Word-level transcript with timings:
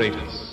and 0.00 0.14
the 0.14 0.24
greatest. 0.24 0.52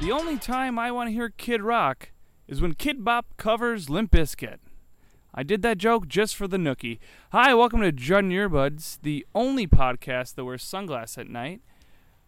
The 0.00 0.12
only 0.12 0.38
time 0.38 0.78
I 0.78 0.90
want 0.90 1.08
to 1.08 1.12
hear 1.12 1.30
Kid 1.30 1.62
Rock 1.62 2.10
is 2.48 2.60
when 2.60 2.74
Kidz 2.74 3.02
Bop 3.02 3.26
covers 3.36 3.90
Limp 3.90 4.10
Bizkit. 4.12 4.58
I 5.34 5.42
did 5.42 5.62
that 5.62 5.78
joke 5.78 6.08
just 6.08 6.34
for 6.34 6.48
the 6.48 6.56
nookie. 6.56 6.98
Hi, 7.32 7.54
welcome 7.54 7.80
to 7.82 7.92
Judd 7.92 8.24
Earbuds, 8.24 8.98
the 9.02 9.26
only 9.34 9.66
podcast 9.66 10.34
that 10.34 10.44
wears 10.44 10.62
sunglasses 10.62 11.18
at 11.18 11.28
night. 11.28 11.60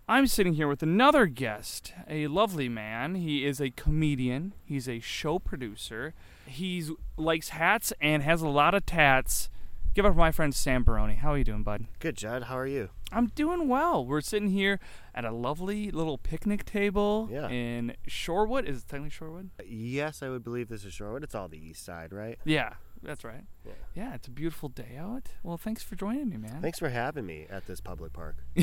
I'm 0.09 0.27
sitting 0.27 0.55
here 0.55 0.69
with 0.69 0.83
another 0.83 1.27
guest, 1.27 1.93
a 2.09 2.27
lovely 2.27 2.69
man. 2.69 3.15
He 3.15 3.45
is 3.45 3.61
a 3.61 3.71
comedian. 3.71 4.55
He's 4.65 4.89
a 4.89 5.01
show 5.01 5.39
producer. 5.39 6.15
He 6.47 6.85
likes 7.17 7.51
hats 7.51 7.93
and 8.01 8.23
has 8.23 8.43
a 8.43 8.49
lot 8.49 8.75
of 8.75 8.87
tats. 8.87 9.51
Give 9.95 10.07
up 10.07 10.13
for 10.13 10.19
my 10.19 10.31
friend 10.31 10.55
Sam 10.55 10.85
Baroni. 10.85 11.17
How 11.17 11.33
are 11.33 11.39
you 11.39 11.45
doing, 11.45 11.63
bud? 11.63 11.87
Good, 11.99 12.17
Judd. 12.17 12.45
How 12.45 12.57
are 12.57 12.67
you? 12.67 12.91
I'm 13.13 13.29
doing 13.29 13.69
well. 13.69 14.05
We're 14.05 14.21
sitting 14.21 14.49
here 14.51 14.79
at 15.15 15.25
a 15.25 15.31
lovely 15.33 15.91
little 15.91 16.19
picnic 16.19 16.65
table 16.65 17.29
Yeah. 17.31 17.49
in 17.49 17.95
Shorewood. 18.09 18.65
Is 18.69 18.83
it 18.83 18.89
technically 18.89 19.11
Shorewood? 19.27 19.49
Yes, 19.67 20.23
I 20.23 20.29
would 20.29 20.45
believe 20.45 20.69
this 20.69 20.85
is 20.85 20.93
Shorewood. 20.93 21.23
It's 21.23 21.35
all 21.35 21.49
the 21.49 21.59
east 21.59 21.85
side, 21.85 22.13
right? 22.13 22.39
Yeah, 22.45 22.75
that's 23.03 23.25
right. 23.25 23.45
Yeah. 23.65 23.73
Yeah, 23.95 24.15
it's 24.15 24.29
a 24.29 24.31
beautiful 24.31 24.69
day 24.69 24.97
out. 24.99 25.29
Well, 25.43 25.57
thanks 25.57 25.83
for 25.83 25.95
joining 25.97 26.29
me, 26.29 26.37
man. 26.37 26.61
Thanks 26.61 26.79
for 26.79 26.91
having 26.91 27.25
me 27.25 27.47
at 27.49 27.67
this 27.67 27.81
public 27.81 28.13
park. 28.13 28.37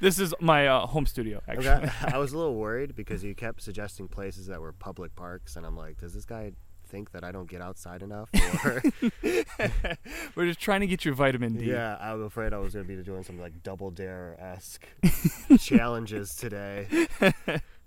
this 0.00 0.18
is 0.18 0.34
my 0.40 0.66
uh, 0.66 0.86
home 0.86 1.06
studio, 1.06 1.40
actually. 1.48 1.68
Okay, 1.68 1.90
I 2.12 2.18
was 2.18 2.32
a 2.32 2.38
little 2.38 2.56
worried 2.56 2.94
because 2.94 3.22
you 3.24 3.34
kept 3.34 3.62
suggesting 3.62 4.08
places 4.08 4.46
that 4.48 4.60
were 4.60 4.72
public 4.72 5.14
parks, 5.14 5.56
and 5.56 5.64
I'm 5.64 5.76
like, 5.76 5.98
does 5.98 6.14
this 6.14 6.24
guy 6.24 6.52
think 6.94 7.10
that 7.10 7.24
I 7.24 7.32
don't 7.32 7.48
get 7.50 7.60
outside 7.60 8.02
enough? 8.02 8.28
Or 8.64 8.80
We're 10.36 10.46
just 10.46 10.60
trying 10.60 10.80
to 10.80 10.86
get 10.86 11.04
your 11.04 11.12
vitamin 11.14 11.56
D. 11.56 11.64
yeah, 11.66 11.96
I 12.00 12.14
was 12.14 12.24
afraid 12.24 12.52
I 12.52 12.58
was 12.58 12.74
going 12.74 12.86
to 12.86 12.96
be 12.96 13.02
doing 13.02 13.24
some 13.24 13.40
like 13.40 13.64
double 13.64 13.90
dare 13.90 14.36
esque 14.38 14.86
challenges 15.58 16.36
today. 16.36 16.86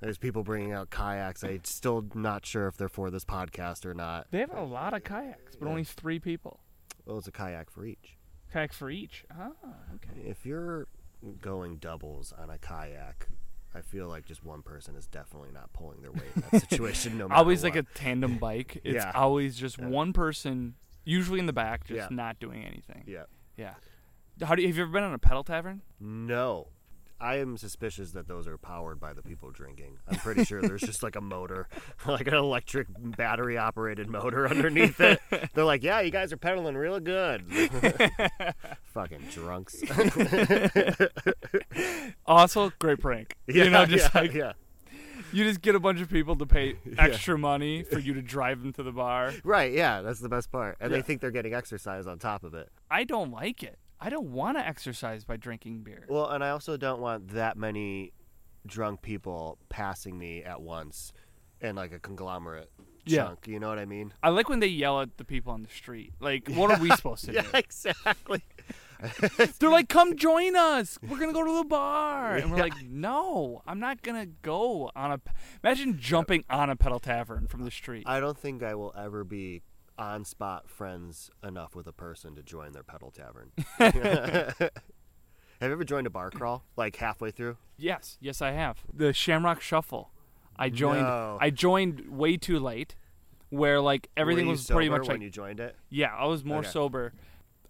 There's 0.02 0.18
people 0.18 0.44
bringing 0.44 0.74
out 0.74 0.90
kayaks. 0.90 1.42
I'm 1.44 1.62
still 1.64 2.06
not 2.16 2.46
sure 2.46 2.68
if 2.68 2.76
they're 2.76 2.90
for 2.90 3.10
this 3.10 3.24
podcast 3.24 3.86
or 3.86 3.94
not. 3.94 4.28
They 4.32 4.40
have 4.40 4.54
a 4.54 4.62
lot 4.64 4.94
of 4.94 5.06
kayaks, 5.06 5.56
but 5.56 5.66
Yeah. 5.68 5.72
only 5.72 5.84
three 5.86 6.20
people. 6.20 6.60
Well, 7.06 7.18
it's 7.18 7.28
a 7.30 7.32
kayak 7.32 7.72
for 7.72 7.86
each. 7.86 8.18
Kayak 8.52 8.74
for 8.74 8.90
each. 8.90 9.24
Ah, 9.32 9.52
okay. 9.96 10.28
If 10.28 10.46
you're 10.46 10.88
going 11.42 11.78
doubles 11.78 12.34
on 12.38 12.50
a 12.50 12.58
kayak, 12.58 13.30
I 13.78 13.82
feel 13.82 14.08
like 14.08 14.26
just 14.26 14.44
one 14.44 14.62
person 14.64 14.96
is 14.96 15.06
definitely 15.08 15.52
not 15.54 15.72
pulling 15.74 16.02
their 16.02 16.12
weight 16.12 16.24
in 16.36 16.44
that 16.52 16.62
situation. 16.70 17.18
No 17.18 17.28
matter 17.28 17.38
Always 17.40 17.64
like 17.64 17.76
a 17.76 17.84
tandem 17.84 18.38
bike. 18.38 18.82
It's 18.84 18.96
Yeah. 18.96 19.12
always 19.14 19.56
just 19.56 19.78
Yeah. 19.78 19.88
one 19.88 20.14
person, 20.14 20.76
usually 21.06 21.40
in 21.40 21.46
the 21.46 21.54
back, 21.54 21.86
just 21.86 22.10
Yeah. 22.12 22.16
not 22.16 22.40
doing 22.40 22.64
anything. 22.64 23.04
yeah. 23.06 23.24
Yeah. 23.56 23.76
How 24.44 24.56
do 24.56 24.62
you, 24.62 24.68
have 24.68 24.78
you 24.78 24.84
ever 24.84 24.92
been 24.92 25.04
on 25.04 25.14
a 25.14 25.20
pedal 25.20 25.44
tavern? 25.44 25.82
No. 26.00 26.68
I 27.20 27.38
am 27.38 27.58
suspicious 27.58 28.12
that 28.12 28.28
those 28.28 28.48
are 28.48 28.58
powered 28.58 29.00
by 29.00 29.14
the 29.14 29.24
people 29.24 29.50
drinking. 29.52 29.98
I'm 30.08 30.18
pretty 30.18 30.44
sure 30.46 30.62
there's 30.62 30.82
just 30.82 31.02
like 31.02 31.16
a 31.16 31.22
motor, 31.22 31.68
like 32.08 32.28
an 32.28 32.36
electric 32.36 32.88
battery 33.18 33.58
operated 33.58 34.08
motor 34.10 34.48
underneath 34.48 35.00
it. 35.02 35.20
They're 35.56 35.66
like, 35.66 35.84
yeah, 35.84 36.02
you 36.02 36.12
guys 36.12 36.32
are 36.32 36.38
pedaling 36.38 36.76
real 36.76 37.00
good. 37.00 37.44
Fucking 38.94 39.22
drunks. 39.32 39.82
Also, 42.26 42.72
great 42.80 43.00
prank. 43.00 43.36
yeah, 43.48 43.64
you 43.64 43.70
know, 43.70 43.86
just 43.86 44.14
yeah, 44.14 44.22
like 44.22 44.34
yeah. 44.34 44.54
you 45.32 45.44
just 45.44 45.62
get 45.62 45.76
a 45.76 45.80
bunch 45.80 46.02
of 46.02 46.10
people 46.10 46.36
to 46.36 46.46
pay 46.46 46.76
extra 46.98 47.38
money 47.38 47.84
for 47.84 48.00
you 48.00 48.14
to 48.14 48.22
drive 48.22 48.62
them 48.62 48.74
to 48.74 48.84
the 48.84 48.92
bar. 48.92 49.34
Right, 49.44 49.72
yeah, 49.74 50.02
that's 50.02 50.20
the 50.20 50.30
best 50.30 50.52
part. 50.52 50.78
And 50.80 50.92
Yeah. 50.92 50.98
they 50.98 51.02
think 51.02 51.22
they're 51.22 51.32
getting 51.32 51.54
exercise 51.54 52.06
on 52.08 52.20
top 52.20 52.44
of 52.44 52.54
it. 52.54 52.70
I 52.92 53.04
don't 53.06 53.32
like 53.32 53.64
it. 53.64 53.80
I 54.00 54.10
don't 54.10 54.28
want 54.32 54.58
to 54.58 54.66
exercise 54.66 55.24
by 55.26 55.38
drinking 55.38 55.82
beer. 55.84 56.06
Well, 56.08 56.30
and 56.30 56.44
I 56.44 56.50
also 56.50 56.78
don't 56.78 57.02
want 57.02 57.30
that 57.30 57.58
many 57.58 58.14
drunk 58.66 59.02
people 59.02 59.58
passing 59.70 60.18
me 60.18 60.44
at 60.44 60.62
once 60.62 61.14
in 61.62 61.76
like 61.76 61.92
a 61.92 62.00
conglomerate 62.00 62.70
Yeah. 63.06 63.24
chunk. 63.26 63.48
You 63.48 63.60
know 63.60 63.70
what 63.70 63.80
I 63.80 63.86
mean? 63.86 64.14
I 64.22 64.30
like 64.30 64.50
when 64.50 64.60
they 64.60 64.68
yell 64.68 65.02
at 65.02 65.18
the 65.18 65.24
people 65.26 65.52
on 65.54 65.64
the 65.64 65.70
street. 65.70 66.14
Like, 66.20 66.48
what 66.54 66.70
are 66.72 66.80
we 66.80 66.92
supposed 66.92 67.26
to 67.26 67.34
Yeah, 67.34 67.42
do? 67.44 67.50
exactly. 67.58 68.44
They're 69.60 69.70
like, 69.70 69.90
"Come 69.90 70.16
join 70.16 70.56
us. 70.56 70.98
We're 71.08 71.20
gonna 71.20 71.32
go 71.34 71.46
to 71.46 71.58
the 71.60 71.64
bar." 71.66 72.36
And 72.36 72.52
we're 72.52 72.58
like, 72.58 72.82
"No, 72.84 73.62
I'm 73.68 73.80
not 73.80 74.02
gonna 74.02 74.26
go 74.26 74.90
on 74.96 75.12
a." 75.12 75.22
Imagine 75.64 76.00
jumping 76.00 76.44
on 76.50 76.72
a 76.72 76.76
pedal 76.76 77.00
tavern 77.00 77.46
from 77.48 77.64
the 77.64 77.70
street. 77.70 78.04
I 78.08 78.20
don't 78.20 78.38
think 78.38 78.64
I 78.64 78.74
will 78.74 78.94
ever 78.98 79.24
be 79.24 79.62
on 79.98 80.26
spot 80.26 80.70
friends 80.70 81.30
enough 81.44 81.76
with 81.76 81.88
a 81.88 81.94
person 81.94 82.36
to 82.36 82.44
join 82.44 82.72
their 82.74 82.84
pedal 82.84 83.12
tavern. 83.12 83.52
Have 85.60 85.70
you 85.70 85.74
ever 85.74 85.84
joined 85.84 86.06
a 86.06 86.12
bar 86.12 86.30
crawl 86.30 86.64
like 86.76 86.96
halfway 86.98 87.32
through? 87.32 87.58
Yes, 87.78 88.18
yes, 88.22 88.42
I 88.42 88.52
have. 88.52 88.80
The 88.94 89.12
Shamrock 89.14 89.60
Shuffle. 89.62 90.12
I 90.56 90.70
joined. 90.70 91.02
No. 91.04 91.38
I 91.42 91.50
joined 91.50 92.10
way 92.10 92.38
too 92.38 92.60
late, 92.60 92.96
where 93.50 93.80
like 93.82 94.10
everything 94.16 94.48
was 94.48 94.66
pretty 94.68 94.90
much 94.90 95.02
when 95.08 95.18
like. 95.18 95.22
you 95.22 95.30
joined 95.30 95.60
it. 95.60 95.76
Yeah, 95.90 96.14
I 96.16 96.26
was 96.26 96.44
more 96.46 96.60
Okay. 96.60 96.70
sober. 96.70 97.14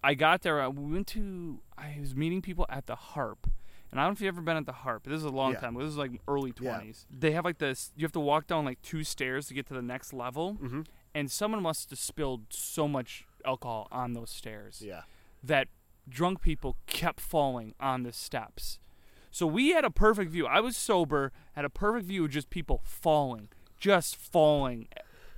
I 0.04 0.14
got 0.14 0.42
there. 0.42 0.60
uh, 0.60 0.68
We 0.70 0.92
went 0.92 1.06
to. 1.08 1.60
I 1.76 1.96
was 2.00 2.14
meeting 2.14 2.42
people 2.42 2.66
at 2.68 2.86
the 2.86 2.94
Harp, 2.94 3.46
and 3.90 3.98
I 4.00 4.04
don't 4.04 4.10
know 4.10 4.12
if 4.14 4.20
you've 4.20 4.34
ever 4.34 4.42
been 4.42 4.56
at 4.58 4.66
the 4.66 4.72
Harp. 4.72 5.04
This 5.04 5.16
is 5.18 5.24
a 5.24 5.30
long 5.30 5.52
Yeah. 5.52 5.60
time. 5.60 5.74
This 5.74 5.88
is 5.88 5.96
like 5.96 6.12
early 6.28 6.52
Yeah. 6.60 6.72
twenties. 6.76 7.06
They 7.10 7.32
have 7.32 7.44
like 7.44 7.58
this. 7.58 7.92
You 7.96 8.04
have 8.04 8.12
to 8.12 8.20
walk 8.20 8.46
down 8.46 8.64
like 8.66 8.80
two 8.82 9.02
stairs 9.02 9.48
to 9.48 9.54
get 9.54 9.66
to 9.68 9.74
the 9.74 9.82
next 9.82 10.12
level, 10.12 10.56
Mhm. 10.62 10.86
And 11.14 11.30
someone 11.30 11.62
must 11.62 11.90
have 11.90 11.98
spilled 11.98 12.46
so 12.50 12.86
much 12.88 13.24
alcohol 13.44 13.88
on 13.90 14.12
those 14.12 14.30
stairs 14.30 14.82
Yeah. 14.84 15.02
that 15.42 15.68
drunk 16.08 16.40
people 16.40 16.76
kept 16.86 17.20
falling 17.20 17.74
on 17.80 18.02
the 18.02 18.12
steps. 18.12 18.78
So 19.30 19.46
we 19.46 19.70
had 19.70 19.84
a 19.84 19.90
perfect 19.90 20.30
view. 20.30 20.46
I 20.46 20.60
was 20.60 20.76
sober, 20.76 21.32
had 21.52 21.64
a 21.64 21.70
perfect 21.70 22.06
view 22.06 22.24
of 22.24 22.30
just 22.30 22.50
people 22.50 22.80
falling, 22.84 23.48
just 23.78 24.16
falling 24.16 24.88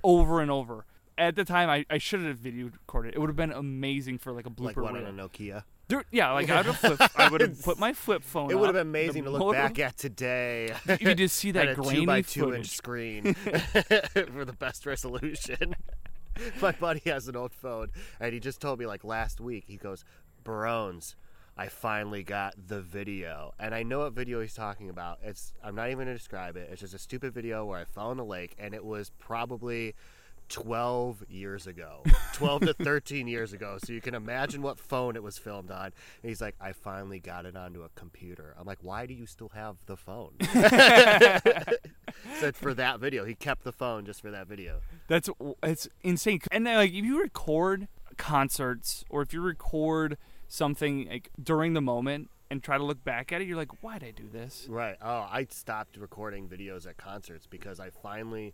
over 0.03 0.39
and 0.41 0.49
over. 0.49 0.85
At 1.21 1.35
the 1.35 1.45
time, 1.45 1.69
I, 1.69 1.85
I 1.89 1.97
should 1.99 2.21
have 2.21 2.37
video 2.39 2.65
recorded. 2.65 3.13
It 3.13 3.19
would 3.19 3.29
have 3.29 3.35
been 3.35 3.51
amazing 3.51 4.17
for 4.17 4.31
like 4.31 4.45
a 4.47 4.49
blooper 4.49 4.65
Like 4.65 4.77
one 4.77 4.93
reel. 4.95 5.05
on 5.05 5.19
a 5.19 5.23
Nokia. 5.29 5.63
There- 5.87 6.03
yeah, 6.11 6.31
like 6.31 6.49
I 6.49 6.57
would 6.57 6.65
have 6.65 6.77
flipped, 6.97 7.19
I 7.19 7.29
would 7.29 7.41
have 7.41 7.61
put 7.61 7.77
my 7.77 7.93
flip 7.93 8.23
phone. 8.23 8.49
It 8.49 8.57
would 8.57 8.65
have 8.67 8.73
been 8.73 8.81
amazing 8.87 9.25
to 9.25 9.29
look 9.29 9.39
motor- 9.41 9.59
back 9.59 9.77
at 9.77 9.97
today. 9.97 10.73
You 10.99 11.13
just 11.13 11.35
see 11.35 11.51
that 11.57 11.75
grainy 11.75 11.99
two 12.01 12.05
by 12.07 12.21
two 12.23 12.39
footage. 12.45 12.57
inch 12.59 12.69
screen 12.69 13.33
for 13.35 14.45
the 14.45 14.55
best 14.57 14.85
resolution. 14.85 15.75
My 16.61 16.71
buddy 16.71 17.01
has 17.05 17.27
an 17.27 17.35
old 17.35 17.53
phone, 17.53 17.89
and 18.19 18.33
he 18.33 18.39
just 18.39 18.59
told 18.61 18.79
me 18.79 18.85
like 18.87 19.03
last 19.03 19.39
week. 19.39 19.65
He 19.67 19.77
goes, 19.77 20.03
"Barones, 20.43 21.15
I 21.57 21.67
finally 21.67 22.23
got 22.23 22.55
the 22.67 22.81
video, 22.81 23.53
and 23.59 23.75
I 23.75 23.83
know 23.83 23.99
what 23.99 24.13
video 24.13 24.41
he's 24.41 24.53
talking 24.55 24.89
about. 24.89 25.19
It's 25.21 25.53
I'm 25.63 25.75
not 25.75 25.87
even 25.89 26.05
gonna 26.05 26.17
describe 26.17 26.55
it. 26.55 26.69
It's 26.71 26.81
just 26.81 26.93
a 26.95 26.99
stupid 26.99 27.33
video 27.33 27.63
where 27.65 27.77
I 27.79 27.83
fell 27.85 28.11
in 28.11 28.17
the 28.17 28.25
lake, 28.25 28.55
and 28.57 28.73
it 28.73 28.83
was 28.83 29.11
probably." 29.19 29.93
12 30.51 31.25
years 31.29 31.65
ago. 31.65 32.03
12 32.33 32.61
to 32.61 32.73
13 32.73 33.27
years 33.27 33.53
ago. 33.53 33.77
So 33.83 33.93
you 33.93 34.01
can 34.01 34.13
imagine 34.13 34.61
what 34.61 34.77
phone 34.77 35.15
it 35.15 35.23
was 35.23 35.37
filmed 35.37 35.71
on. 35.71 35.85
And 35.85 35.93
he's 36.29 36.41
like 36.41 36.55
i 36.59 36.73
finally 36.73 37.19
got 37.19 37.45
it 37.45 37.55
onto 37.55 37.83
a 37.83 37.89
computer. 37.95 38.53
I'm 38.59 38.67
like 38.67 38.79
why 38.81 39.05
do 39.05 39.13
you 39.13 39.25
still 39.25 39.49
have 39.49 39.77
the 39.85 39.97
phone? 39.97 40.33
Said 42.39 42.55
for 42.55 42.73
that 42.73 42.99
video. 42.99 43.25
He 43.25 43.35
kept 43.35 43.63
the 43.63 43.71
phone 43.71 44.05
just 44.05 44.21
for 44.21 44.31
that 44.31 44.47
video. 44.47 44.81
That's 45.07 45.29
it's 45.63 45.87
insane. 46.03 46.41
And 46.51 46.67
then, 46.67 46.75
like 46.75 46.91
if 46.91 47.05
you 47.05 47.21
record 47.21 47.87
concerts 48.17 49.05
or 49.09 49.21
if 49.21 49.33
you 49.33 49.41
record 49.41 50.17
something 50.47 51.07
like 51.09 51.29
during 51.41 51.73
the 51.73 51.81
moment 51.81 52.29
and 52.49 52.61
try 52.61 52.77
to 52.77 52.83
look 52.83 53.03
back 53.05 53.31
at 53.31 53.41
it, 53.41 53.47
you're 53.47 53.55
like, 53.57 53.81
why'd 53.81 54.03
I 54.03 54.11
do 54.11 54.27
this? 54.27 54.67
right. 54.69 54.97
Oh 55.01 55.27
i 55.31 55.47
stopped 55.49 55.95
recording 55.97 56.49
videos 56.49 56.85
at 56.85 56.97
concerts 56.97 57.47
because 57.47 57.79
i 57.79 57.89
finally 57.89 58.53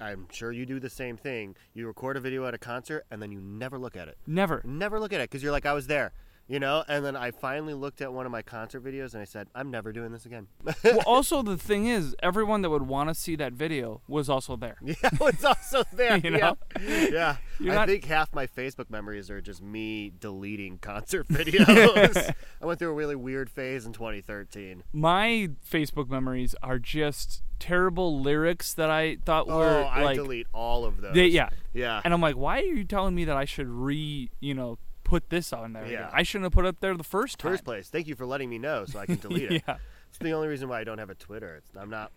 i'm 0.00 0.26
sure 0.30 0.52
you 0.52 0.66
do 0.66 0.80
the 0.80 0.90
same 0.90 1.16
thing. 1.16 1.56
You 1.72 1.86
record 1.86 2.16
a 2.16 2.20
video 2.20 2.46
at 2.46 2.54
a 2.54 2.58
concert 2.58 3.04
and 3.10 3.22
then 3.22 3.30
you 3.32 3.40
never 3.40 3.78
look 3.78 3.96
at 3.96 4.08
it. 4.08 4.16
Never. 4.26 4.62
never 4.64 4.98
look 5.00 5.12
at 5.12 5.20
it 5.20 5.30
because 5.30 5.42
you're 5.42 5.52
like 5.52 5.66
i 5.66 5.72
was 5.72 5.86
there 5.86 6.12
you 6.46 6.58
know 6.58 6.84
and 6.88 7.04
then 7.04 7.16
i 7.16 7.30
finally 7.30 7.74
looked 7.74 8.00
at 8.00 8.12
one 8.12 8.26
of 8.26 8.32
my 8.32 8.42
concert 8.42 8.84
videos 8.84 9.12
and 9.12 9.22
i 9.22 9.24
said 9.24 9.48
i'm 9.54 9.70
never 9.70 9.92
doing 9.92 10.12
this 10.12 10.26
again 10.26 10.46
well, 10.84 11.00
also 11.06 11.42
the 11.42 11.56
thing 11.56 11.86
is, 11.86 12.14
everyone 12.22 12.62
that 12.62 12.70
would 12.70 12.86
want 12.86 13.08
to 13.08 13.14
see 13.14 13.36
that 13.36 13.52
video 13.52 14.00
was 14.08 14.28
also 14.28 14.56
there. 14.56 14.76
Yeah, 14.84 15.10
it's 15.22 15.44
also 15.44 15.82
there. 15.92 16.16
You 16.24 16.30
know? 16.30 16.56
Yeah, 16.80 17.36
yeah. 17.60 17.72
I 17.72 17.74
not- 17.74 17.88
think 17.88 18.04
half 18.04 18.32
my 18.32 18.46
Facebook 18.46 18.88
memories 18.88 19.30
are 19.30 19.40
just 19.40 19.62
me 19.62 20.12
deleting 20.18 20.78
concert 20.78 21.28
videos. 21.28 22.32
I 22.62 22.66
went 22.66 22.78
through 22.78 22.90
a 22.90 22.94
really 22.94 23.16
weird 23.16 23.50
phase 23.50 23.84
in 23.84 23.92
2013. 23.92 24.84
My 24.92 25.50
Facebook 25.68 26.08
memories 26.08 26.54
are 26.62 26.78
just 26.78 27.42
terrible 27.58 28.20
lyrics 28.20 28.72
that 28.74 28.90
I 28.90 29.16
thought 29.24 29.48
were 29.48 29.84
oh, 29.84 29.84
I 29.84 30.02
like, 30.04 30.16
delete 30.16 30.46
all 30.54 30.84
of 30.84 31.00
those. 31.00 31.14
they, 31.14 31.26
yeah. 31.26 31.48
yeah. 31.72 32.00
And 32.04 32.14
I'm 32.14 32.20
like, 32.20 32.36
why 32.36 32.60
are 32.60 32.64
you 32.64 32.84
telling 32.84 33.14
me 33.14 33.24
that 33.24 33.36
I 33.36 33.44
should 33.44 33.68
re, 33.68 34.30
you 34.40 34.54
know, 34.54 34.78
put 35.04 35.30
this 35.30 35.52
on 35.52 35.72
there? 35.74 35.86
Yeah. 35.86 36.10
I 36.12 36.22
shouldn't 36.22 36.44
have 36.46 36.52
put 36.52 36.64
it 36.64 36.68
up 36.68 36.80
there 36.80 36.96
the 36.96 37.04
first 37.04 37.38
time. 37.38 37.52
First 37.52 37.64
place. 37.64 37.88
Thank 37.88 38.06
you 38.08 38.14
for 38.16 38.26
letting 38.26 38.50
me 38.50 38.58
know 38.58 38.84
so 38.86 38.98
I 38.98 39.06
can 39.06 39.16
delete 39.16 39.52
it. 39.52 39.62
yeah. 39.68 39.76
It's 40.08 40.18
the 40.18 40.32
only 40.32 40.48
reason 40.48 40.68
why 40.68 40.80
I 40.80 40.84
don't 40.84 40.98
have 40.98 41.10
a 41.10 41.14
Twitter. 41.14 41.56
It's, 41.56 41.70
I'm 41.76 41.90
not 41.90 42.10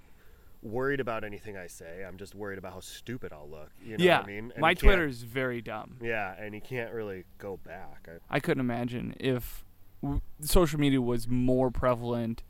worried 0.63 0.99
about 0.99 1.23
anything 1.23 1.55
I 1.57 1.67
say. 1.67 2.03
I'm 2.07 2.17
just 2.17 2.33
worried 2.35 2.57
about 2.57 2.73
how 2.73 2.79
stupid 2.79 3.31
I'll 3.31 3.47
look. 3.49 3.69
You 3.83 3.97
know 3.97 4.03
yeah. 4.03 4.17
what 4.17 4.25
I 4.25 4.27
mean? 4.27 4.51
And 4.53 4.61
My 4.61 4.73
Twitter 4.73 5.05
is 5.05 5.23
very 5.23 5.61
dumb. 5.61 5.97
Yeah, 6.01 6.33
and 6.39 6.53
you 6.55 6.61
can't 6.61 6.93
really 6.93 7.25
go 7.37 7.57
back. 7.57 8.07
I, 8.29 8.35
I 8.35 8.39
couldn't 8.39 8.61
imagine 8.61 9.15
if 9.19 9.63
w- 10.01 10.21
social 10.41 10.79
media 10.79 11.01
was 11.01 11.27
more 11.27 11.69
prevalent 11.71 12.43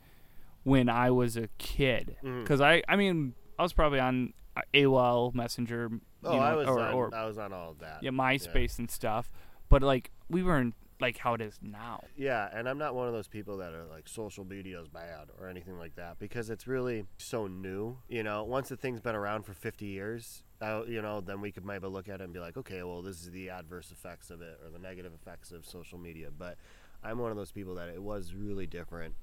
when 0.64 0.88
I 0.88 1.10
was 1.10 1.36
a 1.36 1.48
kid. 1.58 2.16
Mm. 2.24 2.42
Because 2.42 2.60
I, 2.60 2.82
I 2.88 2.96
mean, 2.96 3.34
I 3.58 3.62
was 3.62 3.72
probably 3.72 4.00
on 4.00 4.32
AOL 4.74 5.34
Messenger, 5.34 5.88
oh, 5.90 5.94
you 5.94 6.00
Oh, 6.24 6.36
know, 6.36 6.42
I 6.42 6.54
was 6.54 6.68
or, 6.68 6.80
on, 6.80 6.94
or 6.94 7.14
I 7.14 7.24
was 7.26 7.38
on 7.38 7.52
all 7.52 7.70
of 7.70 7.78
that. 7.78 8.02
yeah, 8.02 8.10
MySpace 8.10 8.78
and 8.78 8.90
stuff. 8.90 9.30
But 9.68 9.82
like, 9.82 10.10
we 10.28 10.42
weren't 10.42 10.74
like 11.00 11.18
how 11.18 11.34
it 11.34 11.40
is 11.40 11.58
now. 11.62 12.02
Yeah, 12.16 12.48
and 12.52 12.68
I'm 12.68 12.78
not 12.78 12.94
one 12.94 13.06
of 13.06 13.12
those 13.12 13.28
people 13.28 13.58
that 13.58 13.72
are 13.72 13.84
like 13.86 14.08
social 14.08 14.44
media 14.44 14.80
is 14.80 14.88
bad 14.88 15.28
or 15.40 15.48
anything 15.48 15.78
like 15.78 15.94
that 15.96 16.18
because 16.18 16.50
it's 16.50 16.66
really 16.66 17.04
so 17.18 17.46
new. 17.46 17.98
You 18.08 18.22
know, 18.22 18.44
once 18.44 18.68
the 18.68 18.76
thing's 18.76 19.00
been 19.00 19.14
around 19.14 19.44
for 19.44 19.54
50 19.54 19.86
years, 19.86 20.42
you 20.60 21.00
know, 21.00 21.20
then 21.20 21.40
we 21.40 21.52
could 21.52 21.64
maybe 21.64 21.86
look 21.86 22.08
at 22.08 22.20
it 22.20 22.24
and 22.24 22.32
be 22.32 22.40
like, 22.40 22.56
okay, 22.56 22.82
well, 22.82 23.02
this 23.02 23.22
is 23.22 23.30
the 23.30 23.50
adverse 23.50 23.92
effects 23.92 24.30
of 24.30 24.42
it 24.42 24.58
or 24.64 24.70
the 24.70 24.78
negative 24.78 25.12
effects 25.14 25.52
of 25.52 25.64
social 25.64 25.98
media. 25.98 26.30
But 26.36 26.56
I'm 27.04 27.18
one 27.18 27.30
of 27.30 27.36
those 27.36 27.52
people 27.52 27.76
that 27.76 27.88
it 27.88 28.02
was 28.02 28.34
really 28.34 28.66
different 28.66 29.14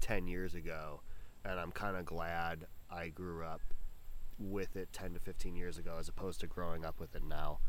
10 0.00 0.28
years 0.28 0.54
ago, 0.54 1.00
and 1.44 1.58
I'm 1.58 1.72
kind 1.72 1.96
of 1.96 2.04
glad 2.04 2.66
I 2.90 3.08
grew 3.08 3.44
up 3.44 3.62
with 4.38 4.76
it 4.76 4.92
10 4.92 5.14
to 5.14 5.20
15 5.20 5.56
years 5.56 5.78
ago 5.78 5.96
as 5.98 6.08
opposed 6.08 6.40
to 6.40 6.46
growing 6.46 6.84
up 6.84 7.00
with 7.00 7.14
it 7.14 7.24
now. 7.24 7.60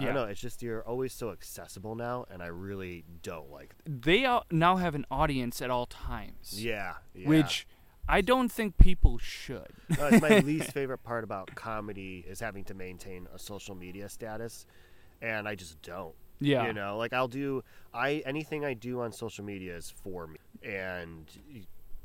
I 0.00 0.04
don't 0.06 0.14
know. 0.14 0.24
It's 0.24 0.40
just 0.40 0.62
you're 0.62 0.82
always 0.82 1.12
so 1.12 1.30
accessible 1.30 1.94
now, 1.94 2.26
and 2.30 2.42
I 2.42 2.46
really 2.46 3.04
don't 3.22 3.50
like 3.50 3.74
They 3.84 4.26
now 4.50 4.76
have 4.76 4.94
an 4.94 5.06
audience 5.10 5.60
at 5.62 5.70
all 5.70 5.86
times. 5.86 6.62
Yeah, 6.62 6.94
yeah. 7.14 7.28
Which 7.28 7.66
I 8.08 8.20
don't 8.22 8.50
think 8.50 8.76
people 8.78 9.18
should. 9.18 9.68
No, 9.96 10.06
it's 10.06 10.22
my 10.22 10.38
least 10.44 10.72
favorite 10.72 11.02
part 11.02 11.22
about 11.24 11.54
comedy 11.54 12.24
is 12.28 12.40
having 12.40 12.64
to 12.64 12.74
maintain 12.74 13.28
a 13.34 13.38
social 13.38 13.74
media 13.74 14.08
status, 14.08 14.66
and 15.22 15.46
I 15.46 15.54
just 15.54 15.80
don't. 15.82 16.14
yeah. 16.40 16.66
You 16.66 16.72
know, 16.72 16.96
like 16.96 17.12
I'll 17.12 17.28
do 17.28 17.62
I 17.94 18.22
anything 18.26 18.64
I 18.64 18.74
do 18.74 19.00
on 19.00 19.12
social 19.12 19.44
media 19.44 19.76
is 19.76 19.90
for 20.02 20.26
me, 20.26 20.38
and 20.62 21.26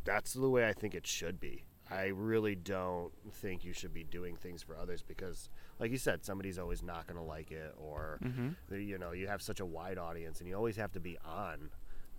that's 0.04 0.34
the 0.34 0.50
way 0.50 0.68
I 0.68 0.74
think 0.74 0.94
it 0.94 1.08
should 1.08 1.40
be. 1.40 1.64
I 1.90 2.06
really 2.08 2.56
don't 2.56 3.12
think 3.32 3.64
you 3.64 3.74
should 3.74 3.94
be 3.94 4.04
doing 4.04 4.36
things 4.36 4.64
for 4.64 4.76
others 4.76 5.04
because, 5.08 5.50
like 5.80 5.92
you 5.92 5.98
said, 5.98 6.26
somebody's 6.26 6.58
always 6.58 6.82
not 6.82 7.06
going 7.08 7.18
to 7.18 7.24
like 7.24 7.52
it, 7.52 7.76
or 7.78 8.20
hmm 8.22 8.50
you 8.72 8.98
know, 8.98 9.12
you 9.12 9.28
have 9.28 9.42
such 9.42 9.60
a 9.60 9.66
wide 9.66 9.98
audience, 9.98 10.40
and 10.40 10.50
you 10.50 10.56
always 10.56 10.78
have 10.78 10.92
to 10.94 11.00
be 11.00 11.18
on. 11.24 11.70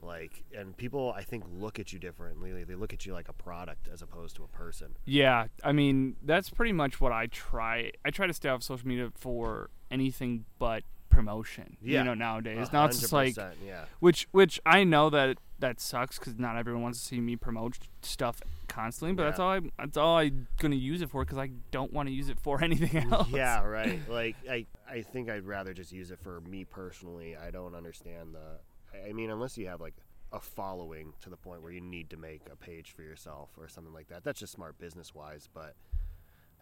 Like, 0.02 0.44
and 0.54 0.76
people, 0.76 1.12
I 1.16 1.22
think, 1.22 1.44
look 1.50 1.78
at 1.80 1.92
you 1.92 1.98
differently. 1.98 2.64
They 2.64 2.74
look 2.74 2.92
at 2.92 3.06
you 3.06 3.14
like 3.14 3.28
a 3.28 3.32
product 3.32 3.88
as 3.90 4.02
opposed 4.02 4.36
to 4.36 4.44
a 4.44 4.48
person. 4.48 4.96
Yeah, 5.06 5.46
I 5.64 5.72
mean 5.72 6.16
that's 6.22 6.50
pretty 6.50 6.72
much 6.72 7.00
what 7.00 7.12
I 7.12 7.26
try. 7.26 7.92
I 8.04 8.10
try 8.10 8.26
to 8.26 8.32
stay 8.34 8.48
off 8.50 8.62
social 8.62 8.86
media 8.86 9.10
for 9.16 9.70
anything 9.90 10.44
but 10.58 10.82
promotion. 11.16 11.76
Yeah. 11.82 12.00
you 12.00 12.04
know 12.04 12.14
nowadays. 12.14 12.68
Now 12.72 12.86
it's 12.86 13.00
just 13.00 13.12
like 13.12 13.36
yeah. 13.64 13.84
which 14.00 14.28
which 14.32 14.60
I 14.66 14.84
know 14.84 15.10
that 15.10 15.38
that 15.58 15.80
sucks 15.80 16.18
because 16.18 16.38
not 16.38 16.56
everyone 16.56 16.82
wants 16.82 17.00
to 17.00 17.04
see 17.06 17.20
me 17.20 17.36
promote 17.36 17.78
stuff 18.02 18.40
constantly. 18.68 19.14
But 19.14 19.24
that's 19.24 19.40
all 19.40 19.50
I 19.50 19.60
that's 19.78 19.96
all 19.96 20.18
I'm 20.18 20.48
gonna 20.58 20.76
use 20.76 21.02
it 21.02 21.10
for 21.10 21.24
because 21.24 21.38
I 21.38 21.50
don't 21.70 21.92
want 21.92 22.08
to 22.08 22.14
use 22.14 22.28
it 22.28 22.38
for 22.38 22.62
anything 22.64 23.12
else. 23.12 23.28
Yeah, 23.30 23.62
right. 23.62 24.00
Like 24.08 24.36
I, 24.48 24.66
I 24.88 25.02
think 25.02 25.28
I'd 25.28 25.44
rather 25.44 25.74
just 25.74 25.92
use 25.92 26.10
it 26.10 26.18
for 26.20 26.40
me 26.42 26.64
personally. 26.64 27.36
I 27.36 27.50
don't 27.50 27.74
understand 27.74 28.34
the. 28.34 28.38
I- 28.38 29.08
I 29.10 29.12
mean, 29.12 29.30
unless 29.30 29.58
you 29.58 29.66
have 29.66 29.80
like 29.80 29.94
a 30.32 30.40
following 30.40 31.12
to 31.20 31.30
the 31.30 31.36
point 31.36 31.62
where 31.62 31.72
you 31.72 31.80
need 31.80 32.10
to 32.10 32.16
make 32.16 32.42
a 32.50 32.56
page 32.56 32.92
for 32.92 33.02
yourself 33.02 33.50
or 33.58 33.68
something 33.68 33.92
like 33.92 34.08
that. 34.08 34.24
That's 34.24 34.40
just 34.40 34.52
smart 34.52 34.78
business 34.78 35.14
wise. 35.14 35.48
But 35.52 35.74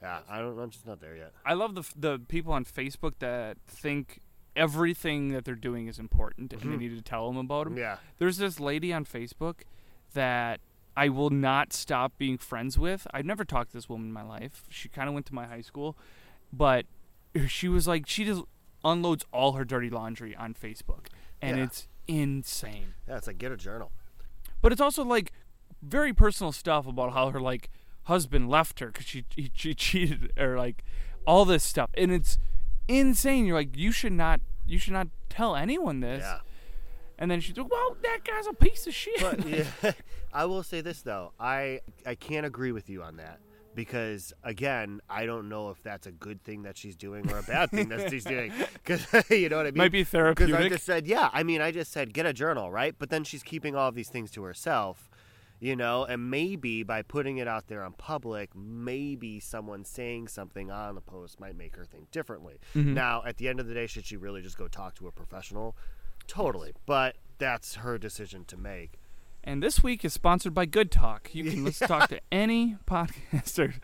yeah, 0.02 0.20
I 0.28 0.38
don't. 0.38 0.58
I'm 0.58 0.70
just 0.70 0.86
not 0.86 1.00
there 1.00 1.16
yet. 1.16 1.32
I 1.44 1.54
love 1.54 1.74
the 1.74 1.84
the 1.96 2.20
people 2.28 2.52
on 2.52 2.64
Facebook 2.64 3.14
that 3.20 3.58
think 3.66 4.20
everything 4.56 5.28
that 5.30 5.44
they're 5.44 5.54
doing 5.54 5.88
is 5.88 5.98
important 5.98 6.52
and 6.52 6.62
Mhm. 6.62 6.70
they 6.70 6.76
need 6.76 6.96
to 6.96 7.02
tell 7.02 7.26
them 7.28 7.36
about 7.36 7.64
them. 7.64 7.76
Yeah. 7.76 7.98
There's 8.18 8.36
this 8.38 8.60
lady 8.60 8.92
on 8.92 9.04
Facebook 9.04 9.62
that 10.12 10.60
I 10.96 11.08
will 11.08 11.30
not 11.30 11.72
stop 11.72 12.16
being 12.18 12.38
friends 12.38 12.78
with. 12.78 13.06
I've 13.12 13.24
never 13.26 13.44
talked 13.44 13.70
to 13.72 13.76
this 13.76 13.88
woman 13.88 14.06
in 14.08 14.12
my 14.12 14.22
life. 14.22 14.62
She 14.68 14.88
kind 14.88 15.08
of 15.08 15.14
went 15.14 15.26
to 15.26 15.34
my 15.34 15.46
high 15.46 15.60
school, 15.62 15.96
but 16.52 16.86
she 17.48 17.68
was 17.68 17.88
like 17.88 18.06
she 18.06 18.24
just 18.24 18.42
unloads 18.84 19.24
all 19.32 19.52
her 19.52 19.64
dirty 19.64 19.90
laundry 19.90 20.36
on 20.36 20.54
Facebook, 20.54 21.06
and 21.42 21.56
Yeah. 21.58 21.64
it's 21.64 21.88
insane. 22.06 22.94
Yeah. 23.08 23.16
It's 23.16 23.26
like 23.26 23.38
get 23.38 23.50
a 23.50 23.56
journal. 23.56 23.90
But 24.62 24.70
it's 24.72 24.80
also 24.80 25.04
like 25.04 25.32
very 25.82 26.12
personal 26.12 26.52
stuff 26.52 26.86
about 26.86 27.12
how 27.12 27.30
her 27.30 27.40
like 27.40 27.70
husband 28.04 28.48
left 28.48 28.78
her 28.80 28.86
because 28.88 29.06
she 29.06 29.24
he, 29.34 29.50
she 29.54 29.74
cheated 29.74 30.32
or 30.38 30.56
like 30.56 30.84
all 31.26 31.44
this 31.44 31.64
stuff, 31.64 31.90
and 31.96 32.12
it's 32.12 32.38
insane. 32.88 33.46
You're 33.46 33.56
like 33.56 33.76
you 33.76 33.92
should 33.92 34.12
not 34.12 34.40
you 34.66 34.78
should 34.78 34.92
not 34.92 35.08
tell 35.28 35.56
anyone 35.56 36.00
this. 36.00 36.22
Yeah. 36.22 36.38
And 37.18 37.30
then 37.30 37.40
she's 37.40 37.56
like, 37.56 37.70
"Well, 37.70 37.96
that 38.02 38.20
guy's 38.24 38.46
a 38.46 38.52
piece 38.52 38.86
of 38.86 38.94
shit." 38.94 39.20
But 39.20 39.46
yeah, 39.48 39.92
I 40.32 40.46
will 40.46 40.62
say 40.62 40.80
this 40.80 41.02
though. 41.02 41.32
I 41.38 41.80
I 42.04 42.14
can't 42.14 42.46
agree 42.46 42.72
with 42.72 42.88
you 42.88 43.02
on 43.02 43.16
that. 43.16 43.40
Because 43.74 44.32
again, 44.44 45.00
I 45.10 45.26
don't 45.26 45.48
know 45.48 45.70
if 45.70 45.82
that's 45.82 46.06
a 46.06 46.12
good 46.12 46.44
thing 46.44 46.62
that 46.62 46.76
she's 46.76 46.94
doing 46.94 47.28
or 47.32 47.38
a 47.38 47.42
bad 47.42 47.70
thing 47.70 47.88
that 47.88 48.08
she's 48.08 48.24
doing. 48.24 48.52
Because 48.84 49.06
you 49.30 49.48
know 49.48 49.56
what 49.56 49.66
I 49.66 49.70
mean. 49.70 49.78
Might 49.78 49.92
be 49.92 50.04
Because 50.04 50.52
I 50.52 50.68
just 50.68 50.84
said, 50.84 51.06
yeah. 51.06 51.30
I 51.32 51.42
mean, 51.42 51.60
I 51.60 51.72
just 51.72 51.90
said 51.90 52.12
get 52.14 52.26
a 52.26 52.32
journal, 52.32 52.70
right? 52.70 52.94
But 52.96 53.10
then 53.10 53.24
she's 53.24 53.42
keeping 53.42 53.74
all 53.74 53.88
of 53.88 53.94
these 53.94 54.10
things 54.10 54.30
to 54.32 54.42
herself, 54.44 55.08
you 55.64 55.74
know. 55.76 56.04
And 56.04 56.30
maybe 56.30 56.82
by 56.82 57.02
putting 57.02 57.38
it 57.38 57.48
out 57.48 57.68
there 57.68 57.82
on 57.82 57.92
public, 57.94 58.54
maybe 58.54 59.40
someone 59.40 59.84
saying 59.84 60.28
something 60.28 60.70
on 60.70 60.94
the 60.94 61.00
post 61.00 61.40
might 61.40 61.56
make 61.56 61.76
her 61.76 61.84
think 61.84 62.10
differently. 62.10 62.58
Mhm. 62.74 62.94
Now, 62.94 63.22
at 63.24 63.38
the 63.38 63.48
end 63.48 63.60
of 63.60 63.66
the 63.66 63.74
day, 63.74 63.86
should 63.86 64.04
she 64.04 64.16
really 64.16 64.42
just 64.42 64.58
go 64.58 64.68
talk 64.68 64.94
to 64.96 65.06
a 65.06 65.12
professional? 65.12 65.74
Totally. 66.26 66.72
But 66.86 67.16
that's 67.38 67.76
her 67.76 67.98
decision 67.98 68.44
to 68.46 68.56
make. 68.56 68.98
And 69.42 69.62
this 69.62 69.82
week 69.82 70.04
is 70.04 70.12
sponsored 70.14 70.54
by 70.54 70.64
Good 70.66 70.90
Talk. 70.90 71.34
You 71.34 71.44
can 71.50 71.64
listen 71.64 71.86
talk 71.88 72.08
to 72.10 72.20
any 72.32 72.76
podcaster 72.86 73.74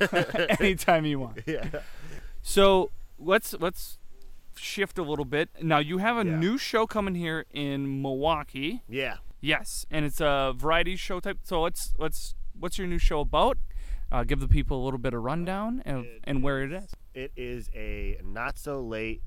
anytime 0.60 1.04
you 1.04 1.18
want. 1.18 1.40
Yeah. 1.46 1.66
So 2.42 2.90
let's 3.18 3.54
let's 3.60 3.98
shift 4.56 4.98
a 4.98 5.02
little 5.02 5.24
bit. 5.24 5.50
Now 5.62 5.78
you 5.78 5.98
have 5.98 6.16
a 6.16 6.24
Yeah. 6.28 6.36
new 6.36 6.56
show 6.58 6.86
coming 6.86 7.14
here 7.14 7.44
in 7.52 8.00
Milwaukee. 8.02 8.82
Yeah. 8.88 9.16
Yes, 9.42 9.84
and 9.90 10.04
it's 10.04 10.20
a 10.20 10.54
variety 10.56 10.94
show 10.94 11.18
type. 11.18 11.38
So 11.42 11.60
let's 11.60 11.92
let's 11.98 12.36
what's 12.58 12.78
your 12.78 12.86
new 12.86 12.98
show 12.98 13.20
about? 13.20 13.58
Uh, 14.10 14.22
give 14.22 14.38
the 14.40 14.48
people 14.48 14.80
a 14.80 14.84
little 14.84 14.98
bit 15.00 15.14
of 15.14 15.22
rundown 15.22 15.82
of, 15.84 16.04
It 16.04 16.20
and 16.24 16.42
where 16.44 16.62
it 16.62 16.72
is. 16.72 16.90
It 17.12 17.32
is 17.36 17.68
a 17.74 18.18
not 18.22 18.56
so 18.56 18.80
late 18.80 19.22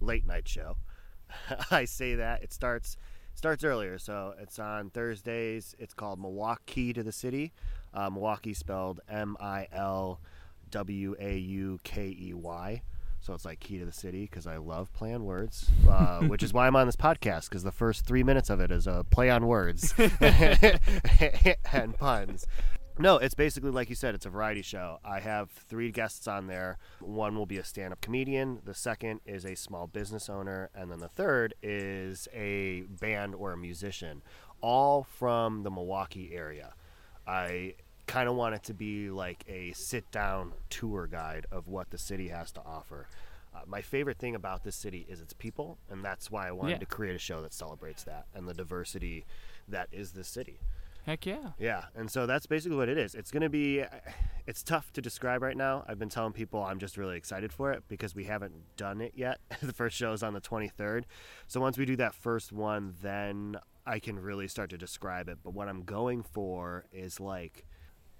late 0.00 0.26
night 0.26 0.48
show. 0.48 0.76
I 1.70 1.84
say 1.84 2.16
that 2.16 2.42
it 2.42 2.52
starts 2.52 2.96
starts 3.34 3.62
earlier, 3.62 3.98
so 3.98 4.34
it's 4.40 4.58
on 4.58 4.90
Thursdays. 4.90 5.76
It's 5.78 5.94
called 5.94 6.18
Milwaukey 6.18 6.92
to 6.94 7.04
the 7.04 7.12
City. 7.12 7.52
Uh, 7.94 8.10
Milwaukee 8.10 8.54
spelled 8.54 9.00
M 9.08 9.36
I 9.38 9.68
L 9.70 10.20
W 10.70 11.14
A 11.20 11.38
U 11.38 11.78
K 11.84 12.16
E 12.18 12.34
Y. 12.34 12.82
So 13.22 13.34
it's 13.34 13.44
like 13.44 13.60
key 13.60 13.78
to 13.78 13.84
the 13.84 13.92
city 13.92 14.22
because 14.22 14.48
I 14.48 14.56
love 14.56 14.92
play 14.92 15.14
on 15.14 15.24
words, 15.24 15.70
uh, 15.88 16.20
which 16.26 16.42
is 16.42 16.52
why 16.52 16.66
I'm 16.66 16.74
on 16.74 16.86
this 16.86 16.96
podcast 16.96 17.48
because 17.48 17.62
the 17.62 17.70
first 17.70 18.04
three 18.04 18.24
minutes 18.24 18.50
of 18.50 18.58
it 18.58 18.72
is 18.72 18.88
a 18.88 19.06
play 19.10 19.30
on 19.30 19.46
words 19.46 19.94
and 21.72 21.96
puns. 21.96 22.48
No, 22.98 23.18
it's 23.18 23.36
basically 23.36 23.70
like 23.70 23.88
you 23.88 23.94
said, 23.94 24.16
it's 24.16 24.26
a 24.26 24.30
variety 24.30 24.60
show. 24.60 24.98
I 25.04 25.20
have 25.20 25.50
three 25.50 25.92
guests 25.92 26.26
on 26.26 26.48
there. 26.48 26.78
One 26.98 27.36
will 27.36 27.46
be 27.46 27.58
a 27.58 27.64
stand 27.64 27.92
up 27.92 28.00
comedian, 28.00 28.58
the 28.64 28.74
second 28.74 29.20
is 29.24 29.44
a 29.44 29.54
small 29.54 29.86
business 29.86 30.28
owner, 30.28 30.70
and 30.74 30.90
then 30.90 30.98
the 30.98 31.08
third 31.08 31.54
is 31.62 32.26
a 32.34 32.82
band 32.82 33.36
or 33.36 33.52
a 33.52 33.56
musician, 33.56 34.22
all 34.60 35.04
from 35.04 35.62
the 35.62 35.70
Milwaukee 35.70 36.32
area. 36.34 36.74
I 37.24 37.76
kind 38.06 38.28
of 38.28 38.34
want 38.34 38.54
it 38.54 38.62
to 38.64 38.74
be 38.74 39.10
like 39.10 39.44
a 39.48 39.72
sit 39.72 40.10
down 40.10 40.52
tour 40.70 41.06
guide 41.06 41.46
of 41.50 41.68
what 41.68 41.90
the 41.90 41.98
city 41.98 42.28
has 42.28 42.52
to 42.52 42.60
offer. 42.64 43.06
Uh, 43.54 43.60
my 43.66 43.82
favorite 43.82 44.18
thing 44.18 44.34
about 44.34 44.64
this 44.64 44.74
city 44.76 45.04
is 45.08 45.20
its 45.20 45.32
people, 45.34 45.78
and 45.90 46.02
that's 46.04 46.30
why 46.30 46.48
I 46.48 46.52
wanted 46.52 46.72
Yeah. 46.72 46.78
to 46.78 46.86
create 46.86 47.14
a 47.14 47.18
show 47.18 47.42
that 47.42 47.52
celebrates 47.52 48.02
that 48.04 48.26
and 48.34 48.48
the 48.48 48.54
diversity 48.54 49.24
that 49.68 49.88
is 49.92 50.12
this 50.12 50.28
city. 50.28 50.58
Heck 51.04 51.26
yeah. 51.26 51.50
Yeah, 51.58 51.86
and 51.96 52.10
so 52.10 52.26
that's 52.26 52.46
basically 52.46 52.76
what 52.76 52.88
it 52.88 52.96
is. 52.96 53.14
It's 53.14 53.30
going 53.30 53.42
to 53.42 53.48
be 53.50 53.84
it's 54.46 54.62
tough 54.62 54.92
to 54.94 55.02
describe 55.02 55.42
right 55.42 55.56
now. 55.56 55.84
I've 55.86 55.98
been 55.98 56.08
telling 56.08 56.32
people 56.32 56.62
I'm 56.62 56.78
just 56.78 56.96
really 56.96 57.16
excited 57.16 57.52
for 57.52 57.72
it 57.72 57.82
because 57.88 58.14
we 58.14 58.24
haven't 58.24 58.54
done 58.76 59.00
it 59.00 59.12
yet. 59.14 59.38
the 59.62 59.72
first 59.72 59.96
show 59.96 60.12
is 60.12 60.22
on 60.22 60.32
the 60.32 60.40
23rd. 60.40 61.04
So 61.46 61.60
once 61.60 61.76
we 61.76 61.84
do 61.84 61.96
that 61.96 62.14
first 62.14 62.52
one, 62.52 62.94
then 63.02 63.56
I 63.84 63.98
can 63.98 64.18
really 64.18 64.48
start 64.48 64.70
to 64.70 64.78
describe 64.78 65.28
it. 65.28 65.38
But 65.42 65.54
what 65.54 65.68
I'm 65.68 65.82
going 65.82 66.22
for 66.22 66.84
is 66.92 67.18
like 67.20 67.64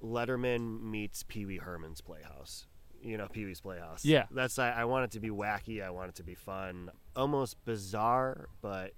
Letterman 0.03 0.83
meets 0.83 1.23
Pee 1.23 1.47
Wee 1.47 1.59
Herman's 1.59 2.01
Playhouse. 2.01 2.67
You 3.03 3.19
know, 3.19 3.27
Pee 3.27 3.45
Wee's 3.45 3.61
Playhouse. 3.61 4.05
Yeah. 4.05 4.27
That's 4.31 4.59
I, 4.59 4.71
I 4.71 4.85
want 4.85 5.05
it 5.07 5.11
to 5.13 5.21
be 5.21 5.31
wacky. 5.31 5.83
I 5.83 5.91
want 5.91 6.11
it 6.11 6.15
to 6.17 6.23
be 6.23 6.35
fun, 6.35 6.91
almost 7.17 7.65
bizarre, 7.65 8.49
but 8.61 8.93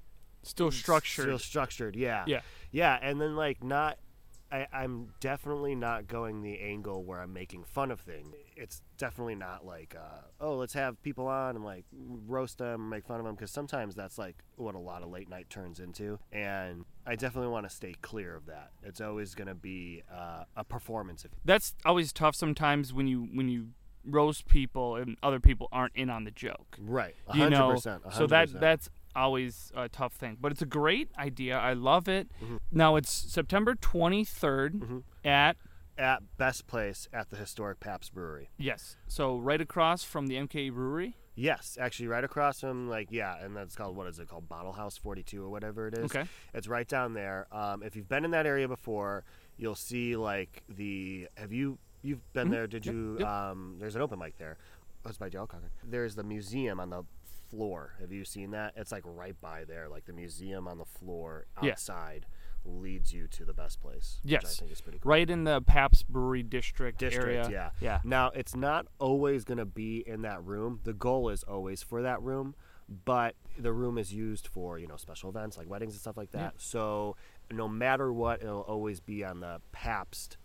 Still 0.45 0.71
structured. 0.71 1.25
Still 1.25 1.39
structured, 1.39 1.97
yeah. 1.97 2.25
Yeah. 2.27 2.41
Yeah, 2.71 2.99
and 3.01 3.21
then 3.21 3.35
like 3.35 3.65
not 3.65 3.99
I, 4.55 4.69
I'm 4.73 5.09
definitely 5.19 5.75
not 5.75 6.07
going 6.07 6.43
the 6.43 6.61
angle 6.61 7.03
where 7.03 7.21
I'm 7.21 7.33
making 7.33 7.65
fun 7.65 7.91
of 7.91 8.01
things. 8.01 8.29
It's 8.57 8.83
definitely 8.99 9.35
not 9.35 9.67
like, 9.67 9.97
uh, 9.99 10.21
oh, 10.41 10.55
let's 10.55 10.75
have 10.75 11.03
people 11.03 11.27
on 11.27 11.57
and 11.57 11.65
like 11.65 11.85
roast 11.93 12.59
them, 12.59 12.89
make 12.89 13.05
fun 13.05 13.19
of 13.19 13.27
them, 13.27 13.35
because 13.35 13.51
sometimes 13.51 13.97
that's 13.97 14.17
like 14.17 14.37
what 14.55 14.77
a 14.77 14.79
lot 14.79 15.03
of 15.03 15.11
late 15.11 15.29
night 15.29 15.51
turns 15.51 15.81
into. 15.81 16.21
And 16.31 16.85
I 17.05 17.17
definitely 17.17 17.51
want 17.51 17.69
to 17.69 17.75
stay 17.75 17.97
clear 18.01 18.37
of 18.37 18.47
that. 18.47 18.71
It's 18.85 19.01
always 19.01 19.35
going 19.35 19.49
to 19.49 19.57
be 19.57 20.05
uh, 20.13 20.45
a 20.57 20.63
performance. 20.63 21.27
That's 21.45 21.75
always 21.85 22.13
tough 22.13 22.37
sometimes 22.37 22.93
when 22.93 23.09
you 23.09 23.29
when 23.33 23.49
you 23.49 23.71
roast 24.07 24.47
people 24.47 24.95
and 24.97 25.17
other 25.21 25.41
people 25.41 25.67
aren't 25.73 25.97
in 25.97 26.11
on 26.11 26.23
the 26.23 26.31
joke. 26.31 26.77
right, 26.79 27.17
You 27.33 27.51
know, 27.51 27.71
100%, 27.71 28.13
so 28.13 28.29
that 28.29 28.61
that's 28.61 28.89
always 29.15 29.73
a 29.75 29.89
tough 29.89 30.15
thing. 30.15 30.37
But 30.41 30.53
it's 30.53 30.63
a 30.63 30.67
great 30.67 31.11
idea. 31.19 31.57
I 31.59 31.73
love 31.73 32.09
it. 32.09 32.29
Mhm. 32.43 32.59
Now 32.71 32.97
it's 32.97 33.11
September 33.11 33.75
23rd 33.75 34.75
Mhm. 34.75 35.03
at 35.25 35.57
at 35.97 36.37
best 36.37 36.67
place 36.67 37.07
at 37.13 37.31
the 37.31 37.37
historic 37.37 37.79
Pabst 37.79 38.13
Brewery. 38.13 38.51
yes, 38.59 38.97
so 39.07 39.39
right 39.39 39.61
across 39.61 40.03
from 40.03 40.27
the 40.27 40.37
MK 40.37 40.69
Brewery. 40.71 41.17
Yes, 41.37 41.79
actually, 41.81 42.09
right 42.09 42.25
across 42.25 42.61
from 42.61 42.89
like 42.89 43.13
yeah, 43.13 43.37
and 43.45 43.55
that's 43.57 43.77
called 43.77 43.97
what 43.97 44.09
is 44.09 44.19
it 44.19 44.29
called, 44.29 44.49
Bottle 44.49 44.73
House 44.73 44.97
Forty 44.99 45.23
Two 45.23 45.45
or 45.45 45.51
whatever 45.51 45.87
it 45.87 45.95
is. 45.95 46.05
Okay. 46.07 46.25
It's 46.53 46.67
right 46.67 46.87
down 46.89 47.15
there. 47.15 47.47
Um, 47.53 47.83
if 47.85 47.95
you've 47.95 48.09
been 48.09 48.25
in 48.25 48.33
that 48.33 48.45
area 48.47 48.67
before, 48.67 49.25
you'll 49.57 49.75
see 49.77 50.17
like 50.17 50.63
the. 50.69 51.29
Have 51.37 51.53
you 51.53 51.79
you've 52.03 52.33
been 52.33 52.49
Mhm. 52.49 52.51
there? 52.53 52.67
Did 52.67 52.87
Yep, 52.87 52.95
you? 52.95 53.17
yep. 53.21 53.29
Um, 53.29 53.77
there's 53.79 53.95
an 53.97 54.03
open 54.03 54.19
mic 54.19 54.37
there. 54.37 54.59
Oh, 55.05 55.09
it's 55.09 55.19
by 55.19 55.29
Dale 55.29 55.47
Cocker. 55.47 55.71
There's 55.85 56.15
the 56.17 56.25
museum 56.25 56.81
on 56.81 56.91
the 56.91 57.05
floor. 57.51 57.95
Have 58.01 58.13
you 58.13 58.25
seen 58.25 58.51
that? 58.53 58.75
It's 58.77 58.93
like 58.93 59.03
right 59.05 59.39
by 59.41 59.65
there. 59.65 59.89
Like 59.89 60.05
the 60.07 60.13
museum 60.13 60.67
on 60.69 60.79
the 60.79 60.85
floor 60.85 61.47
Yeah. 61.63 61.71
outside 61.73 62.27
leads 62.65 63.13
you 63.13 63.27
to 63.29 63.45
the 63.45 63.53
best 63.53 63.81
place. 63.81 64.21
Which 64.23 64.33
I 64.33 64.39
Yes. 64.43 64.59
think 64.59 64.73
is 64.73 64.81
pretty 64.81 64.99
cool. 64.99 65.11
Right 65.11 65.29
in 65.29 65.45
the 65.45 65.61
Pabst 65.61 66.09
Brewery 66.09 66.43
district, 66.43 66.99
District, 66.99 67.29
area. 67.29 67.49
yeah. 67.51 67.71
Yeah. 67.81 68.01
Now, 68.05 68.29
it's 68.31 68.57
not 68.57 68.87
always 68.99 69.45
going 69.45 69.59
to 69.59 69.67
be 69.67 69.99
in 70.07 70.23
that 70.23 70.43
room. 70.43 70.81
The 70.85 70.95
goal 70.95 71.29
is 71.29 71.43
always 71.43 71.83
for 71.83 72.01
that 72.03 72.23
room, 72.23 72.55
but 73.05 73.35
the 73.59 73.73
room 73.73 73.99
is 73.99 74.15
used 74.15 74.47
for, 74.47 74.79
you 74.79 74.87
know, 74.87 74.97
special 74.97 75.29
events 75.29 75.59
like 75.59 75.69
weddings 75.69 75.93
and 75.93 76.01
stuff 76.01 76.17
like 76.17 76.31
that. 76.31 76.55
Yeah. 76.55 76.59
So, 76.59 77.17
no 77.51 77.69
matter 77.69 78.11
what, 78.13 78.41
it'll 78.43 78.63
always 78.63 78.99
be 79.01 79.23
on 79.25 79.41
the 79.41 79.61
Pabst 79.73 80.39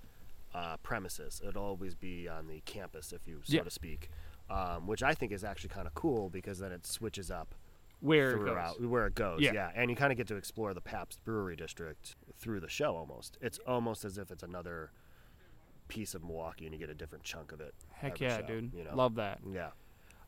uh, 0.54 0.76
premises. 0.78 1.42
It'll 1.48 1.64
always 1.64 1.94
be 1.96 2.28
on 2.28 2.48
the 2.48 2.60
campus, 2.62 3.14
if 3.14 3.28
you 3.28 3.40
so 3.44 3.54
Yeah. 3.56 3.62
to 3.64 3.70
speak, 3.70 4.10
um, 4.50 4.88
which 4.88 5.04
I 5.04 5.14
think 5.14 5.32
is 5.32 5.44
actually 5.44 5.70
kind 5.70 5.88
of 5.88 5.94
cool 5.94 6.30
because 6.30 6.60
then 6.60 6.72
it 6.72 6.86
switches 6.86 7.30
up 7.32 7.56
Where 8.00 8.32
it 8.32 8.34
throughout 8.38 8.78
goes. 8.80 8.88
where 8.88 9.08
it 9.08 9.16
goes. 9.16 9.42
Yeah. 9.42 9.54
Yeah, 9.54 9.72
and 9.76 9.90
you 9.90 9.96
kind 9.96 10.12
of 10.12 10.18
get 10.18 10.28
to 10.28 10.36
explore 10.36 10.74
the 10.74 10.82
Pabst 10.82 11.24
Brewery 11.24 11.56
District 11.56 12.16
through 12.38 12.60
the 12.60 12.70
show. 12.70 12.96
Almost, 12.96 13.38
it's 13.42 13.60
almost 13.68 14.06
as 14.06 14.18
if 14.18 14.32
it's 14.32 14.44
another 14.44 14.92
piece 15.88 16.14
of 16.14 16.24
Milwaukee, 16.24 16.66
and 16.66 16.74
you 16.74 16.80
get 16.80 16.90
a 16.90 16.94
different 16.96 17.24
chunk 17.24 17.52
of 17.52 17.62
it. 17.62 17.74
Heck 17.92 18.20
yeah, 18.20 18.38
show, 18.38 18.46
dude. 18.46 18.74
You 18.74 18.84
know? 18.86 18.96
Love 18.96 19.16
that. 19.16 19.40
Yeah. 19.52 19.70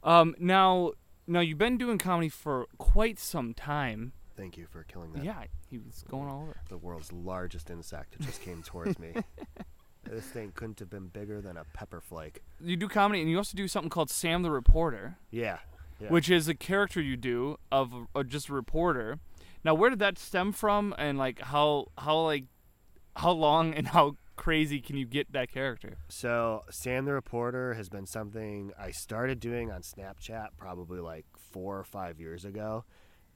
Um, 0.04 0.36
now, 0.40 0.92
now 1.28 1.40
you've 1.40 1.58
been 1.60 1.78
doing 1.78 1.98
comedy 1.98 2.30
for 2.30 2.66
quite 2.78 3.20
some 3.20 3.54
time. 3.54 4.14
Thank 4.36 4.58
you 4.58 4.66
for 4.66 4.84
killing 4.84 5.14
that. 5.14 5.24
Yeah, 5.24 5.44
he 5.70 5.78
was 5.78 6.04
going 6.10 6.28
all 6.28 6.42
over. 6.42 6.62
The 6.70 6.78
world's 6.78 7.12
largest 7.12 7.70
insect 7.70 8.20
just 8.22 8.42
came 8.42 8.64
towards 8.64 8.98
me. 8.98 9.14
This 10.12 10.26
thing 10.26 10.52
couldn't 10.54 10.80
have 10.80 10.90
been 10.90 11.08
bigger 11.08 11.40
than 11.40 11.56
a 11.56 11.64
pepper 11.74 12.02
flake. 12.02 12.42
You 12.60 12.76
do 12.76 12.90
comedy, 12.90 13.22
and 13.22 13.30
you 13.30 13.38
also 13.38 13.56
do 13.56 13.66
something 13.70 13.90
called 13.90 14.10
Sam 14.10 14.42
the 14.44 14.52
Reporter, 14.52 15.18
Yeah. 15.32 15.60
yeah. 16.02 16.10
which 16.10 16.30
is 16.30 16.50
a 16.50 16.54
character 16.54 17.02
you 17.02 17.16
do 17.16 17.58
of 17.72 17.94
uh, 18.14 18.24
just 18.24 18.50
a 18.50 18.54
reporter. 18.54 19.20
Now, 19.64 19.74
where 19.74 19.90
did 19.90 20.00
that 20.00 20.20
stem 20.20 20.52
from, 20.52 20.94
and 20.98 21.18
like 21.18 21.40
how 21.40 21.88
how 21.98 22.20
like 22.24 22.44
how 23.16 23.32
long 23.32 23.74
and 23.74 23.88
how 23.88 24.18
crazy 24.36 24.82
can 24.82 24.98
you 24.98 25.06
get 25.06 25.32
that 25.32 25.50
character? 25.50 25.98
So, 26.10 26.64
Sam 26.70 27.06
the 27.06 27.14
Reporter 27.14 27.76
has 27.76 27.88
been 27.88 28.06
something 28.06 28.74
I 28.78 28.92
started 28.92 29.40
doing 29.40 29.72
on 29.72 29.82
Snapchat 29.82 30.48
probably 30.58 31.00
like 31.00 31.26
four 31.38 31.78
or 31.80 31.84
five 31.86 32.20
years 32.20 32.44
ago. 32.44 32.84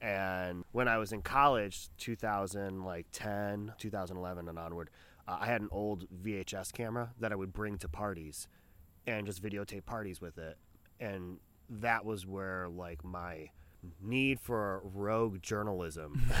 And 0.02 0.64
when 0.72 0.88
I 0.88 0.98
was 0.98 1.10
in 1.12 1.22
college, 1.22 1.88
2000, 1.96 2.84
like 2.84 3.06
10, 3.12 3.72
2011 3.78 4.46
and 4.46 4.58
onward, 4.58 4.90
uh, 5.28 5.38
I 5.40 5.46
had 5.46 5.60
an 5.60 5.68
old 5.70 6.06
VHS 6.22 6.72
camera 6.72 7.12
that 7.18 7.32
I 7.32 7.34
would 7.34 7.52
bring 7.52 7.78
to 7.78 7.88
parties 7.88 8.48
and 9.06 9.26
just 9.26 9.42
videotape 9.42 9.84
parties 9.84 10.20
with 10.20 10.38
it. 10.38 10.56
And 11.00 11.38
that 11.68 12.04
was 12.04 12.26
where 12.26 12.68
like 12.68 13.04
my 13.04 13.50
need 14.02 14.40
for 14.40 14.80
rogue 14.84 15.40
journalism 15.42 16.20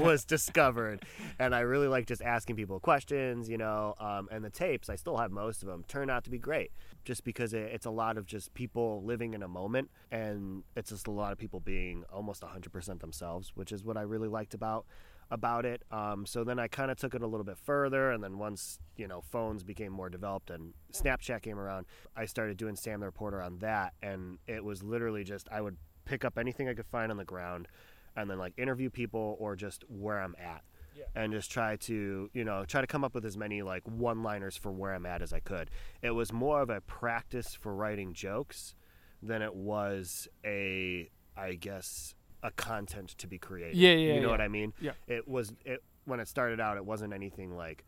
was 0.00 0.24
discovered 0.24 1.04
and 1.38 1.54
i 1.54 1.60
really 1.60 1.86
like 1.86 2.06
just 2.06 2.22
asking 2.22 2.56
people 2.56 2.80
questions 2.80 3.48
you 3.48 3.56
know 3.56 3.94
um, 4.00 4.28
and 4.32 4.44
the 4.44 4.50
tapes 4.50 4.88
i 4.88 4.96
still 4.96 5.16
have 5.16 5.30
most 5.30 5.62
of 5.62 5.68
them 5.68 5.84
turn 5.86 6.10
out 6.10 6.24
to 6.24 6.30
be 6.30 6.38
great 6.38 6.72
just 7.04 7.24
because 7.24 7.52
it, 7.52 7.70
it's 7.72 7.86
a 7.86 7.90
lot 7.90 8.16
of 8.16 8.26
just 8.26 8.52
people 8.54 9.02
living 9.04 9.34
in 9.34 9.42
a 9.42 9.48
moment 9.48 9.90
and 10.10 10.64
it's 10.74 10.90
just 10.90 11.06
a 11.06 11.10
lot 11.10 11.30
of 11.30 11.38
people 11.38 11.60
being 11.60 12.04
almost 12.12 12.42
100% 12.42 13.00
themselves 13.00 13.52
which 13.54 13.70
is 13.70 13.84
what 13.84 13.96
i 13.96 14.02
really 14.02 14.28
liked 14.28 14.54
about 14.54 14.86
about 15.30 15.64
it 15.64 15.82
um, 15.90 16.24
so 16.24 16.44
then 16.44 16.58
i 16.58 16.68
kind 16.68 16.90
of 16.90 16.96
took 16.96 17.14
it 17.14 17.22
a 17.22 17.26
little 17.26 17.44
bit 17.44 17.58
further 17.58 18.10
and 18.12 18.22
then 18.22 18.38
once 18.38 18.78
you 18.96 19.08
know 19.08 19.20
phones 19.20 19.64
became 19.64 19.92
more 19.92 20.08
developed 20.08 20.50
and 20.50 20.72
snapchat 20.92 21.42
came 21.42 21.58
around 21.58 21.84
i 22.16 22.24
started 22.24 22.56
doing 22.56 22.76
sam 22.76 23.00
the 23.00 23.06
reporter 23.06 23.42
on 23.42 23.58
that 23.58 23.92
and 24.02 24.38
it 24.46 24.64
was 24.64 24.82
literally 24.82 25.24
just 25.24 25.48
i 25.50 25.60
would 25.60 25.76
pick 26.06 26.24
up 26.24 26.38
anything 26.38 26.68
I 26.68 26.74
could 26.74 26.86
find 26.86 27.10
on 27.12 27.18
the 27.18 27.24
ground 27.24 27.68
and 28.16 28.30
then 28.30 28.38
like 28.38 28.54
interview 28.56 28.88
people 28.88 29.36
or 29.38 29.54
just 29.54 29.84
where 29.88 30.22
I'm 30.22 30.34
at. 30.42 30.62
Yeah. 30.96 31.04
And 31.14 31.30
just 31.30 31.50
try 31.50 31.76
to, 31.76 32.30
you 32.32 32.44
know, 32.44 32.64
try 32.64 32.80
to 32.80 32.86
come 32.86 33.04
up 33.04 33.14
with 33.14 33.26
as 33.26 33.36
many 33.36 33.60
like 33.60 33.82
one 33.86 34.22
liners 34.22 34.56
for 34.56 34.72
where 34.72 34.94
I'm 34.94 35.04
at 35.04 35.20
as 35.20 35.34
I 35.34 35.40
could. 35.40 35.70
It 36.00 36.12
was 36.12 36.32
more 36.32 36.62
of 36.62 36.70
a 36.70 36.80
practice 36.80 37.54
for 37.54 37.74
writing 37.74 38.14
jokes 38.14 38.74
than 39.22 39.42
it 39.42 39.54
was 39.54 40.26
a, 40.42 41.10
I 41.36 41.54
guess, 41.56 42.14
a 42.42 42.50
content 42.50 43.10
to 43.18 43.26
be 43.26 43.38
created. 43.38 43.76
Yeah, 43.76 43.90
yeah, 43.92 44.14
You 44.14 44.20
know 44.20 44.26
yeah. 44.26 44.32
what 44.32 44.40
I 44.40 44.48
mean? 44.48 44.72
Yeah. 44.80 44.92
It 45.06 45.26
was, 45.26 45.52
it, 45.64 45.82
when 46.04 46.20
it 46.20 46.28
started 46.28 46.60
out, 46.60 46.76
it 46.76 46.84
wasn't 46.84 47.12
anything 47.12 47.56
like, 47.56 47.84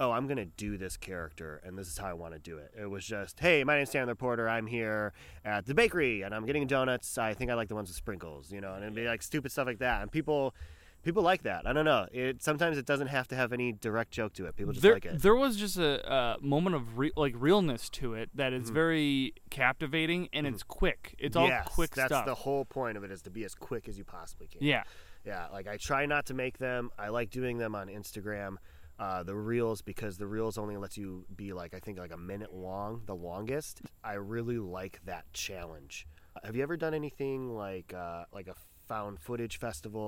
oh, 0.00 0.10
I'm 0.10 0.26
going 0.26 0.38
to 0.38 0.46
do 0.46 0.76
this 0.76 0.96
character 0.96 1.60
and 1.64 1.78
this 1.78 1.86
is 1.86 1.98
how 1.98 2.08
I 2.08 2.12
want 2.14 2.32
to 2.34 2.40
do 2.40 2.58
it. 2.58 2.72
It 2.78 2.90
was 2.90 3.04
just, 3.04 3.38
hey, 3.38 3.62
my 3.62 3.76
name's 3.76 3.90
Sam 3.90 4.06
the 4.06 4.12
Reporter. 4.12 4.48
I'm 4.48 4.66
here 4.66 5.12
at 5.44 5.66
the 5.66 5.74
bakery 5.74 6.22
and 6.22 6.34
I'm 6.34 6.44
getting 6.44 6.66
donuts. 6.66 7.18
I 7.18 7.34
think 7.34 7.50
I 7.50 7.54
like 7.54 7.68
the 7.68 7.74
ones 7.74 7.88
with 7.88 7.96
sprinkles, 7.96 8.50
you 8.50 8.60
know, 8.60 8.74
and 8.74 8.82
it'd 8.82 8.94
be 8.94 9.06
like 9.06 9.22
stupid 9.22 9.52
stuff 9.52 9.66
like 9.66 9.78
that. 9.78 10.02
And 10.02 10.10
people, 10.10 10.54
people 11.02 11.22
like 11.22 11.42
that. 11.42 11.66
I 11.66 11.72
don't 11.72 11.84
know. 11.84 12.06
It 12.12 12.42
sometimes 12.42 12.78
it 12.78 12.86
doesn't 12.86 13.08
have 13.08 13.28
to 13.28 13.36
have 13.36 13.52
any 13.52 13.72
direct 13.72 14.10
joke 14.12 14.32
to 14.34 14.46
it. 14.46 14.56
People 14.56 14.72
just 14.72 14.82
there, 14.82 14.94
like 14.94 15.04
it. 15.06 15.22
there 15.22 15.34
was 15.34 15.56
just 15.56 15.76
a, 15.78 16.12
a 16.12 16.36
moment 16.40 16.76
of 16.76 16.98
re- 16.98 17.12
like 17.16 17.34
realness 17.36 17.88
to 17.90 18.14
it 18.14 18.30
that 18.34 18.52
is 18.52 18.70
Mhm. 18.70 18.74
very 18.74 19.34
captivating 19.50 20.28
and 20.32 20.46
it's 20.46 20.62
quick. 20.62 21.14
It's 21.18 21.36
all 21.36 21.50
quick 21.66 21.90
that's 21.94 22.08
stuff. 22.08 22.26
the 22.26 22.34
whole 22.34 22.64
point 22.64 22.96
of 22.96 23.04
it 23.04 23.10
is 23.10 23.22
to 23.22 23.30
be 23.30 23.44
as 23.44 23.54
quick 23.54 23.88
as 23.88 23.96
you 23.98 24.04
possibly 24.04 24.46
can. 24.48 24.58
yeah, 24.62 24.82
Yeah, 25.24 25.46
like 25.52 25.68
I 25.68 25.76
try 25.76 26.06
not 26.06 26.26
to 26.26 26.34
make 26.34 26.58
them. 26.58 26.90
I 26.98 27.08
like 27.08 27.30
doing 27.30 27.58
them 27.58 27.74
on 27.74 27.88
Instagram. 27.88 28.56
Uh, 28.98 29.22
the 29.22 29.34
reels 29.34 29.82
because 29.82 30.18
the 30.18 30.26
reels 30.26 30.56
only 30.58 30.76
lets 30.76 30.96
you 30.96 31.24
be 31.34 31.52
like 31.52 31.74
I 31.74 31.80
think 31.80 31.98
like 31.98 32.12
a 32.12 32.16
minute 32.16 32.52
long, 32.52 33.02
the 33.06 33.14
longest. 33.16 33.82
I 34.04 34.14
really 34.14 34.58
like 34.58 35.00
that 35.06 35.24
challenge. 35.32 36.06
Have 36.44 36.54
you 36.56 36.62
ever 36.62 36.76
done 36.76 36.94
anything 36.94 37.50
like 37.54 37.92
uh, 37.94 38.24
like 38.32 38.48
a 38.48 38.54
found 38.92 39.18
footage 39.20 39.58
festival 39.58 40.02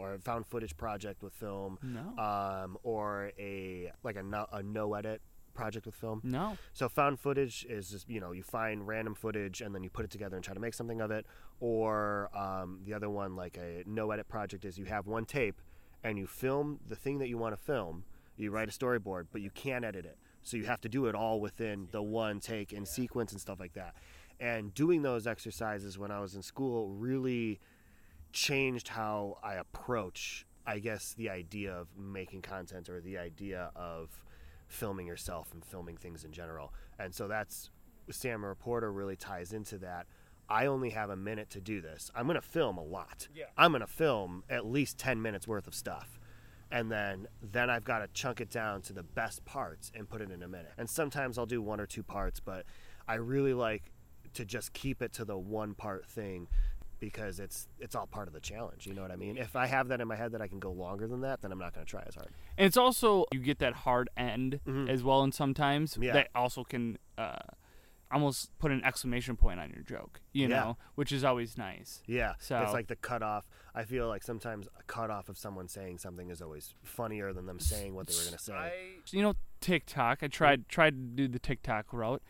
or 0.00 0.16
found 0.18 0.46
footage 0.46 0.76
project 0.76 1.22
with 1.24 1.32
film, 1.32 1.76
no, 1.82 2.22
um, 2.22 2.78
or 2.84 3.32
a 3.38 3.90
like 4.04 4.16
a 4.16 4.22
no, 4.22 4.46
a 4.52 4.62
no 4.62 4.94
edit 4.94 5.20
project 5.54 5.86
with 5.86 5.96
film? 5.96 6.20
no. 6.22 6.56
So 6.72 6.88
found 6.88 7.18
footage 7.18 7.66
is 7.68 7.90
just 7.90 8.08
you 8.08 8.20
know 8.20 8.30
you 8.30 8.44
find 8.44 8.86
random 8.86 9.14
footage 9.16 9.60
and 9.60 9.74
then 9.74 9.82
you 9.82 9.90
put 9.90 10.04
it 10.04 10.10
together 10.12 10.36
and 10.36 10.44
try 10.44 10.54
to 10.54 10.60
make 10.60 10.74
something 10.74 11.00
of 11.00 11.10
it. 11.10 11.26
Or 11.58 12.30
um, 12.36 12.80
the 12.84 12.94
other 12.94 13.10
one, 13.10 13.34
like 13.34 13.56
a 13.56 13.82
no 13.86 14.12
edit 14.12 14.28
project, 14.28 14.64
is 14.64 14.78
you 14.78 14.84
have 14.84 15.08
one 15.08 15.24
tape 15.24 15.60
and 16.04 16.16
you 16.16 16.28
film 16.28 16.78
the 16.86 16.94
thing 16.96 17.18
that 17.18 17.28
you 17.28 17.38
want 17.38 17.56
to 17.56 17.60
film. 17.60 18.04
You 18.36 18.52
write 18.52 18.68
a 18.68 18.72
storyboard, 18.72 19.26
but 19.32 19.40
you 19.40 19.50
can't 19.50 19.84
edit 19.84 20.04
it, 20.04 20.16
so 20.44 20.56
you 20.56 20.66
have 20.66 20.80
to 20.82 20.88
do 20.88 21.06
it 21.06 21.16
all 21.16 21.40
within 21.40 21.88
the 21.90 22.02
one 22.02 22.38
take 22.38 22.72
in 22.72 22.86
sequence 22.86 23.32
and 23.32 23.40
stuff 23.40 23.58
like 23.58 23.72
that. 23.72 23.96
And 24.38 24.72
doing 24.72 25.02
those 25.02 25.26
exercises 25.26 25.98
when 25.98 26.12
I 26.12 26.20
was 26.20 26.36
in 26.36 26.42
school 26.42 26.90
really 26.90 27.58
changed 28.32 28.88
how 28.88 29.38
I 29.42 29.54
approach, 29.54 30.46
I 30.66 30.78
guess, 30.78 31.14
the 31.14 31.30
idea 31.30 31.72
of 31.72 31.88
making 31.96 32.42
content 32.42 32.88
or 32.88 33.00
the 33.00 33.18
idea 33.18 33.70
of 33.74 34.10
filming 34.68 35.06
yourself 35.06 35.52
and 35.52 35.64
filming 35.64 35.96
things 35.96 36.24
in 36.24 36.32
general. 36.32 36.72
And 36.98 37.14
so 37.14 37.28
that's 37.28 37.70
Sam 38.10 38.44
a 38.44 38.48
Reporter 38.48 38.92
really 38.92 39.16
ties 39.16 39.52
into 39.52 39.78
that. 39.78 40.06
I 40.48 40.66
only 40.66 40.90
have 40.90 41.10
a 41.10 41.16
minute 41.16 41.50
to 41.50 41.60
do 41.60 41.80
this. 41.80 42.10
I'm 42.14 42.26
going 42.26 42.36
to 42.36 42.46
film 42.46 42.78
a 42.78 42.82
lot. 42.82 43.28
Yeah. 43.34 43.46
I'm 43.56 43.72
going 43.72 43.80
to 43.80 43.86
film 43.86 44.44
at 44.48 44.64
least 44.64 44.98
10 44.98 45.20
minutes 45.20 45.46
worth 45.46 45.66
of 45.66 45.74
stuff. 45.74 46.18
And 46.70 46.90
then 46.90 47.28
then 47.42 47.70
I've 47.70 47.84
got 47.84 48.00
to 48.00 48.08
chunk 48.12 48.40
it 48.40 48.50
down 48.50 48.82
to 48.82 48.92
the 48.92 49.02
best 49.02 49.44
parts 49.44 49.90
and 49.94 50.08
put 50.08 50.20
it 50.20 50.30
in 50.30 50.42
a 50.42 50.48
minute. 50.48 50.72
And 50.76 50.88
sometimes 50.88 51.38
I'll 51.38 51.46
do 51.46 51.62
one 51.62 51.80
or 51.80 51.86
two 51.86 52.02
parts, 52.02 52.40
but 52.40 52.64
I 53.06 53.14
really 53.14 53.54
like 53.54 53.90
to 54.34 54.44
just 54.44 54.72
keep 54.72 55.00
it 55.00 55.12
to 55.14 55.24
the 55.24 55.38
one 55.38 55.74
part 55.74 56.06
thing 56.06 56.48
because 57.00 57.38
it's 57.40 57.68
it's 57.78 57.94
all 57.94 58.06
part 58.06 58.28
of 58.28 58.34
the 58.34 58.40
challenge. 58.40 58.86
You 58.86 58.94
know 58.94 59.02
what 59.02 59.10
I 59.10 59.16
mean? 59.16 59.36
If 59.36 59.56
I 59.56 59.66
have 59.66 59.88
that 59.88 60.00
in 60.00 60.08
my 60.08 60.16
head 60.16 60.32
that 60.32 60.40
I 60.42 60.48
can 60.48 60.58
go 60.58 60.72
longer 60.72 61.06
than 61.06 61.20
that, 61.22 61.40
then 61.42 61.52
I'm 61.52 61.58
not 61.58 61.74
going 61.74 61.84
to 61.86 61.90
try 61.90 62.02
as 62.06 62.14
hard. 62.14 62.28
And 62.56 62.66
it's 62.66 62.76
also 62.76 63.24
you 63.32 63.40
get 63.40 63.58
that 63.60 63.72
hard 63.74 64.08
end 64.16 64.60
Mhm. 64.66 64.88
as 64.88 65.02
well, 65.02 65.22
and 65.22 65.34
sometimes 65.34 65.96
Yeah. 66.00 66.12
that 66.14 66.28
also 66.34 66.64
can 66.64 66.98
uh, 67.16 67.36
almost 68.10 68.56
put 68.58 68.70
an 68.70 68.82
exclamation 68.84 69.36
point 69.36 69.60
on 69.60 69.70
your 69.70 69.82
joke, 69.82 70.20
you 70.32 70.48
Yeah. 70.48 70.60
know, 70.60 70.76
which 70.94 71.12
is 71.12 71.24
always 71.24 71.58
nice. 71.58 72.02
Yeah, 72.06 72.34
So- 72.38 72.58
it's 72.62 72.72
like 72.72 72.86
the 72.86 72.96
cutoff. 72.96 73.48
I 73.74 73.84
feel 73.84 74.08
like 74.08 74.22
sometimes 74.22 74.66
a 74.78 74.82
cutoff 74.84 75.28
of 75.28 75.36
someone 75.36 75.68
saying 75.68 75.98
something 75.98 76.30
is 76.30 76.40
always 76.40 76.74
funnier 76.82 77.32
than 77.34 77.44
them 77.46 77.60
saying 77.60 77.94
what 77.94 78.06
they 78.06 78.14
were 78.14 78.22
going 78.22 78.36
to 78.36 78.42
say. 78.42 78.94
You 79.10 79.22
know, 79.22 79.34
TikTok. 79.60 80.22
I 80.22 80.28
tried 80.28 80.68
tried 80.68 80.94
to 80.94 81.00
do 81.16 81.28
the 81.28 81.38
TikTok 81.38 81.92
route, 81.92 82.22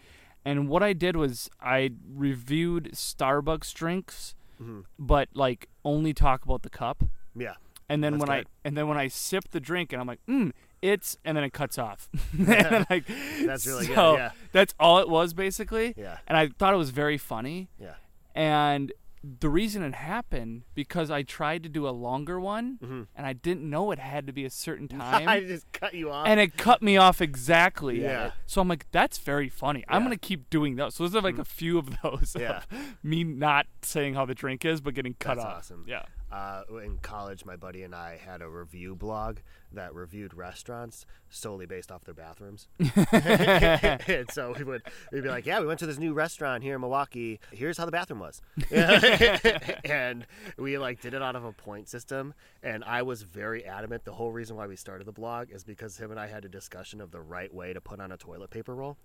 and 0.44 0.68
what 0.68 0.82
I 0.82 0.94
did 0.94 1.14
was 1.16 1.48
I 1.60 1.90
reviewed 2.12 2.90
Starbucks 2.94 3.72
drinks, 3.72 4.34
Mhm. 4.60 4.84
but 4.98 5.28
like 5.34 5.68
only 5.84 6.12
talk 6.14 6.44
about 6.44 6.62
the 6.62 6.70
cup. 6.70 7.04
Yeah, 7.36 7.54
And 7.88 8.02
then 8.02 8.14
That's 8.14 8.26
when 8.28 8.38
good. 8.38 8.46
I 8.46 8.68
and 8.68 8.76
then 8.76 8.88
when 8.88 8.98
I 8.98 9.08
sip 9.08 9.50
the 9.50 9.60
drink 9.60 9.92
and 9.92 10.00
I'm 10.00 10.06
like, 10.08 10.20
mm, 10.28 10.52
it's 10.82 11.16
and 11.24 11.36
then 11.36 11.44
it 11.44 11.52
cuts 11.52 11.78
off. 11.78 12.08
And 12.38 12.86
like, 12.90 13.04
That's 13.46 13.66
really 13.66 13.86
good, 13.86 13.96
yeah. 13.96 14.30
That's 14.52 14.74
all 14.80 14.98
it 14.98 15.08
was 15.08 15.32
basically. 15.34 15.94
yeah, 15.96 16.18
And 16.26 16.36
I 16.36 16.48
thought 16.58 16.74
it 16.74 16.78
was 16.78 16.90
very 16.90 17.18
funny. 17.18 17.68
yeah. 17.80 17.94
And 18.34 18.92
the 19.22 19.48
reason 19.48 19.82
it 19.82 19.94
happened 19.94 20.62
because 20.75 21.10
I 21.10 21.22
tried 21.22 21.62
to 21.64 21.68
do 21.68 21.88
a 21.88 21.90
longer 21.90 22.38
one 22.40 22.78
Mhm. 22.82 23.06
and 23.14 23.26
I 23.26 23.32
didn't 23.32 23.68
know 23.68 23.90
it 23.90 23.98
had 23.98 24.26
to 24.26 24.32
be 24.32 24.44
a 24.44 24.50
certain 24.50 24.88
time. 24.88 25.00
I 25.28 25.40
time. 25.40 25.46
just 25.48 25.70
cut 25.72 25.94
you 25.94 26.10
off. 26.10 26.26
and 26.26 26.38
it 26.40 26.56
cut 26.56 26.82
me 26.82 26.96
off 26.96 27.20
exactly. 27.20 28.00
Yeah. 28.02 28.32
So 28.46 28.60
I'm 28.60 28.68
like, 28.68 28.87
that's 28.92 29.18
very 29.18 29.48
funny. 29.48 29.84
I'm 29.88 30.02
gonna 30.02 30.16
keep 30.16 30.48
doing 30.50 30.76
those. 30.76 30.94
So 30.94 31.06
there's 31.08 31.25
like 31.25 31.38
a 31.38 31.44
few 31.44 31.78
of 31.78 31.90
those. 32.02 32.34
of 32.34 32.40
Yeah. 32.42 32.62
me 33.02 33.25
not 33.25 33.66
saying 33.82 34.14
how 34.14 34.25
the 34.26 34.34
drink 34.34 34.64
is, 34.64 34.80
but 34.80 34.94
getting 34.94 35.14
cut 35.14 35.37
That's 35.37 35.46
off. 35.46 35.56
awesome. 35.58 35.84
Yeah. 35.88 36.02
uh, 36.30 36.62
in 36.84 36.98
college, 36.98 37.44
my 37.46 37.56
buddy 37.56 37.82
and 37.82 37.94
I 37.94 38.18
had 38.18 38.42
a 38.42 38.48
review 38.48 38.94
blog 38.94 39.38
that 39.72 39.94
reviewed 39.94 40.34
restaurants 40.34 41.04
solely 41.30 41.66
based 41.66 41.92
off 41.92 42.04
their 42.04 42.14
bathrooms. 42.14 42.68
and 43.12 44.30
so 44.30 44.54
we 44.56 44.64
would 44.64 44.82
we'd 45.12 45.22
be 45.22 45.28
like, 45.28 45.46
"Yeah, 45.46 45.60
we 45.60 45.66
went 45.66 45.78
to 45.80 45.87
this 45.87 45.98
new 45.98 46.14
restaurant 46.14 46.62
here 46.62 46.75
in 46.75 46.80
Milwaukee. 46.80 47.40
Here's 47.52 47.76
how 47.78 47.84
the 47.84 47.92
bathroom 47.92 48.20
was." 48.20 48.40
and 49.84 50.26
we 50.56 50.78
like 50.78 51.00
did 51.00 51.14
it 51.14 51.22
out 51.22 51.37
of 51.37 51.44
a 51.44 51.52
point 51.52 51.88
system. 51.88 52.34
And 52.62 52.82
I 52.84 53.02
was 53.02 53.22
very 53.22 53.64
adamant. 53.64 54.04
The 54.04 54.12
whole 54.12 54.32
reason 54.32 54.56
why 54.56 54.66
we 54.66 54.76
started 54.76 55.06
the 55.06 55.12
blog 55.12 55.50
is 55.50 55.64
because 55.64 55.96
him 55.98 56.10
and 56.10 56.18
I 56.18 56.26
had 56.26 56.44
a 56.44 56.48
discussion 56.48 57.00
of 57.00 57.10
the 57.10 57.20
right 57.20 57.52
way 57.52 57.72
to 57.72 57.80
put 57.80 58.00
on 58.00 58.12
a 58.12 58.16
toilet 58.16 58.50
paper 58.50 58.75
roll. 58.75 58.96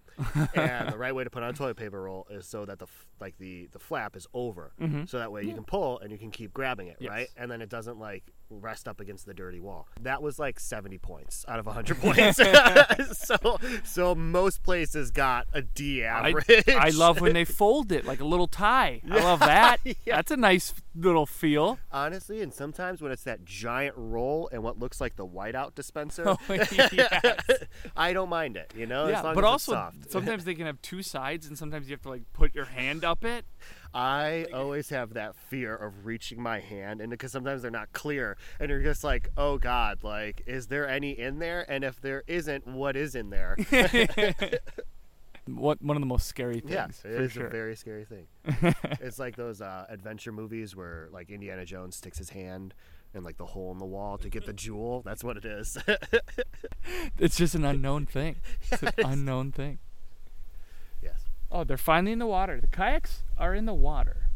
and 0.55 0.91
the 0.91 0.97
right 0.97 1.13
way 1.13 1.23
to 1.23 1.29
put 1.29 1.43
on 1.43 1.49
a 1.49 1.53
toilet 1.53 1.77
paper 1.77 2.01
roll 2.01 2.27
is 2.29 2.45
so 2.45 2.65
that 2.65 2.79
the 2.79 2.87
like 3.19 3.37
the 3.37 3.67
the 3.71 3.79
flap 3.79 4.15
is 4.15 4.27
over, 4.33 4.73
mm-hmm. 4.79 5.05
so 5.05 5.17
that 5.17 5.31
way 5.31 5.43
you 5.43 5.53
can 5.53 5.63
pull 5.63 5.99
and 5.99 6.11
you 6.11 6.17
can 6.17 6.31
keep 6.31 6.53
grabbing 6.53 6.87
it, 6.87 6.97
Yes. 6.99 7.09
right? 7.09 7.27
And 7.37 7.49
then 7.49 7.61
it 7.61 7.69
doesn't 7.69 7.99
like 7.99 8.23
rest 8.59 8.87
up 8.87 8.99
against 8.99 9.25
the 9.25 9.33
dirty 9.33 9.59
wall. 9.59 9.87
That 10.01 10.21
was 10.21 10.39
like 10.39 10.59
70 10.59 10.97
points 10.99 11.45
out 11.47 11.59
of 11.59 11.65
100 11.65 11.97
points. 11.99 13.17
so 13.27 13.57
so 13.83 14.15
most 14.15 14.63
places 14.63 15.11
got 15.11 15.47
a 15.53 15.61
D 15.61 16.03
average. 16.03 16.63
I 16.67 16.89
love 16.89 17.21
when 17.21 17.33
they 17.33 17.45
fold 17.61 17.91
it 17.91 18.05
like 18.05 18.19
a 18.19 18.25
little 18.25 18.47
tie. 18.47 19.01
I 19.09 19.15
love 19.23 19.39
that. 19.39 19.77
Yeah. 20.05 20.17
That's 20.17 20.31
a 20.31 20.37
nice 20.37 20.73
little 20.95 21.25
feel. 21.25 21.77
honestly, 21.91 22.41
and 22.41 22.53
sometimes 22.53 23.01
when 23.01 23.11
it's 23.11 23.23
that 23.23 23.45
giant 23.45 23.95
roll 23.97 24.49
and 24.51 24.63
what 24.63 24.77
looks 24.79 24.99
like 24.99 25.15
the 25.15 25.25
whiteout 25.25 25.75
dispenser, 25.75 26.23
Oh, 26.27 26.37
yes. 26.49 26.93
I 27.95 28.13
don't 28.13 28.29
mind 28.29 28.57
it. 28.57 28.73
You 28.75 28.85
know, 28.85 29.07
yeah, 29.07 29.21
but 29.21 29.43
also 29.43 29.91
sometimes 30.09 30.45
they 30.45 30.55
can 30.55 30.65
have 30.65 30.81
two 30.81 31.01
sides, 31.03 31.47
and 31.47 31.57
sometimes 31.57 31.87
you 31.89 31.93
have 31.93 32.01
to 32.03 32.09
like 32.09 32.23
put 32.33 32.53
your 32.55 32.65
hand 32.65 33.03
up 33.03 33.23
it. 33.23 33.45
I 33.93 34.47
always 34.53 34.89
have 34.89 35.13
that 35.13 35.35
fear 35.35 35.75
of 35.75 36.05
reaching 36.05 36.41
my 36.41 36.59
hand, 36.59 37.01
and 37.01 37.09
because 37.09 37.31
sometimes 37.31 37.61
they're 37.61 37.71
not 37.71 37.93
clear, 37.93 38.37
and 38.59 38.69
you're 38.69 38.81
just 38.81 39.03
like, 39.03 39.29
"Oh 39.37 39.57
God, 39.57 40.03
like, 40.03 40.43
is 40.47 40.67
there 40.67 40.87
any 40.87 41.11
in 41.11 41.39
there? 41.39 41.69
And 41.69 41.83
if 41.83 42.01
there 42.01 42.23
isn't, 42.27 42.65
what 42.67 42.95
is 42.95 43.15
in 43.15 43.29
there?" 43.29 43.57
What 45.45 45.81
one 45.81 45.97
of 45.97 46.01
the 46.01 46.07
most 46.07 46.27
scary 46.27 46.61
things 46.61 46.71
yeah, 47.03 47.11
it 47.11 47.19
is 47.19 47.33
sure. 47.33 47.47
a 47.47 47.49
very 47.49 47.75
scary 47.75 48.05
thing. 48.05 48.27
it's 49.01 49.19
like 49.19 49.35
those 49.35 49.61
uh, 49.61 49.85
adventure 49.89 50.31
movies 50.31 50.73
where 50.73 51.09
like 51.11 51.29
Indiana 51.29 51.65
Jones 51.65 51.97
sticks 51.97 52.17
his 52.17 52.29
hand 52.29 52.73
in 53.13 53.23
like 53.23 53.37
the 53.37 53.45
hole 53.45 53.71
in 53.73 53.77
the 53.77 53.85
wall 53.85 54.17
to 54.19 54.29
get 54.29 54.45
the 54.45 54.53
jewel. 54.53 55.01
That's 55.01 55.21
what 55.21 55.35
it 55.35 55.43
is. 55.43 55.77
it's 57.19 57.35
just 57.35 57.55
an 57.55 57.65
unknown 57.65 58.05
thing. 58.05 58.37
It's 58.71 58.83
an 58.83 58.93
unknown 59.03 59.51
thing. 59.51 59.79
Yes. 61.53 61.59
Oh, 61.59 61.63
they're 61.63 61.77
finally 61.77 62.11
in 62.11 62.19
the 62.19 62.25
water. 62.27 62.59
The 62.59 62.67
kayaks 62.67 63.23
are 63.37 63.53
in 63.53 63.65
the 63.65 63.73
water. 63.73 64.27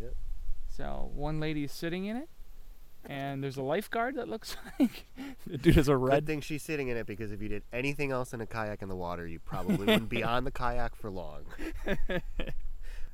Yep. 0.00 0.14
So 0.68 1.10
one 1.14 1.40
lady 1.40 1.64
is 1.64 1.72
sitting 1.72 2.04
in 2.04 2.16
it, 2.16 2.28
and 3.04 3.42
there's 3.42 3.56
a 3.56 3.62
lifeguard 3.62 4.16
that 4.16 4.28
looks 4.28 4.56
like 4.80 5.06
the 5.46 5.58
dude 5.58 5.76
has 5.76 5.88
a 5.88 5.96
red. 5.96 6.14
Good 6.14 6.26
thing 6.26 6.40
she's 6.40 6.62
sitting 6.62 6.88
in 6.88 6.96
it 6.96 7.06
because 7.06 7.32
if 7.32 7.40
you 7.40 7.48
did 7.48 7.62
anything 7.72 8.10
else 8.10 8.34
in 8.34 8.40
a 8.40 8.46
kayak 8.46 8.82
in 8.82 8.88
the 8.88 8.96
water, 8.96 9.26
you 9.26 9.38
probably 9.38 9.76
wouldn't 9.76 10.08
be 10.08 10.22
on 10.22 10.44
the 10.44 10.50
kayak 10.50 10.94
for 10.94 11.10
long. 11.10 11.44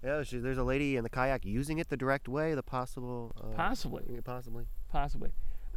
yeah, 0.02 0.22
she, 0.24 0.38
there's 0.38 0.58
a 0.58 0.64
lady 0.64 0.96
in 0.96 1.04
the 1.04 1.10
kayak 1.10 1.44
using 1.44 1.78
it 1.78 1.88
the 1.88 1.96
direct 1.96 2.28
way, 2.28 2.54
the 2.54 2.62
possible. 2.62 3.32
Uh, 3.40 3.54
Possibly. 3.54 4.20
Possibly. 4.24 4.66
Possibly. 4.90 5.30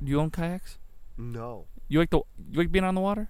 Do 0.03 0.09
you 0.09 0.19
own 0.19 0.31
kayaks? 0.31 0.79
No. 1.17 1.67
You 1.87 1.99
like 1.99 2.09
the 2.09 2.21
you 2.49 2.59
like 2.59 2.71
being 2.71 2.83
on 2.83 2.95
the 2.95 3.01
water 3.01 3.29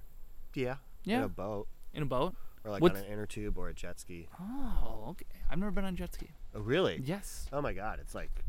Yeah. 0.55 0.75
Yeah. 1.03 1.17
In 1.17 1.23
a 1.23 1.29
boat 1.29 1.67
in 1.93 2.03
a 2.03 2.05
boat? 2.05 2.35
Or 2.65 2.71
like 2.71 2.81
What's- 2.81 2.99
on 2.99 3.05
an 3.05 3.11
inner 3.11 3.25
tube 3.25 3.57
or 3.57 3.69
a 3.69 3.73
jet 3.73 3.99
ski. 3.99 4.27
Oh, 4.39 5.05
okay. 5.09 5.25
I've 5.49 5.59
never 5.59 5.71
been 5.71 5.85
on 5.85 5.95
jet 5.95 6.13
ski. 6.13 6.29
Oh, 6.55 6.59
really? 6.61 7.01
Yes. 7.03 7.47
Oh 7.53 7.61
my 7.61 7.73
god, 7.73 7.99
it's 8.01 8.15
like 8.15 8.43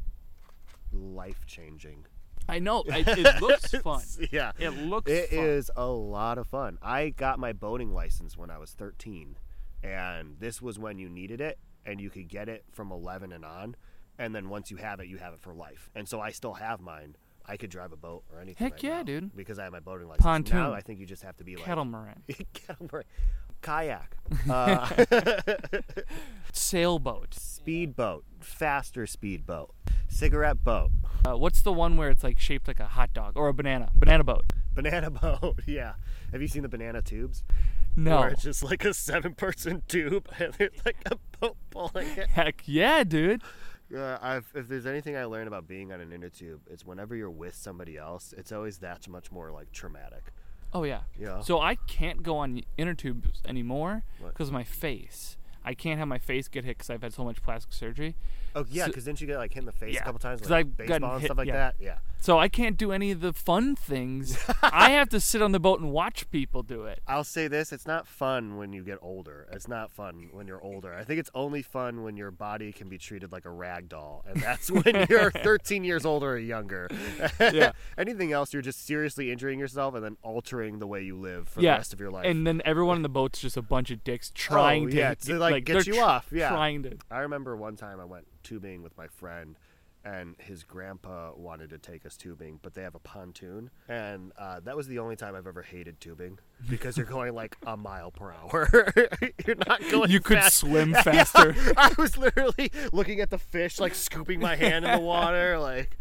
life 0.93 1.45
changing. 1.47 2.07
I 2.49 2.59
know. 2.61 2.85
I, 2.91 3.05
it 3.07 3.43
looks 3.43 3.71
fun. 3.73 4.03
yeah. 4.31 4.53
It 4.59 4.71
looks 4.71 5.11
It 5.11 5.31
fun. 5.31 5.39
is 5.39 5.71
a 5.77 5.87
lot 5.87 6.39
of 6.39 6.47
fun. 6.47 6.79
I 6.81 7.11
got 7.11 7.39
my 7.39 7.53
boating 7.53 7.93
license 7.93 8.37
when 8.37 8.51
I 8.51 8.59
was 8.59 8.71
13, 8.73 9.37
and 9.83 10.37
this 10.39 10.63
was 10.63 10.79
when 10.79 10.99
you 10.99 11.09
needed 11.09 11.41
it, 11.41 11.59
and 11.85 12.01
you 12.01 12.09
could 12.09 12.29
get 12.29 12.49
it 12.49 12.65
from 12.73 12.93
11 12.93 13.33
and 13.33 13.45
on. 13.45 13.77
And 14.19 14.35
then 14.35 14.49
once 14.49 14.71
you 14.71 14.77
have 14.79 15.01
it, 15.01 15.09
you 15.09 15.19
have 15.19 15.35
it 15.35 15.41
for 15.41 15.53
life. 15.55 15.91
And 15.95 16.09
so 16.09 16.21
I 16.21 16.31
still 16.31 16.55
have 16.55 16.81
mine. 16.81 17.17
I 17.49 17.57
could 17.57 17.71
drive 17.71 17.93
a 17.93 17.97
boat 17.97 18.25
or 18.33 18.41
anything. 18.41 18.65
Heck 18.65 18.73
right 18.75 18.83
yeah, 18.85 18.97
now 18.99 19.03
dude. 19.05 19.37
Because 19.37 19.59
I 19.59 19.65
have 19.65 19.73
my 19.73 19.81
boating 19.81 20.09
license. 20.09 20.25
Pontoon. 20.25 20.57
Now 20.57 20.73
I 20.73 20.81
think 20.81 20.99
you 21.01 21.07
just 21.07 21.23
have 21.23 21.37
to 21.37 21.45
be 21.45 21.55
like 21.57 21.65
Catamaran. 21.65 22.23
Catamaran. 22.55 23.05
kayak, 23.63 24.17
uh, 24.51 24.89
Sailboat. 26.53 27.35
speedboat, 27.35 28.25
faster 28.41 29.07
speedboat, 29.07 29.75
cigarette 30.09 30.63
boat, 30.65 30.91
Uh, 31.27 31.37
what's 31.37 31.63
the 31.63 31.73
one 31.73 31.97
where 31.97 32.11
it's 32.11 32.23
like 32.23 32.39
shaped 32.39 32.69
like 32.69 32.79
a 32.81 32.87
hot 32.87 33.13
dog 33.13 33.37
or 33.37 33.49
a 33.49 33.55
banana? 33.55 33.91
Banana 33.95 34.23
boat. 34.25 34.45
banana 34.75 35.11
boat. 35.23 35.61
Yeah. 35.67 35.95
Have 36.33 36.41
you 36.43 36.49
seen 36.49 36.63
the 36.63 36.69
banana 36.69 37.03
tubes? 37.03 37.43
No. 37.97 38.21
Where 38.21 38.29
it's 38.29 38.43
just 38.43 38.63
like 38.63 38.85
a 38.85 38.95
seven 38.95 39.35
person 39.35 39.83
tube 39.89 40.29
and 40.39 40.53
there's 40.55 40.79
like 40.85 40.99
a 41.11 41.17
boat 41.41 41.57
pulling 41.71 42.07
it. 42.17 42.29
Heck 42.31 42.63
yeah, 42.67 43.03
dude. 43.05 43.43
Uh, 43.95 44.19
I've, 44.21 44.47
if 44.55 44.69
there's 44.69 44.87
anything 44.87 45.17
I 45.17 45.25
learned 45.25 45.49
about 45.49 45.67
being 45.67 45.93
on 45.93 46.01
an 46.01 46.13
inner 46.13 46.29
tube, 46.29 46.61
it's 46.71 46.85
whenever 46.85 47.15
you're 47.17 47.31
with 47.31 47.55
somebody 47.55 47.97
else, 47.97 48.35
it's 48.37 48.53
always 48.53 48.79
that 48.79 49.09
much 49.09 49.31
more 49.33 49.51
like 49.51 49.73
traumatic. 49.73 50.33
Oh 50.77 50.83
yeah. 50.83 51.01
Yeah. 51.19 51.41
So 51.41 51.59
I 51.59 51.77
can't 51.77 52.23
go 52.23 52.37
on 52.37 52.61
inner 52.77 52.93
tubes 52.93 53.41
anymore 53.49 54.03
because 54.23 54.49
of 54.49 54.53
my 54.53 54.63
face. 54.63 55.39
I 55.67 55.75
can't 55.75 55.99
have 55.99 56.09
my 56.09 56.19
face 56.19 56.49
get 56.49 56.65
hit 56.65 56.79
because 56.79 56.89
I've 56.91 57.03
had 57.03 57.13
so 57.13 57.25
much 57.25 57.43
plastic 57.43 57.73
surgery. 57.73 58.15
Oh 58.55 58.65
yeah, 58.71 58.85
So- 58.85 58.89
because 58.89 59.05
didn't 59.05 59.21
you 59.21 59.27
get 59.27 59.37
like 59.37 59.53
hit 59.53 59.61
in 59.61 59.67
the 59.67 59.73
face 59.73 59.95
Yeah, 59.95 60.01
a 60.01 60.05
couple 60.05 60.19
times 60.21 60.41
with 60.41 60.51
I've 60.53 60.77
baseball 60.77 61.13
and 61.13 61.21
hit- 61.21 61.29
stuff 61.29 61.37
like 61.39 61.49
yeah. 61.49 61.53
that? 61.53 61.75
Yeah. 61.79 61.99
So 62.19 62.39
I 62.39 62.49
can't 62.49 62.79
do 62.79 62.91
any 62.93 63.11
of 63.11 63.21
the 63.21 63.33
fun 63.35 63.77
things. 63.77 64.39
I 64.63 64.91
have 64.91 65.11
to 65.11 65.21
sit 65.21 65.43
on 65.43 65.53
the 65.53 65.61
boat 65.61 65.81
and 65.81 65.93
watch 65.93 66.29
people 66.31 66.63
do 66.63 66.85
it. 66.85 67.01
I'll 67.07 67.23
say 67.25 67.47
this: 67.47 67.71
it's 67.73 67.87
not 67.87 68.07
fun 68.07 68.57
when 68.57 68.73
you 68.73 68.83
get 68.83 68.99
older. 69.03 69.47
It's 69.53 69.69
not 69.69 69.91
fun 69.91 70.31
when 70.33 70.47
you're 70.47 70.63
older. 70.63 70.95
I 70.95 71.05
think 71.05 71.21
it's 71.21 71.31
only 71.35 71.61
fun 71.61 72.03
when 72.03 72.17
your 72.17 72.31
body 72.31 72.73
can 72.73 72.89
be 72.89 72.97
treated 72.97 73.31
like 73.33 73.45
a 73.45 73.51
rag 73.51 73.91
doll, 73.91 74.25
and 74.27 74.41
that's 74.41 74.71
when 74.71 75.07
you're 75.11 75.31
13 75.31 75.85
years 75.85 76.07
old 76.07 76.25
or 76.25 76.39
younger. 76.39 76.89
Yeah. 77.39 77.73
Anything 77.99 78.33
else, 78.33 78.53
you're 78.53 78.63
just 78.63 78.87
seriously 78.87 79.31
injuring 79.31 79.59
yourself 79.61 79.95
and 79.95 80.03
then 80.03 80.17
altering 80.23 80.79
the 80.79 80.87
way 80.87 81.03
you 81.03 81.17
live 81.17 81.49
for 81.49 81.61
yeah. 81.61 81.75
the 81.75 81.79
rest 81.79 81.93
of 81.93 82.01
your 82.01 82.11
life. 82.11 82.25
And 82.27 82.47
then 82.47 82.63
everyone 82.65 82.97
in 82.97 83.03
the 83.03 83.09
boat's 83.11 83.41
just 83.41 83.57
a 83.59 83.63
bunch 83.63 83.91
of 83.91 84.03
dicks 84.03 84.31
oh, 84.35 84.39
trying 84.39 84.85
Oh, 84.85 84.89
to, 84.89 84.97
yeah, 84.97 85.15
to, 85.15 85.39
like, 85.39 85.56
get 85.61 85.85
they're 85.85 85.95
you 85.95 86.01
off, 86.01 86.27
yeah. 86.33 86.49
Trying 86.51 86.83
to. 86.85 86.97
I 87.11 87.19
remember 87.21 87.57
one 87.57 87.77
time 87.77 88.01
I 88.01 88.05
went 88.05 88.27
tubing 88.43 88.83
with 88.83 88.97
my 88.97 89.07
friend, 89.09 89.57
and 90.05 90.37
his 90.39 90.63
grandpa 90.63 91.33
wanted 91.37 91.71
to 91.71 91.79
take 91.79 92.07
us 92.07 92.17
tubing, 92.17 92.61
but 92.63 92.75
they 92.75 92.83
have 92.83 92.95
a 92.95 93.01
pontoon, 93.01 93.71
and 93.89 94.33
uh, 94.39 94.61
that 94.61 94.77
was 94.77 94.87
the 94.87 94.99
only 95.01 95.17
time 95.17 95.35
I've 95.35 95.47
ever 95.49 95.63
hated 95.63 96.01
tubing 96.01 96.39
because 96.71 96.97
you're 96.97 97.07
going 97.07 97.35
like 97.35 97.57
a 97.67 97.77
mile 97.77 98.11
per 98.13 98.33
hour. 98.33 98.69
you're 99.47 99.57
not 99.67 99.81
going. 99.91 100.11
You 100.11 100.21
could 100.21 100.39
fast. 100.39 100.59
swim 100.59 100.91
Yeah, 100.93 101.03
faster. 101.03 101.55
I 101.77 101.93
was 101.99 102.17
literally 102.17 102.71
looking 102.93 103.21
at 103.21 103.31
the 103.31 103.39
fish, 103.39 103.81
like 103.81 103.95
scooping 103.95 104.39
my 104.41 104.55
hand 104.55 104.85
in 104.85 104.93
the 104.93 105.01
water, 105.01 105.59
like 105.59 105.99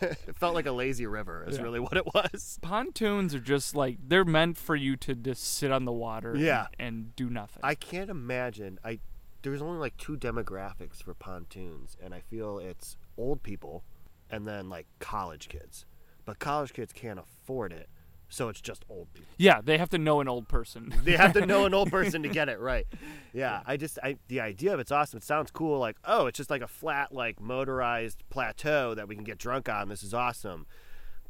it 0.00 0.36
felt 0.36 0.54
like 0.54 0.66
a 0.66 0.72
lazy 0.72 1.06
river. 1.06 1.44
Is 1.48 1.56
Yeah. 1.56 1.62
really 1.62 1.80
what 1.86 1.96
it 1.96 2.06
was. 2.14 2.58
Pontoons 2.62 3.34
are 3.34 3.40
just 3.40 3.74
like 3.74 3.98
they're 4.06 4.24
meant 4.24 4.56
for 4.58 4.76
you 4.76 4.96
to 4.96 5.14
just 5.14 5.42
sit 5.54 5.70
on 5.72 5.84
the 5.84 5.92
water 5.92 6.34
Yeah. 6.36 6.66
and, 6.78 6.96
and 6.96 7.16
do 7.16 7.30
nothing. 7.30 7.60
I 7.62 7.74
can't 7.74 8.10
imagine. 8.10 8.78
I 8.84 9.00
there's 9.42 9.62
only 9.62 9.78
like 9.78 9.96
two 9.96 10.16
demographics 10.18 11.02
for 11.02 11.14
pontoons, 11.14 11.96
and 12.02 12.12
I 12.14 12.20
feel 12.20 12.58
it's 12.58 12.96
old 13.16 13.42
people 13.42 13.84
and 14.30 14.46
then 14.46 14.68
like 14.68 14.86
college 14.98 15.48
kids. 15.48 15.86
But 16.26 16.38
college 16.38 16.72
kids 16.74 16.92
can't 16.92 17.18
afford 17.18 17.72
it, 17.72 17.88
so 18.30 18.48
it's 18.48 18.60
just 18.60 18.84
old 18.88 19.12
people. 19.12 19.34
Yeah, 19.36 19.60
they 19.62 19.76
have 19.76 19.90
to 19.90 19.98
know 19.98 20.20
an 20.20 20.28
old 20.28 20.48
person. 20.48 20.94
They 21.04 21.16
have 21.16 21.32
to 21.34 21.44
know 21.44 21.64
an 21.64 21.74
old 21.74 21.90
person 21.98 22.22
to 22.22 22.28
get 22.28 22.48
it 22.48 22.60
right. 22.60 22.86
Yeah, 23.32 23.62
I 23.66 23.76
just 23.76 23.98
I 24.02 24.16
the 24.28 24.40
idea 24.40 24.72
of 24.72 24.80
it's 24.80 24.92
awesome. 24.92 25.18
It 25.18 25.24
sounds 25.24 25.50
cool. 25.50 25.78
Like 25.78 25.96
oh, 26.04 26.26
it's 26.26 26.36
just 26.36 26.50
like 26.50 26.62
a 26.62 26.68
flat 26.68 27.12
like 27.12 27.40
motorized 27.40 28.22
plateau 28.30 28.94
that 28.94 29.08
we 29.08 29.14
can 29.16 29.24
get 29.24 29.38
drunk 29.38 29.68
on. 29.68 29.88
This 29.88 30.02
is 30.02 30.14
awesome. 30.14 30.66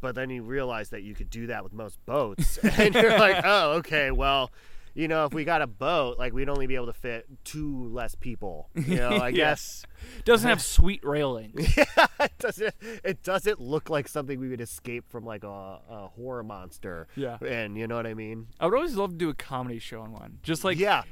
But 0.01 0.15
then 0.15 0.31
you 0.31 0.43
realize 0.43 0.91
that 0.91 1.03
you 1.03 1.15
could 1.15 1.31
do 1.31 1.47
that 1.49 1.63
with 1.63 1.73
most 1.73 2.05
boats, 2.07 2.59
and 2.79 2.95
you're 2.95 3.19
like, 3.19 3.43
oh, 3.45 3.73
okay, 3.73 4.11
well, 4.11 4.51
you 4.95 5.09
know, 5.09 5.25
if 5.25 5.33
we 5.33 5.45
got 5.45 5.63
a 5.63 5.67
boat, 5.67 6.19
like 6.19 6.33
we'd 6.33 6.49
only 6.49 6.67
be 6.67 6.75
able 6.75 6.87
to 6.87 6.93
fit 6.93 7.27
two 7.45 7.89
less 7.89 8.15
people. 8.15 8.69
You 8.75 8.97
know, 8.97 9.09
I 9.11 9.29
Yeah. 9.31 9.51
guess 9.51 9.85
Doesn't 10.25 10.49
have 10.49 10.61
sweet 10.63 11.05
railings. 11.05 11.55
it 11.77 12.33
doesn't. 12.39 12.75
It 13.05 13.23
doesn't 13.23 13.61
look 13.61 13.89
like 13.91 14.09
something 14.09 14.39
we 14.41 14.49
would 14.49 14.61
escape 14.61 15.05
from, 15.09 15.25
like 15.25 15.45
a, 15.45 15.49
a 15.89 16.09
horror 16.15 16.43
monster. 16.43 17.07
Yeah. 17.17 17.39
and 17.47 17.77
you 17.77 17.87
know 17.87 17.97
what 17.97 18.07
I 18.07 18.15
mean. 18.15 18.49
I 18.59 18.67
would 18.67 18.75
always 18.75 18.97
love 18.97 19.11
to 19.11 19.17
do 19.17 19.29
a 19.29 19.35
comedy 19.35 19.79
show 19.79 20.01
on 20.01 20.13
one. 20.13 20.39
Just 20.43 20.65
like 20.65 20.79
yeah, 20.79 21.03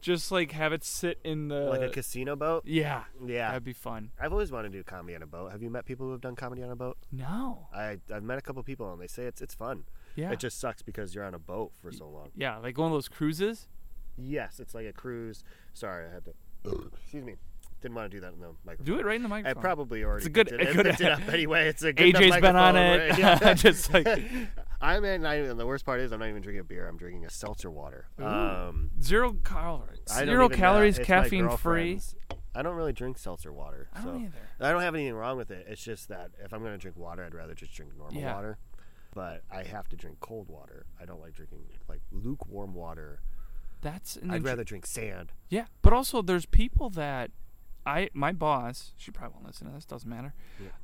just 0.00 0.30
like 0.30 0.52
have 0.52 0.72
it 0.72 0.84
sit 0.84 1.18
in 1.24 1.48
the 1.48 1.60
like 1.60 1.80
a 1.80 1.88
casino 1.88 2.36
boat. 2.36 2.64
Yeah. 2.66 3.04
Yeah, 3.24 3.48
That'd 3.48 3.64
be 3.64 3.72
fun. 3.72 4.10
I've 4.20 4.32
always 4.32 4.52
wanted 4.52 4.72
to 4.72 4.78
do 4.78 4.84
comedy 4.84 5.14
on 5.16 5.22
a 5.22 5.26
boat. 5.26 5.52
Have 5.52 5.62
you 5.62 5.70
met 5.70 5.86
people 5.86 6.06
who 6.06 6.12
have 6.12 6.20
done 6.20 6.36
comedy 6.36 6.62
on 6.62 6.70
a 6.70 6.76
boat? 6.76 6.98
No. 7.10 7.68
I 7.74 7.98
I've 8.12 8.22
met 8.22 8.38
a 8.38 8.42
couple 8.42 8.62
people 8.62 8.92
and 8.92 9.00
they 9.00 9.06
say 9.06 9.24
it's 9.24 9.40
it's 9.40 9.54
fun. 9.54 9.84
Yeah. 10.16 10.30
It 10.30 10.38
just 10.38 10.60
sucks 10.60 10.82
because 10.82 11.14
you're 11.14 11.24
on 11.24 11.34
a 11.34 11.38
boat 11.38 11.72
for 11.82 11.90
so 11.92 12.08
long. 12.08 12.28
yeah, 12.36 12.58
like 12.58 12.78
one 12.78 12.86
of 12.86 12.92
those 12.92 13.08
cruises. 13.08 13.68
Yes, 14.16 14.60
it's 14.60 14.74
like 14.74 14.86
a 14.86 14.92
cruise. 14.92 15.42
Sorry, 15.72 16.06
I 16.06 16.12
had 16.14 16.24
to. 16.26 16.32
Excuse 17.02 17.24
me. 17.24 17.34
Didn't 17.80 17.96
want 17.96 18.10
to 18.10 18.16
do 18.16 18.20
that 18.22 18.32
in 18.32 18.40
the 18.40 18.52
microphone. 18.64 18.86
Do 18.86 18.98
it 18.98 19.04
right 19.04 19.16
in 19.16 19.22
the 19.22 19.28
microphone. 19.28 19.58
I 19.58 19.60
probably 19.60 20.04
already 20.04 20.18
It's 20.20 20.26
a 20.26 20.30
good- 20.30 20.52
it, 20.52 20.72
good- 20.74 20.86
it 20.86 21.02
up 21.02 21.28
anyway. 21.32 21.68
It's 21.68 21.82
a 21.82 21.92
good 21.92 22.14
AJ's 22.14 22.40
been 22.40 22.56
on 22.56 22.76
it. 22.76 23.10
right? 23.10 23.18
Yeah. 23.18 23.52
Just 23.54 23.92
like 23.92 24.06
I'm 24.80 25.04
in. 25.04 25.22
Not 25.22 25.36
even, 25.36 25.56
the 25.58 25.66
worst 25.66 25.84
part 25.84 26.00
is 26.00 26.10
I'm 26.12 26.20
not 26.20 26.28
even 26.28 26.40
drinking 26.40 26.64
beer. 26.64 26.88
I'm 26.88 26.96
drinking 26.96 27.26
a 27.26 27.30
seltzer 27.30 27.70
water. 27.70 28.06
Um, 28.18 28.90
zero 29.02 29.32
calories. 29.44 30.00
Zero 30.08 30.48
calories, 30.48 30.98
caffeine 30.98 31.50
free. 31.56 32.00
I 32.54 32.62
don't 32.62 32.76
really 32.76 32.92
drink 32.92 33.18
seltzer 33.18 33.52
water. 33.52 33.88
I 33.92 34.00
so. 34.00 34.06
don't 34.12 34.22
either. 34.22 34.48
I 34.60 34.70
don't 34.70 34.80
have 34.82 34.94
anything 34.94 35.14
wrong 35.14 35.36
with 35.36 35.50
it. 35.50 35.66
It's 35.68 35.82
just 35.82 36.08
that 36.08 36.30
if 36.42 36.54
I'm 36.54 36.60
going 36.60 36.72
to 36.72 36.78
drink 36.78 36.96
water, 36.96 37.24
I'd 37.24 37.34
rather 37.34 37.54
just 37.54 37.74
drink 37.74 37.92
normal 37.98 38.18
Yeah. 38.18 38.32
water. 38.34 38.58
But 39.14 39.42
I 39.50 39.62
have 39.62 39.88
to 39.90 39.96
drink 39.96 40.18
cold 40.20 40.48
water. 40.48 40.86
I 41.00 41.04
don't 41.04 41.20
like 41.20 41.34
drinking 41.34 41.60
like 41.88 42.00
lukewarm 42.10 42.74
water. 42.74 43.20
That's 43.80 44.16
an 44.16 44.30
I'd 44.30 44.44
rather 44.44 44.64
drink 44.64 44.86
sand. 44.86 45.32
Yeah, 45.48 45.66
but 45.82 45.92
also 45.92 46.22
there's 46.22 46.46
people 46.46 46.90
that 46.90 47.30
I 47.86 48.08
my 48.14 48.32
boss, 48.32 48.92
she 48.96 49.10
probably 49.10 49.34
won't 49.34 49.46
listen 49.46 49.66
to 49.68 49.72
this, 49.74 49.84
doesn't 49.84 50.08
matter. 50.08 50.34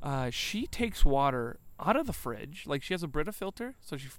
Uh, 0.01 0.29
she 0.29 0.67
takes 0.67 1.03
water 1.03 1.59
out 1.79 1.95
of 1.95 2.05
the 2.07 2.13
fridge, 2.13 2.63
like 2.67 2.83
she 2.83 2.93
has 2.93 3.01
a 3.03 3.07
Brita 3.07 3.31
filter, 3.31 3.75
so 3.81 3.97
she 3.97 4.09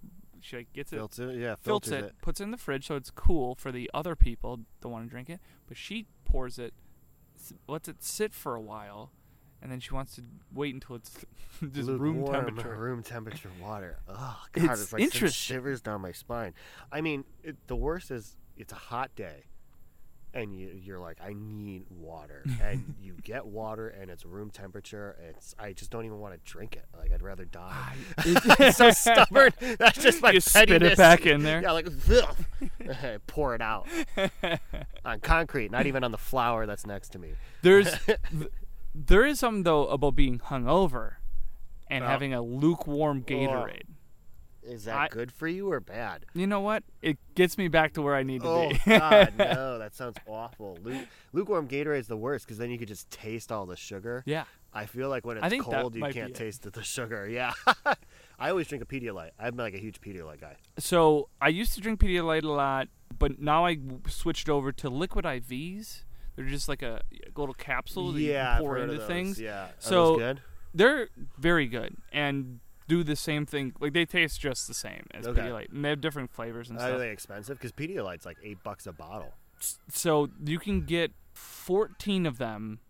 she 0.40 0.56
like 0.56 0.72
gets 0.72 0.92
it, 0.92 0.96
Filter, 0.96 1.30
yeah, 1.32 1.54
filters 1.54 1.90
filters 1.90 2.10
it, 2.10 2.14
puts 2.20 2.40
it 2.40 2.44
in 2.44 2.50
the 2.50 2.56
fridge, 2.56 2.86
so 2.88 2.96
it's 2.96 3.10
cool 3.10 3.54
for 3.54 3.70
the 3.70 3.88
other 3.94 4.16
people 4.16 4.60
that 4.80 4.88
want 4.88 5.04
to 5.06 5.08
drink 5.10 5.30
it. 5.30 5.38
But 5.68 5.76
she 5.76 6.06
pours 6.24 6.58
it, 6.58 6.74
s- 7.38 7.52
lets 7.68 7.86
it 7.88 8.02
sit 8.02 8.34
for 8.34 8.56
a 8.56 8.60
while, 8.60 9.12
and 9.62 9.70
then 9.70 9.80
she 9.80 9.94
wants 9.94 10.16
to 10.16 10.22
wait 10.52 10.74
until 10.74 10.96
it's 10.96 11.24
just 11.72 11.88
room 11.88 12.26
temperature. 12.26 12.76
Room 12.76 13.02
temperature 13.02 13.50
water. 13.60 13.98
Oh 14.08 14.42
God, 14.52 14.64
It's 14.72 14.82
it's, 14.82 14.92
like 14.92 15.02
interesting. 15.02 15.54
shivers 15.56 15.80
down 15.80 16.00
my 16.00 16.12
spine. 16.12 16.54
I 16.90 17.00
mean, 17.00 17.24
it, 17.42 17.56
the 17.68 17.76
worst 17.76 18.10
is 18.10 18.36
it's 18.56 18.72
a 18.72 18.76
hot 18.76 19.14
day, 19.16 19.44
and 20.34 20.52
you, 20.58 20.68
you're 20.82 20.98
like, 20.98 21.18
I 21.24 21.34
need 21.34 21.84
water, 21.90 22.42
and 22.62 22.94
you 23.00 23.14
get 23.22 23.46
water, 23.46 23.88
and 23.88 24.10
it's 24.10 24.26
room 24.26 24.50
temperature. 24.50 25.16
It's 25.28 25.54
I 25.58 25.72
just 25.72 25.90
don't 25.90 26.04
even 26.04 26.18
want 26.18 26.34
to 26.34 26.40
drink 26.50 26.74
it. 26.76 26.84
Like 26.98 27.12
I'd 27.12 27.22
rather 27.22 27.44
die. 27.44 27.94
I'm 28.18 28.72
so 28.72 28.90
stubborn. 28.90 29.52
That's 29.78 30.02
just 30.02 30.20
my 30.22 30.32
You 30.32 30.40
spit 30.40 30.70
it 30.82 30.96
back 30.98 31.24
in 31.26 31.42
there. 31.44 31.62
Yeah, 31.62 31.72
like 31.72 31.86
pour 33.26 33.54
it 33.54 33.60
out 33.62 33.86
on 35.04 35.20
concrete, 35.20 35.70
not 35.70 35.86
even 35.86 36.02
on 36.04 36.10
the 36.10 36.18
flower 36.18 36.66
that's 36.66 36.84
next 36.86 37.10
to 37.10 37.18
me. 37.18 37.34
There's 37.62 37.96
th- 38.06 38.18
there 38.94 39.24
is 39.24 39.38
something 39.38 39.62
though 39.62 39.86
about 39.86 40.14
being 40.16 40.38
hungover 40.38 41.14
and 41.88 42.04
Oh. 42.04 42.06
having 42.08 42.32
a 42.34 42.42
lukewarm 42.42 43.22
Gatorade. 43.22 43.82
Is 44.62 44.84
that 44.84 44.96
I- 44.96 45.08
good 45.08 45.32
for 45.32 45.48
you 45.48 45.72
or 45.72 45.80
bad? 45.80 46.24
You 46.34 46.46
know 46.46 46.60
what? 46.60 46.84
It 47.02 47.18
gets 47.34 47.58
me 47.58 47.66
back 47.66 47.94
to 47.94 48.02
where 48.02 48.14
I 48.14 48.22
need 48.22 48.42
to 48.42 48.48
Oh 48.48 48.68
be. 48.68 48.78
God, 48.86 49.32
no! 49.36 49.78
That 49.78 49.92
sounds 49.94 50.16
awful. 50.26 50.78
Lu- 50.82 51.00
lukewarm 51.32 51.66
Gatorade 51.66 51.98
is 51.98 52.06
the 52.06 52.16
worst 52.16 52.46
because 52.46 52.58
then 52.58 52.70
you 52.70 52.78
could 52.78 52.86
just 52.88 53.10
taste 53.10 53.50
all 53.50 53.66
the 53.66 53.76
sugar. 53.76 54.22
yeah. 54.26 54.44
I 54.74 54.86
feel 54.86 55.10
like 55.10 55.26
when 55.26 55.36
it's 55.36 55.62
cold, 55.64 55.94
you 55.94 56.02
can't 56.06 56.34
taste 56.34 56.62
the 56.72 56.82
sugar. 56.82 57.28
Yeah, 57.30 57.52
I 58.38 58.48
always 58.48 58.68
drink 58.68 58.82
a 58.82 58.86
Pedialyte. 58.86 59.32
I'm 59.38 59.54
like 59.56 59.74
a 59.74 59.78
huge 59.78 60.00
Pedialyte 60.00 60.40
guy. 60.40 60.56
So 60.78 61.28
I 61.42 61.48
used 61.48 61.74
to 61.74 61.80
drink 61.82 62.00
Pedialyte 62.00 62.44
a 62.44 62.48
lot, 62.48 62.88
but 63.18 63.38
now 63.38 63.66
I 63.66 63.76
switched 64.08 64.48
over 64.48 64.72
to 64.72 64.88
liquid 64.88 65.26
IVs. 65.26 66.04
They're 66.36 66.46
just 66.46 66.68
like 66.68 66.82
a, 66.82 67.02
a 67.12 67.38
little 67.38 67.54
capsule 67.54 68.12
that 68.12 68.20
yeah, 68.20 68.56
you 68.56 68.62
pour 68.62 68.78
into 68.78 68.98
things. 69.06 69.40
Yeah, 69.40 69.64
Are 69.64 69.70
So-? 69.78 70.34
They're 70.74 71.08
very 71.38 71.66
good 71.66 71.96
and 72.12 72.60
do 72.88 73.04
the 73.04 73.16
same 73.16 73.44
thing. 73.44 73.74
Like 73.80 73.92
they 73.92 74.06
taste 74.06 74.40
just 74.40 74.66
the 74.66 74.74
same 74.74 75.06
as 75.12 75.26
Okay. 75.26 75.40
Pedialyte, 75.42 75.70
and 75.70 75.84
they 75.84 75.90
have 75.90 76.00
different 76.00 76.30
flavors 76.32 76.70
and 76.70 76.78
Are 76.78 76.88
stuff. 76.88 76.98
they 76.98 77.10
expensive? 77.10 77.58
Because 77.58 77.72
Pedialyte's 77.72 78.24
like 78.24 78.38
eight 78.42 78.62
bucks 78.62 78.86
a 78.86 78.92
bottle. 78.92 79.34
So 79.90 80.30
you 80.44 80.58
can 80.58 80.82
get 80.86 81.12
14 81.34 82.26
of 82.26 82.38
them 82.38 82.80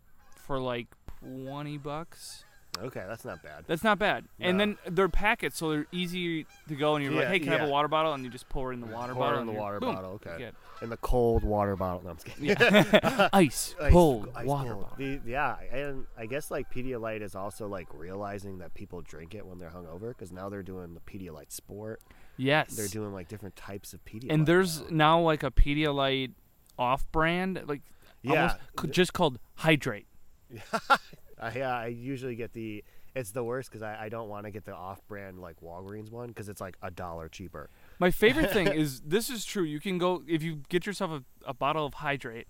for 0.47 0.59
like 0.61 0.87
20 1.21 1.77
bucks. 1.79 2.45
Okay, 2.81 3.05
that's 3.07 3.25
not 3.25 3.43
bad. 3.43 3.65
That's 3.67 3.85
not 3.85 3.99
bad. 3.99 4.25
And 4.41 4.57
No. 4.57 4.63
then 4.65 4.79
they're 4.95 5.09
packets, 5.09 5.59
so 5.59 5.71
they're 5.71 5.87
easy 5.93 6.47
to 6.69 6.75
go. 6.75 6.97
And 6.97 7.05
you're 7.05 7.13
like, 7.13 7.25
Yeah, 7.25 7.29
hey, 7.29 7.39
can 7.39 7.51
I 7.51 7.53
have 7.53 7.63
a 7.63 7.67
yeah. 7.67 7.71
water 7.71 7.87
bottle? 7.89 8.15
And 8.15 8.25
you 8.25 8.31
just 8.31 8.49
pour 8.49 8.71
it 8.73 8.75
in 8.77 8.81
the 8.81 8.87
water 8.87 9.15
bottle. 9.15 9.15
Pour 9.15 9.27
it 9.27 9.29
bottle. 9.37 9.41
in 9.41 9.47
the 9.47 9.51
and 9.53 9.57
you're- 9.57 9.63
water 9.63 9.81
boom, 9.81 9.95
bottle, 9.95 10.11
okay. 10.13 10.45
you 10.45 10.51
In 10.81 10.89
the 10.89 10.97
cold 10.97 11.45
water 11.45 11.77
bottle. 11.77 12.01
No, 12.03 12.11
I'm 12.11 12.17
just 12.17 12.27
kidding. 12.27 12.45
Yeah. 12.47 13.29
ice, 13.35 13.75
Ice- 13.81 13.93
cold 13.93 14.31
ice 14.35 14.47
water 14.47 14.71
cold. 14.73 14.83
bottle. 14.91 14.97
The- 14.97 15.21
yeah, 15.27 15.57
and 15.71 16.07
I 16.17 16.25
guess 16.27 16.51
like 16.51 16.73
Pedialyte 16.73 17.21
is 17.21 17.35
also 17.35 17.69
like 17.69 17.89
realizing 17.93 18.59
that 18.59 18.73
people 18.73 19.03
drink 19.03 19.35
it 19.35 19.45
when 19.47 19.59
they're 19.59 19.71
hungover 19.71 20.09
because 20.09 20.33
now 20.33 20.49
they're 20.49 20.63
doing 20.63 20.95
the 20.95 21.01
Pedialyte 21.01 21.53
Sport. 21.53 22.01
Yes. 22.39 22.75
They're 22.75 22.89
doing 22.89 23.13
like 23.13 23.29
different 23.29 23.55
types 23.55 23.93
of 23.93 24.03
Pedialyte. 24.07 24.33
and 24.33 24.47
there's 24.47 24.81
now. 24.91 25.19
now 25.19 25.21
like 25.21 25.43
a 25.43 25.51
Pedialyte 25.51 26.33
off-brand, 26.79 27.63
like 27.67 27.83
yeah, 28.23 28.33
almost 28.33 28.57
c- 28.81 28.89
just 28.89 29.13
called 29.13 29.39
Hydrate. 29.57 30.07
I, 31.43 31.53
yeah, 31.59 31.77
I 31.77 31.87
usually 31.89 32.35
get 32.37 32.53
the. 32.53 32.85
It's 33.15 33.33
the 33.33 33.45
worst 33.45 33.69
because 33.69 33.83
I, 33.83 34.05
I 34.05 34.09
don't 34.09 34.31
want 34.31 34.47
to 34.47 34.51
get 34.51 34.65
the 34.65 34.75
off-brand 34.75 35.39
like 35.39 35.57
Walgreens 35.61 36.11
one 36.11 36.29
because 36.29 36.49
it's 36.49 36.63
like 36.63 36.79
a 36.83 36.91
dollar 36.91 37.29
cheaper. 37.29 37.69
My 37.99 38.11
favorite 38.11 38.51
thing 38.51 38.67
is 38.73 39.03
this 39.03 39.29
is 39.29 39.45
true. 39.45 39.65
You 39.65 39.81
can 39.81 39.99
go 39.99 40.23
if 40.27 40.43
you 40.43 40.61
get 40.71 40.87
yourself 40.87 41.11
a, 41.11 41.51
a 41.51 41.53
bottle 41.53 41.85
of 41.85 41.95
Hydrate. 41.95 42.47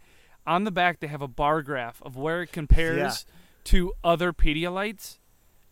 On 0.46 0.62
the 0.62 0.70
back, 0.70 1.00
they 1.00 1.08
have 1.08 1.20
a 1.22 1.26
bar 1.28 1.62
graph 1.62 2.00
of 2.02 2.16
where 2.16 2.42
it 2.42 2.52
compares 2.52 3.26
to 3.64 3.92
other 4.04 4.32
Pedialytes, 4.32 5.18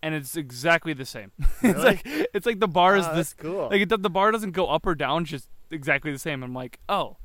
and 0.03 0.13
it's 0.15 0.37
exactly 0.37 0.93
the 0.93 1.05
same. 1.05 1.31
it's 1.63 1.79
like 1.85 2.03
it's 2.05 2.47
like 2.47 2.59
the 2.59 2.69
bar 2.69 2.97
is 2.97 3.07
Oh, 3.07 3.15
this 3.15 3.33
cool. 3.35 3.69
like 3.71 3.83
it, 3.83 3.89
the 4.03 4.11
bar 4.11 4.33
doesn't 4.33 4.53
go 4.53 4.67
up 4.67 4.87
or 4.87 4.95
down, 4.97 5.25
just 5.25 5.49
exactly 5.71 6.11
the 6.11 6.19
same. 6.19 6.43
I'm 6.43 6.55
like, 6.55 6.81
oh, 6.89 7.17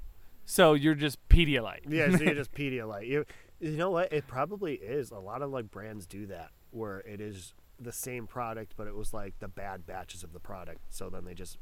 so 0.46 0.74
you're 0.74 0.94
just 0.96 1.18
Pedialyte. 1.30 1.82
yeah, 1.90 2.16
so 2.16 2.24
you're 2.24 2.36
just 2.44 2.52
Pedialyte. 2.54 3.08
You, 3.08 3.26
you 3.60 3.72
know 3.78 3.90
what? 3.92 4.12
It 4.14 4.28
probably 4.28 4.76
is. 4.76 5.12
A 5.12 5.20
lot 5.20 5.42
of 5.42 5.52
like 5.52 5.72
brands 5.72 6.06
do 6.06 6.26
that 6.28 6.52
where 6.72 7.00
it 7.00 7.22
is 7.22 7.54
the 7.80 7.92
same 7.92 8.28
product, 8.28 8.74
but 8.78 8.88
it 8.88 8.96
was 8.96 9.14
like 9.14 9.38
the 9.40 9.48
bad 9.48 9.86
batches 9.86 10.24
of 10.24 10.34
the 10.34 10.40
product. 10.40 10.80
So 10.90 11.10
then 11.10 11.26
they 11.26 11.34
just 11.34 11.58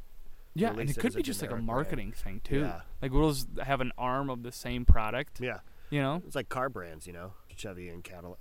Yeah, 0.56 0.70
and 0.72 0.80
it 0.82 0.90
it 0.92 1.00
could 1.00 1.16
be 1.16 1.24
just 1.24 1.42
like 1.42 1.50
a 1.50 1.54
generic 1.54 1.66
brand. 1.66 1.68
marketing 1.68 2.12
thing 2.12 2.42
too. 2.44 2.60
Yeah. 2.62 2.82
Like 3.02 3.12
we'll 3.12 3.32
just 3.32 3.48
have 3.64 3.82
an 3.82 3.92
arm 3.98 4.30
of 4.30 4.44
the 4.44 4.52
same 4.52 4.86
product. 4.86 5.40
yeah. 5.42 5.60
You 5.90 6.02
know? 6.02 6.22
It's 6.26 6.36
like 6.36 6.50
car 6.50 6.70
brands, 6.70 7.06
you 7.06 7.14
know, 7.14 7.34
Chevy 7.56 7.88
and 7.90 8.04
Cadillac, 8.04 8.40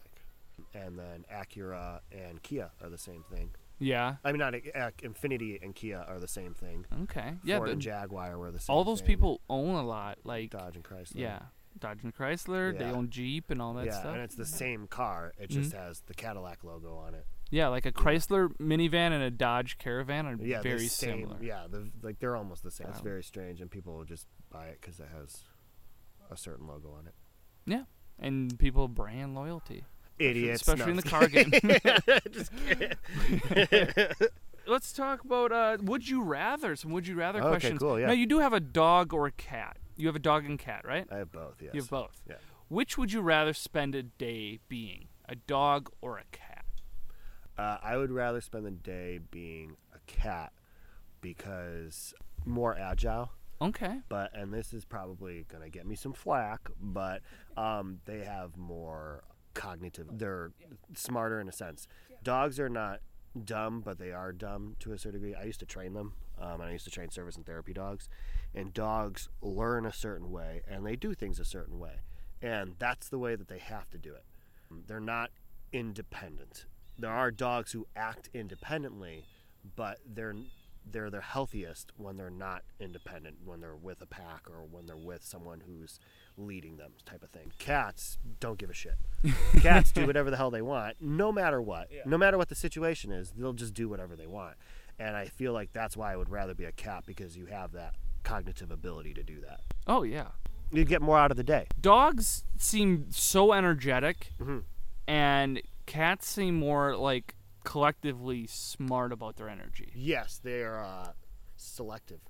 and 0.72 0.98
then 0.98 1.24
Acura 1.30 2.00
and 2.10 2.42
Kia 2.42 2.70
are 2.82 2.88
the 2.88 2.96
same 2.98 3.24
thing. 3.30 3.50
Yeah. 3.78 4.16
I 4.24 4.32
mean, 4.32 4.38
not 4.38 4.54
Ac- 4.54 4.70
Infiniti 5.02 5.62
and 5.62 5.74
Kia 5.74 6.04
are 6.08 6.18
the 6.18 6.28
same 6.28 6.54
thing. 6.54 6.86
Okay. 7.02 7.34
Yeah. 7.44 7.56
Ford 7.58 7.68
the- 7.68 7.72
and 7.72 7.82
Jaguar 7.82 8.38
were 8.38 8.50
the 8.52 8.60
same. 8.60 8.74
all 8.74 8.84
those 8.84 9.00
thing. 9.00 9.08
people 9.08 9.40
own 9.50 9.74
a 9.74 9.82
lot. 9.84 10.18
Like 10.24 10.50
Dodge 10.50 10.76
and 10.76 10.84
Chrysler. 10.84 11.12
yeah, 11.16 11.40
Dodge 11.82 11.98
and 12.02 12.14
Chrysler. 12.14 12.76
They 12.78 12.84
own 12.86 13.10
Jeep 13.10 13.50
and 13.50 13.60
all 13.60 13.74
that 13.74 13.86
yeah, 13.86 13.98
stuff. 14.00 14.14
and 14.14 14.22
it's 14.22 14.34
the 14.36 14.46
same 14.46 14.86
car. 14.86 15.32
It 15.38 15.50
just 15.50 15.72
has 15.72 16.00
the 16.06 16.14
Cadillac 16.14 16.64
logo 16.64 16.96
on 16.96 17.14
it. 17.14 17.26
Yeah, 17.50 17.68
like 17.68 17.84
a 17.84 17.92
Chrysler 17.92 18.48
minivan 18.58 19.12
and 19.12 19.22
a 19.22 19.30
Dodge 19.30 19.76
Caravan 19.76 20.26
are 20.26 20.36
Yeah, 20.40 20.62
very 20.62 20.78
the 20.84 20.88
same. 20.88 21.20
similar. 21.22 21.36
Yeah, 21.42 21.66
the, 21.70 21.90
like 22.02 22.18
they're 22.18 22.36
almost 22.36 22.62
the 22.62 22.70
same. 22.70 22.86
It's 22.88 23.00
very 23.00 23.22
strange, 23.22 23.60
and 23.60 23.70
people 23.70 23.94
will 23.94 24.04
just 24.04 24.26
buy 24.50 24.66
it 24.68 24.78
because 24.80 25.00
it 25.00 25.08
has 25.14 25.42
a 26.30 26.36
certain 26.36 26.66
logo 26.66 26.92
on 26.92 27.06
it. 27.06 27.14
Yeah. 27.66 27.82
And 28.18 28.58
people 28.58 28.88
brand 28.88 29.34
loyalty. 29.34 29.84
Idiots, 30.18 30.62
especially 30.62 30.84
no. 30.84 30.90
in 30.90 30.96
the 30.96 31.02
car 31.02 31.26
game. 31.26 31.50
Just 32.32 32.52
kidding. 32.66 34.28
Let's 34.66 34.92
talk 34.92 35.24
about 35.24 35.50
uh, 35.52 35.78
would 35.82 36.08
you 36.08 36.22
rather? 36.22 36.76
Some 36.76 36.92
would 36.92 37.06
you 37.06 37.16
rather 37.16 37.40
Okay, 37.40 37.48
questions. 37.48 37.78
cool, 37.80 37.98
yeah. 37.98 38.06
Now 38.06 38.12
you 38.12 38.26
do 38.26 38.38
have 38.38 38.52
a 38.52 38.60
dog 38.60 39.12
or 39.12 39.26
a 39.26 39.32
cat. 39.32 39.78
You 40.02 40.08
have 40.08 40.16
a 40.16 40.18
dog 40.18 40.44
and 40.44 40.58
cat, 40.58 40.84
right? 40.84 41.06
I 41.12 41.18
have 41.18 41.30
both. 41.30 41.62
Yes. 41.62 41.74
You 41.74 41.80
have 41.82 41.90
both. 41.90 42.20
Yeah. 42.28 42.34
Which 42.66 42.98
would 42.98 43.12
you 43.12 43.20
rather 43.20 43.54
spend 43.54 43.94
a 43.94 44.02
day 44.02 44.58
being? 44.68 45.06
A 45.28 45.36
dog 45.36 45.90
or 46.00 46.18
a 46.18 46.24
cat? 46.32 46.64
Uh, 47.56 47.76
I 47.80 47.96
would 47.96 48.10
rather 48.10 48.40
spend 48.40 48.66
the 48.66 48.72
day 48.72 49.20
being 49.30 49.76
a 49.94 50.00
cat 50.08 50.52
because 51.20 52.14
more 52.44 52.76
agile. 52.76 53.30
Okay. 53.60 54.00
But 54.08 54.36
and 54.36 54.52
this 54.52 54.72
is 54.72 54.84
probably 54.84 55.46
gonna 55.48 55.70
get 55.70 55.86
me 55.86 55.94
some 55.94 56.14
flack, 56.14 56.68
but 56.80 57.22
um, 57.56 58.00
they 58.04 58.24
have 58.24 58.56
more 58.56 59.22
cognitive. 59.54 60.08
They're 60.10 60.50
smarter 60.94 61.38
in 61.38 61.48
a 61.48 61.52
sense. 61.52 61.86
Dogs 62.24 62.58
are 62.58 62.68
not 62.68 63.02
dumb, 63.44 63.80
but 63.80 63.98
they 63.98 64.12
are 64.12 64.32
dumb 64.32 64.76
to 64.80 64.92
a 64.92 64.98
certain 64.98 65.20
degree. 65.20 65.34
I 65.34 65.44
used 65.44 65.60
to 65.60 65.66
train 65.66 65.94
them, 65.94 66.14
um, 66.40 66.60
and 66.60 66.64
I 66.64 66.72
used 66.72 66.84
to 66.84 66.90
train 66.90 67.10
service 67.10 67.36
and 67.36 67.46
therapy 67.46 67.72
dogs. 67.72 68.08
And 68.54 68.74
dogs 68.74 69.28
learn 69.40 69.86
a 69.86 69.92
certain 69.92 70.30
way, 70.30 70.62
and 70.68 70.84
they 70.84 70.96
do 70.96 71.14
things 71.14 71.40
a 71.40 71.44
certain 71.44 71.78
way, 71.78 72.00
and 72.40 72.74
that's 72.78 73.08
the 73.08 73.18
way 73.18 73.34
that 73.36 73.48
they 73.48 73.58
have 73.58 73.90
to 73.90 73.98
do 73.98 74.14
it. 74.14 74.24
They're 74.86 75.00
not 75.00 75.30
independent. 75.72 76.66
There 76.98 77.10
are 77.10 77.30
dogs 77.30 77.72
who 77.72 77.86
act 77.96 78.28
independently, 78.34 79.26
but 79.76 79.98
they're 80.06 80.36
they're 80.90 81.10
their 81.10 81.20
healthiest 81.20 81.92
when 81.96 82.16
they're 82.16 82.30
not 82.30 82.62
independent, 82.80 83.36
when 83.44 83.60
they're 83.60 83.76
with 83.76 84.00
a 84.02 84.06
pack 84.06 84.48
or 84.50 84.64
when 84.70 84.86
they're 84.86 84.96
with 84.96 85.24
someone 85.24 85.62
who's 85.66 85.98
leading 86.36 86.76
them, 86.76 86.92
type 87.06 87.22
of 87.22 87.30
thing. 87.30 87.52
Cats 87.58 88.18
don't 88.40 88.58
give 88.58 88.70
a 88.70 88.74
shit. 88.74 88.96
Cats 89.60 89.92
do 89.92 90.06
whatever 90.06 90.30
the 90.30 90.36
hell 90.36 90.50
they 90.50 90.62
want, 90.62 90.96
no 91.00 91.30
matter 91.32 91.60
what. 91.62 91.88
Yeah. 91.90 92.02
No 92.06 92.18
matter 92.18 92.36
what 92.38 92.48
the 92.48 92.54
situation 92.54 93.12
is, 93.12 93.32
they'll 93.36 93.52
just 93.52 93.74
do 93.74 93.88
whatever 93.88 94.16
they 94.16 94.26
want. 94.26 94.54
And 94.98 95.16
I 95.16 95.26
feel 95.26 95.52
like 95.52 95.72
that's 95.72 95.96
why 95.96 96.12
I 96.12 96.16
would 96.16 96.28
rather 96.30 96.54
be 96.54 96.64
a 96.64 96.72
cat 96.72 97.04
because 97.06 97.36
you 97.36 97.46
have 97.46 97.72
that 97.72 97.94
cognitive 98.24 98.70
ability 98.70 99.14
to 99.14 99.22
do 99.22 99.40
that. 99.40 99.60
Oh 99.86 100.02
yeah. 100.02 100.28
You 100.70 100.84
get 100.84 101.02
more 101.02 101.18
out 101.18 101.30
of 101.30 101.36
the 101.36 101.44
day. 101.44 101.66
Dogs 101.80 102.44
seem 102.58 103.06
so 103.10 103.52
energetic, 103.52 104.32
Mhm. 104.40 104.62
and 105.06 105.60
cats 105.86 106.28
seem 106.28 106.54
more 106.54 106.96
like 106.96 107.34
collectively 107.64 108.46
smart 108.46 109.12
about 109.12 109.36
their 109.36 109.48
energy. 109.48 109.92
Yes, 109.94 110.40
they 110.42 110.62
are 110.62 110.82
uh, 110.82 111.12
selective. 111.56 112.20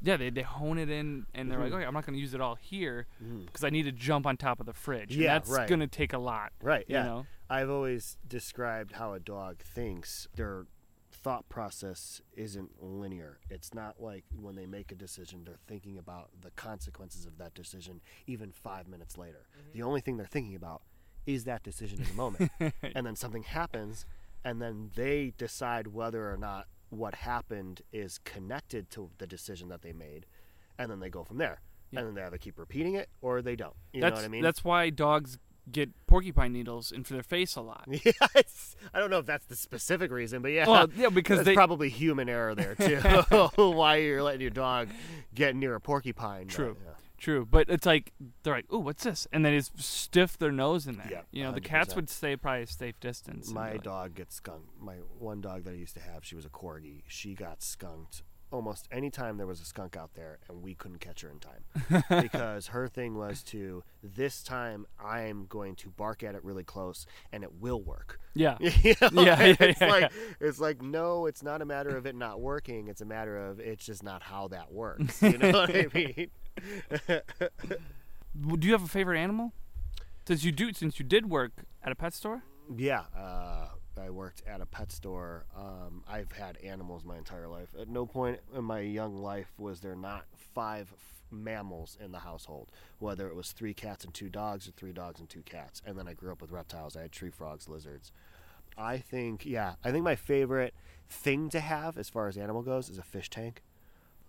Yeah, 0.00 0.16
they, 0.16 0.30
they 0.30 0.42
hone 0.42 0.78
it 0.78 0.88
in, 0.90 1.26
and 1.34 1.50
they're 1.50 1.58
like, 1.58 1.72
Mhm. 1.72 1.76
okay, 1.76 1.84
I'm 1.84 1.94
not 1.94 2.06
going 2.06 2.14
to 2.14 2.20
use 2.20 2.32
it 2.32 2.40
all 2.40 2.54
here 2.54 3.06
because 3.46 3.64
I 3.64 3.70
need 3.70 3.82
to 3.84 3.92
jump 3.92 4.26
on 4.26 4.36
top 4.36 4.60
of 4.60 4.66
the 4.66 4.72
fridge. 4.72 5.12
and 5.12 5.20
Yeah, 5.20 5.34
that's 5.34 5.50
right. 5.50 5.68
going 5.68 5.80
to 5.80 5.88
take 5.88 6.12
a 6.12 6.18
lot. 6.18 6.52
Right, 6.62 6.84
You 6.88 6.96
yeah. 6.96 7.02
know? 7.02 7.26
I've 7.50 7.68
always 7.70 8.16
described 8.26 8.92
how 8.92 9.12
a 9.14 9.18
dog 9.20 9.58
thinks. 9.58 10.28
Their 10.36 10.66
thought 11.10 11.48
process 11.48 12.22
isn't 12.36 12.80
linear. 12.80 13.40
It's 13.50 13.74
not 13.74 14.00
like 14.00 14.24
when 14.40 14.54
they 14.54 14.66
make 14.66 14.92
a 14.92 14.94
decision, 14.94 15.42
they're 15.44 15.58
thinking 15.66 15.98
about 15.98 16.30
the 16.40 16.52
consequences 16.52 17.26
of 17.26 17.38
that 17.38 17.54
decision 17.54 18.00
even 18.28 18.52
five 18.52 18.86
minutes 18.86 19.18
later. 19.18 19.48
The 19.72 19.82
only 19.82 20.00
thing 20.00 20.16
they're 20.16 20.26
thinking 20.26 20.54
about 20.54 20.82
is 21.26 21.42
that 21.44 21.64
decision 21.64 21.98
in 22.00 22.06
the 22.06 22.14
moment. 22.14 22.52
and 22.94 23.04
then 23.04 23.16
something 23.16 23.42
happens, 23.42 24.06
and 24.44 24.60
then 24.60 24.90
they 24.94 25.32
decide 25.36 25.88
whether 25.88 26.30
or 26.30 26.36
not 26.36 26.66
what 26.90 27.16
happened 27.16 27.82
is 27.92 28.18
connected 28.18 28.90
to 28.90 29.10
the 29.18 29.26
decision 29.26 29.68
that 29.68 29.82
they 29.82 29.92
made, 29.92 30.26
and 30.78 30.90
then 30.90 31.00
they 31.00 31.10
go 31.10 31.24
from 31.24 31.38
there. 31.38 31.60
Yeah. 31.90 32.00
And 32.00 32.08
then 32.08 32.14
they 32.14 32.22
either 32.22 32.38
keep 32.38 32.58
repeating 32.58 32.94
it 32.94 33.08
or 33.22 33.40
they 33.40 33.56
don't. 33.56 33.74
You 33.92 34.02
that's, 34.02 34.12
know 34.14 34.16
what 34.20 34.24
I 34.24 34.28
mean? 34.28 34.42
That's 34.42 34.62
why 34.62 34.90
dogs 34.90 35.38
get 35.70 35.90
porcupine 36.06 36.52
needles 36.52 36.92
into 36.92 37.14
their 37.14 37.22
face 37.22 37.56
a 37.56 37.60
lot. 37.60 37.86
It's, 38.34 38.76
I 38.94 39.00
don't 39.00 39.10
know 39.10 39.18
if 39.18 39.26
that's 39.26 39.46
the 39.46 39.56
specific 39.56 40.10
reason, 40.10 40.42
but 40.42 40.52
yeah. 40.52 40.68
Well, 40.68 40.88
yeah, 40.96 41.08
because 41.08 41.38
There's 41.38 41.46
they 41.46 41.54
probably 41.54 41.88
human 41.88 42.28
error 42.28 42.54
there 42.54 42.74
too. 42.76 42.98
Why 43.56 43.96
you're 43.96 44.22
letting 44.22 44.40
your 44.40 44.50
dog 44.50 44.88
get 45.34 45.56
near 45.56 45.74
a 45.74 45.80
porcupine? 45.80 46.46
but, 46.46 46.54
True. 46.54 46.76
yeah. 46.84 46.92
True, 47.18 47.44
but 47.44 47.68
it's 47.68 47.84
like 47.84 48.12
they're 48.42 48.54
like, 48.54 48.72
"Ooh, 48.72 48.78
what's 48.78 49.04
this?" 49.04 49.26
And 49.32 49.44
then 49.44 49.52
just 49.52 49.78
stiff 49.82 50.38
their 50.38 50.52
nose 50.52 50.86
in 50.86 50.96
there. 50.96 51.08
Yeah, 51.10 51.20
you 51.32 51.42
know, 51.42 51.52
the 51.52 51.60
cats 51.60 51.92
100%. 51.92 51.96
would 51.96 52.10
stay 52.10 52.36
probably 52.36 52.62
a 52.62 52.66
safe 52.66 52.98
distance. 53.00 53.46
and 53.46 53.54
My 53.54 53.70
be 53.70 53.72
like, 53.74 53.82
dog 53.82 54.14
gets 54.14 54.36
skunked. 54.36 54.68
My 54.80 54.94
one 55.18 55.40
dog 55.40 55.64
that 55.64 55.70
I 55.70 55.76
used 55.76 55.94
to 55.94 56.00
have, 56.00 56.24
she 56.24 56.36
was 56.36 56.44
a 56.44 56.50
corgi. 56.50 57.02
She 57.08 57.34
got 57.34 57.62
skunked 57.62 58.22
almost 58.50 58.88
any 58.90 59.10
time 59.10 59.36
there 59.36 59.46
was 59.46 59.60
a 59.60 59.64
skunk 59.64 59.96
out 59.96 60.14
there, 60.14 60.38
and 60.48 60.62
we 60.62 60.74
couldn't 60.74 60.98
catch 60.98 61.20
her 61.20 61.30
in 61.30 61.38
time 61.38 62.02
because 62.22 62.68
her 62.68 62.88
thing 62.88 63.16
was 63.16 63.42
to 63.42 63.82
this 64.02 64.42
time 64.42 64.86
I'm 65.02 65.46
going 65.46 65.74
to 65.76 65.90
bark 65.90 66.22
at 66.22 66.34
it 66.34 66.44
really 66.44 66.64
close, 66.64 67.06
and 67.32 67.42
it 67.42 67.54
will 67.60 67.82
work. 67.82 68.20
Yeah, 68.34 68.56
You 68.60 68.94
know? 69.00 69.08
Yeah, 69.28 69.44
yeah, 69.44 69.56
it's 69.60 69.80
yeah, 69.80 69.88
like 69.88 70.12
it's 70.40 70.58
like 70.60 70.82
no, 70.82 71.26
it's 71.26 71.42
not 71.42 71.62
a 71.62 71.64
matter 71.64 71.96
of 71.96 72.06
it 72.06 72.14
not 72.14 72.40
working. 72.40 72.88
It's 72.88 73.00
a 73.00 73.04
matter 73.06 73.36
of 73.36 73.60
it's 73.60 73.84
just 73.84 74.02
not 74.02 74.22
how 74.22 74.48
that 74.48 74.72
works. 74.72 75.20
You 75.22 75.38
know 75.38 75.50
what 75.50 75.74
I 75.74 75.86
mean? 75.92 76.30
Do 78.58 78.66
you 78.66 78.72
have 78.72 78.84
a 78.84 78.88
favorite 78.88 79.18
animal? 79.18 79.52
Since 80.26 80.44
you 80.44 80.52
do, 80.52 80.72
since 80.72 80.98
you 80.98 81.04
did 81.04 81.30
work 81.30 81.52
at 81.82 81.90
a 81.90 81.94
pet 81.94 82.12
store. 82.12 82.42
Yeah, 82.76 83.04
uh, 83.16 83.68
I 83.98 84.10
worked 84.10 84.42
at 84.46 84.60
a 84.60 84.66
pet 84.66 84.92
store. 84.92 85.46
Um, 85.56 86.04
I've 86.08 86.32
had 86.32 86.58
animals 86.58 87.04
my 87.04 87.16
entire 87.16 87.48
life. 87.48 87.68
At 87.80 87.88
no 87.88 88.04
point 88.06 88.40
in 88.54 88.64
my 88.64 88.80
young 88.80 89.16
life 89.16 89.52
was 89.58 89.80
there 89.80 89.96
not 89.96 90.26
five 90.54 90.92
f- 90.92 91.22
mammals 91.30 91.96
in 92.00 92.12
the 92.12 92.18
household, 92.18 92.70
whether 92.98 93.26
it 93.28 93.34
was 93.34 93.52
three 93.52 93.74
cats 93.74 94.04
and 94.04 94.12
two 94.12 94.28
dogs 94.28 94.68
or 94.68 94.72
three 94.72 94.92
dogs 94.92 95.18
and 95.18 95.28
two 95.28 95.42
cats. 95.42 95.80
And 95.86 95.98
then 95.98 96.06
I 96.06 96.12
grew 96.12 96.30
up 96.30 96.42
with 96.42 96.50
reptiles. 96.50 96.96
I 96.96 97.02
had 97.02 97.12
tree 97.12 97.30
frogs, 97.30 97.68
lizards. 97.68 98.12
I 98.76 98.98
think, 98.98 99.44
yeah, 99.44 99.74
I 99.82 99.90
think 99.90 100.04
my 100.04 100.14
favorite 100.14 100.74
thing 101.08 101.48
to 101.50 101.60
have 101.60 101.96
as 101.98 102.08
far 102.08 102.28
as 102.28 102.36
animal 102.36 102.62
goes 102.62 102.88
is 102.90 102.98
a 102.98 103.02
fish 103.02 103.30
tank. 103.30 103.62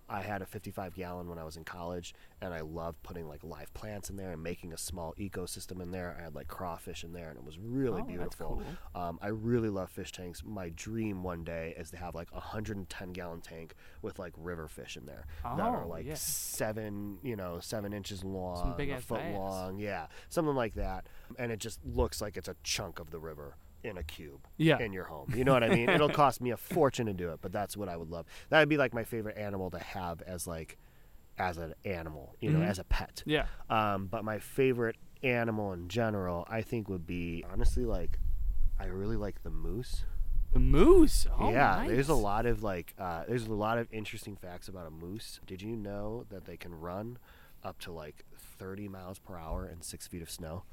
I 0.10 0.22
had 0.22 0.42
a 0.42 0.46
55 0.46 0.96
gallon 0.96 1.28
when 1.30 1.38
I 1.38 1.44
was 1.44 1.56
in 1.58 1.64
college, 1.64 2.14
and 2.42 2.54
I 2.54 2.62
loved 2.62 3.02
putting 3.04 3.28
like 3.28 3.44
live 3.44 3.74
plants 3.74 4.10
in 4.10 4.16
there 4.18 4.32
and 4.32 4.42
making 4.42 4.74
a 4.74 4.78
small 4.78 5.14
ecosystem 5.20 5.82
in 5.82 5.92
there. 5.92 6.16
I 6.20 6.24
had 6.24 6.36
like 6.36 6.48
crawfish 6.48 7.04
in 7.04 7.14
there, 7.14 7.30
and 7.30 7.38
it 7.38 7.44
was 7.44 7.60
really 7.60 8.02
Oh, 8.02 8.06
beautiful. 8.06 8.62
cool. 8.94 9.02
Um, 9.02 9.20
I 9.22 9.28
really 9.28 9.70
love 9.70 9.90
fish 9.92 10.12
tanks. 10.12 10.42
My 10.44 10.70
dream 10.70 11.22
one 11.24 11.44
day 11.44 11.76
is 11.78 11.92
to 11.92 11.98
have 11.98 12.16
like 12.16 12.30
a 12.32 12.36
110 12.40 13.14
gallon 13.14 13.42
tank 13.42 13.76
with 14.02 14.18
like 14.20 14.34
river 14.38 14.68
fish 14.68 14.98
in 14.98 15.06
there 15.06 15.26
that 15.44 15.60
are 15.60 15.84
Oh, 15.84 15.88
like 15.88 16.06
yeah. 16.06 16.16
seven, 16.16 17.20
you 17.24 17.36
know, 17.36 17.60
seven 17.60 17.94
inches 17.94 18.24
long, 18.24 18.74
a 18.80 19.00
foot 19.00 19.20
bass. 19.20 19.38
long, 19.38 19.78
yeah, 19.80 20.08
something 20.30 20.56
like 20.56 20.74
that. 20.76 21.08
And 21.38 21.52
it 21.52 21.60
just 21.60 21.80
looks 21.86 22.22
like 22.22 22.36
it's 22.38 22.48
a 22.50 22.56
chunk 22.64 23.00
of 23.00 23.12
the 23.12 23.20
river 23.20 23.56
in 23.84 23.98
a 23.98 24.04
cube 24.04 24.48
Yeah. 24.58 24.80
in 24.80 24.92
your 24.94 25.06
home. 25.06 25.34
You 25.36 25.44
know 25.44 25.54
what 25.54 25.64
I 25.64 25.70
mean? 25.70 25.90
It'll 25.90 26.10
cost 26.10 26.42
me 26.42 26.52
a 26.52 26.58
fortune 26.58 27.06
to 27.08 27.14
do 27.14 27.30
it, 27.32 27.40
but 27.42 27.52
that's 27.52 27.78
what 27.78 27.88
I 27.90 27.96
would 27.98 28.10
love. 28.10 28.26
That 28.50 28.60
would 28.60 28.70
be 28.70 28.78
like 28.78 28.94
my 28.94 29.04
favorite 29.04 29.38
animal 29.38 29.72
to 29.72 29.80
have 29.80 30.22
as 30.24 30.46
like 30.48 30.78
as 31.38 31.58
an 31.58 31.74
animal, 31.86 32.36
you 32.42 32.50
know, 32.52 32.60
Mhm. 32.60 32.68
as 32.68 32.80
a 32.80 32.84
pet. 32.84 33.24
Yeah. 33.26 33.46
Um, 33.70 34.08
but 34.08 34.26
my 34.26 34.40
favorite 34.40 34.98
animal 35.24 35.72
in 35.74 35.88
general, 35.88 36.46
I 36.50 36.62
think, 36.62 36.90
would 36.90 37.08
be 37.08 37.46
honestly 37.52 37.86
like 37.86 38.20
I 38.80 38.86
really 38.86 39.18
like 39.18 39.44
the 39.44 39.50
moose. 39.50 40.06
The 40.52 40.60
moose. 40.60 41.28
Oh, 41.38 41.52
yeah, 41.52 41.86
there's 41.88 42.10
a 42.10 42.14
lot 42.16 42.46
of 42.46 42.64
like 42.64 42.94
uh, 42.98 43.24
there's 43.28 43.46
a 43.46 43.54
lot 43.54 43.78
of 43.78 43.88
interesting 43.94 44.36
facts 44.36 44.68
about 44.68 44.88
a 44.88 44.90
moose. 44.92 45.40
Did 45.46 45.62
you 45.62 45.76
know 45.76 46.26
that 46.30 46.46
they 46.46 46.58
can 46.58 46.74
run 46.74 47.18
up 47.64 47.78
to 47.80 47.92
like 47.92 48.24
30 48.36 48.88
miles 48.88 49.20
per 49.20 49.36
hour 49.38 49.68
in 49.68 49.82
six 49.82 50.08
feet 50.08 50.22
of 50.22 50.30
snow? 50.32 50.64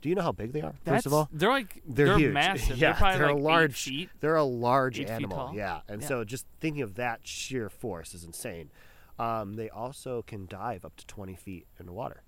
Do 0.00 0.08
you 0.08 0.14
know 0.14 0.22
how 0.22 0.32
big 0.32 0.52
they 0.52 0.62
are? 0.62 0.74
That's, 0.84 0.96
first 0.98 1.06
of 1.06 1.12
all, 1.12 1.28
they're 1.32 1.50
like 1.50 1.82
they're, 1.86 2.06
they're, 2.06 2.18
huge. 2.18 2.32
massive. 2.32 2.76
Yeah, 2.78 2.92
they're 2.92 2.94
probably 2.98 3.18
they're 3.18 3.26
like 3.34 3.36
a 3.36 3.42
large. 3.44 3.82
feet. 3.84 4.10
They're 4.20 4.36
a 4.36 4.44
large 4.44 4.98
animal. 5.00 5.52
Yeah, 5.54 5.80
and 5.88 6.00
Yeah. 6.02 6.08
so 6.08 6.24
just 6.24 6.46
thinking 6.60 6.82
of 6.82 6.94
that 6.94 7.20
sheer 7.26 7.68
force 7.68 8.14
is 8.14 8.24
insane. 8.24 8.70
Um, 9.18 9.54
they 9.54 9.68
also 9.68 10.22
can 10.22 10.46
dive 10.46 10.84
up 10.84 10.96
to 10.96 11.06
20 11.06 11.34
feet 11.36 11.66
in 11.78 11.84
the 11.86 11.92
water. 11.92 12.22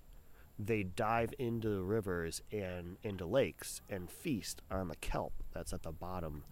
They 0.58 0.82
dive 0.82 1.32
into 1.38 1.70
the 1.70 1.82
rivers 1.82 2.42
and 2.52 2.98
into 3.02 3.24
lakes 3.24 3.80
and 3.88 4.10
feast 4.10 4.60
on 4.70 4.88
the 4.88 4.96
kelp 4.96 5.32
that's 5.54 5.72
at 5.72 5.82
the 5.82 5.92
bottom 5.92 6.44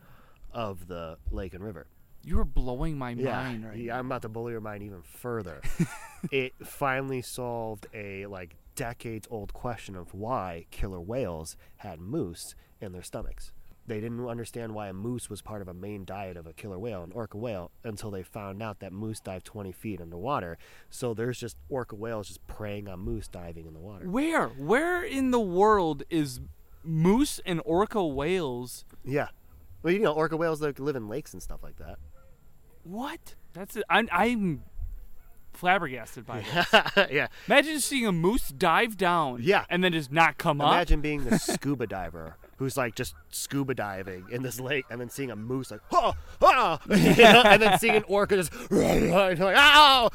of 0.53 0.89
the 0.89 1.19
lake 1.31 1.53
and 1.53 1.63
river. 1.63 1.87
You 2.25 2.39
are 2.41 2.45
blowing 2.47 2.97
my 2.99 3.11
Yeah, 3.11 3.33
mind 3.37 3.65
right 3.67 3.77
now. 3.77 3.83
yeah, 3.83 3.93
now. 3.93 3.99
I'm 3.99 4.07
about 4.07 4.23
to 4.23 4.29
blow 4.31 4.49
your 4.49 4.61
mind 4.63 4.83
even 4.83 5.03
further. 5.03 5.61
it 6.33 6.55
finally 6.65 7.21
solved 7.23 7.87
a 7.95 8.25
like 8.27 8.57
decades 8.81 9.29
old 9.31 9.53
question 9.53 9.95
of 9.95 10.15
why 10.15 10.65
killer 10.71 11.03
whales 11.03 11.55
had 11.77 12.01
moose 12.01 12.55
in 12.81 12.93
their 12.93 13.03
stomachs. 13.03 13.53
They 13.87 14.01
didn't 14.01 14.27
understand 14.27 14.75
why 14.75 14.89
a 14.89 14.95
moose 14.95 15.29
was 15.29 15.43
part 15.43 15.61
of 15.61 15.69
a 15.69 15.75
main 15.75 16.07
diet 16.07 16.39
of 16.39 16.47
a 16.47 16.55
killer 16.55 16.79
whale, 16.79 17.03
an 17.03 17.13
orca 17.13 17.37
whale, 17.37 17.73
until 17.85 18.11
they 18.11 18.23
found 18.23 18.63
out 18.63 18.81
that 18.81 18.91
moose 18.91 19.21
dive 19.21 19.45
20 19.45 19.71
feet 19.73 20.01
underwater. 20.01 20.57
So 20.89 21.13
there's 21.13 21.39
just 21.39 21.59
orca 21.69 21.95
whales 21.95 22.29
just 22.29 22.47
preying 22.47 22.89
on 22.89 23.01
moose 23.01 23.29
diving 23.29 23.67
in 23.67 23.75
the 23.75 23.81
water. 23.81 24.09
Where? 24.09 24.49
Where 24.49 25.05
in 25.05 25.31
the 25.31 25.41
world 25.41 26.03
is 26.09 26.41
moose 26.83 27.39
and 27.45 27.61
orca 27.67 28.03
whales? 28.03 28.87
Yeah. 29.05 29.29
Well, 29.83 29.93
you 29.93 29.99
know, 29.99 30.13
orca 30.13 30.39
whales 30.39 30.63
like 30.63 30.79
live 30.79 30.97
in 30.97 31.07
lakes 31.07 31.35
and 31.35 31.43
stuff 31.43 31.63
like 31.63 31.77
that. 31.77 31.99
What? 32.83 33.35
That's 33.53 33.77
it. 33.77 33.85
I'm, 33.91 34.09
I'm 34.11 34.63
flabbergasted 35.53 36.27
by 36.27 36.41
this. 36.41 37.11
yeah. 37.11 37.29
Imagine 37.47 37.81
seeing 37.81 38.07
a 38.07 38.13
moose 38.13 38.49
dive 38.49 38.97
down. 38.97 39.41
Yeah. 39.43 39.65
And 39.69 39.83
then 39.85 39.93
just 39.93 40.13
not 40.13 40.39
come 40.39 40.61
up. 40.61 40.73
Imagine 40.73 41.01
being 41.01 41.25
the 41.25 41.39
scuba 41.39 41.87
diver 41.87 42.37
who's 42.61 42.77
like 42.77 42.95
just 42.95 43.15
scuba 43.31 43.75
diving 43.75 44.27
in 44.31 44.43
this 44.43 44.61
lake 44.61 44.85
and 44.91 45.01
then 45.01 45.09
seeing 45.09 45.31
a 45.31 45.37
moose 45.37 45.71
like, 45.71 45.81
oh, 45.93 46.15
oh, 46.43 46.79
you 46.91 47.17
know, 47.17 47.43
and 47.43 47.63
then 47.63 47.79
seeing 47.79 47.97
an 47.97 48.05
orca 48.07 48.37
just, 48.37 48.53
and 48.71 49.11
like, 49.11 49.57
ow, 49.57 50.11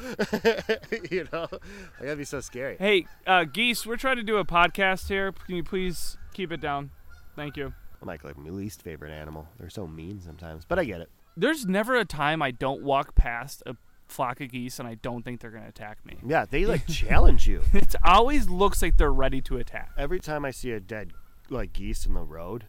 you 1.10 1.26
know, 1.32 1.48
like, 1.50 1.60
that'd 2.00 2.18
be 2.18 2.24
so 2.24 2.40
scary. 2.40 2.76
Hey, 2.78 3.06
uh, 3.26 3.44
Geese, 3.44 3.84
we're 3.84 3.96
trying 3.96 4.16
to 4.16 4.22
do 4.22 4.36
a 4.36 4.44
podcast 4.44 5.08
here. 5.08 5.32
Can 5.32 5.56
you 5.56 5.64
please 5.64 6.16
keep 6.34 6.52
it 6.52 6.60
down? 6.60 6.90
Thank 7.34 7.56
you. 7.56 7.74
I'm 8.00 8.06
like 8.06 8.22
like 8.22 8.38
my 8.38 8.50
least 8.50 8.82
favorite 8.82 9.10
animal. 9.10 9.48
They're 9.58 9.68
so 9.68 9.88
mean 9.88 10.20
sometimes, 10.20 10.64
but 10.64 10.78
I 10.78 10.84
get 10.84 11.00
it. 11.00 11.10
There's 11.36 11.66
never 11.66 11.96
a 11.96 12.04
time 12.04 12.42
I 12.42 12.52
don't 12.52 12.82
walk 12.82 13.16
past 13.16 13.62
a 13.66 13.76
flock 14.06 14.40
of 14.40 14.50
geese 14.50 14.78
and 14.78 14.88
I 14.88 14.94
don't 14.94 15.24
think 15.24 15.40
they're 15.40 15.50
gonna 15.50 15.68
attack 15.68 16.04
me. 16.04 16.16
Yeah, 16.24 16.44
they 16.48 16.64
like 16.64 16.86
challenge 16.88 17.46
you. 17.46 17.62
It 17.72 17.94
always 18.04 18.48
looks 18.48 18.82
like 18.82 18.96
they're 18.96 19.12
ready 19.12 19.40
to 19.42 19.56
attack. 19.58 19.90
Every 19.96 20.20
time 20.20 20.44
I 20.44 20.50
see 20.50 20.70
a 20.72 20.80
dead 20.80 21.12
like 21.50 21.72
geese 21.72 22.06
in 22.06 22.14
the 22.14 22.22
road, 22.22 22.66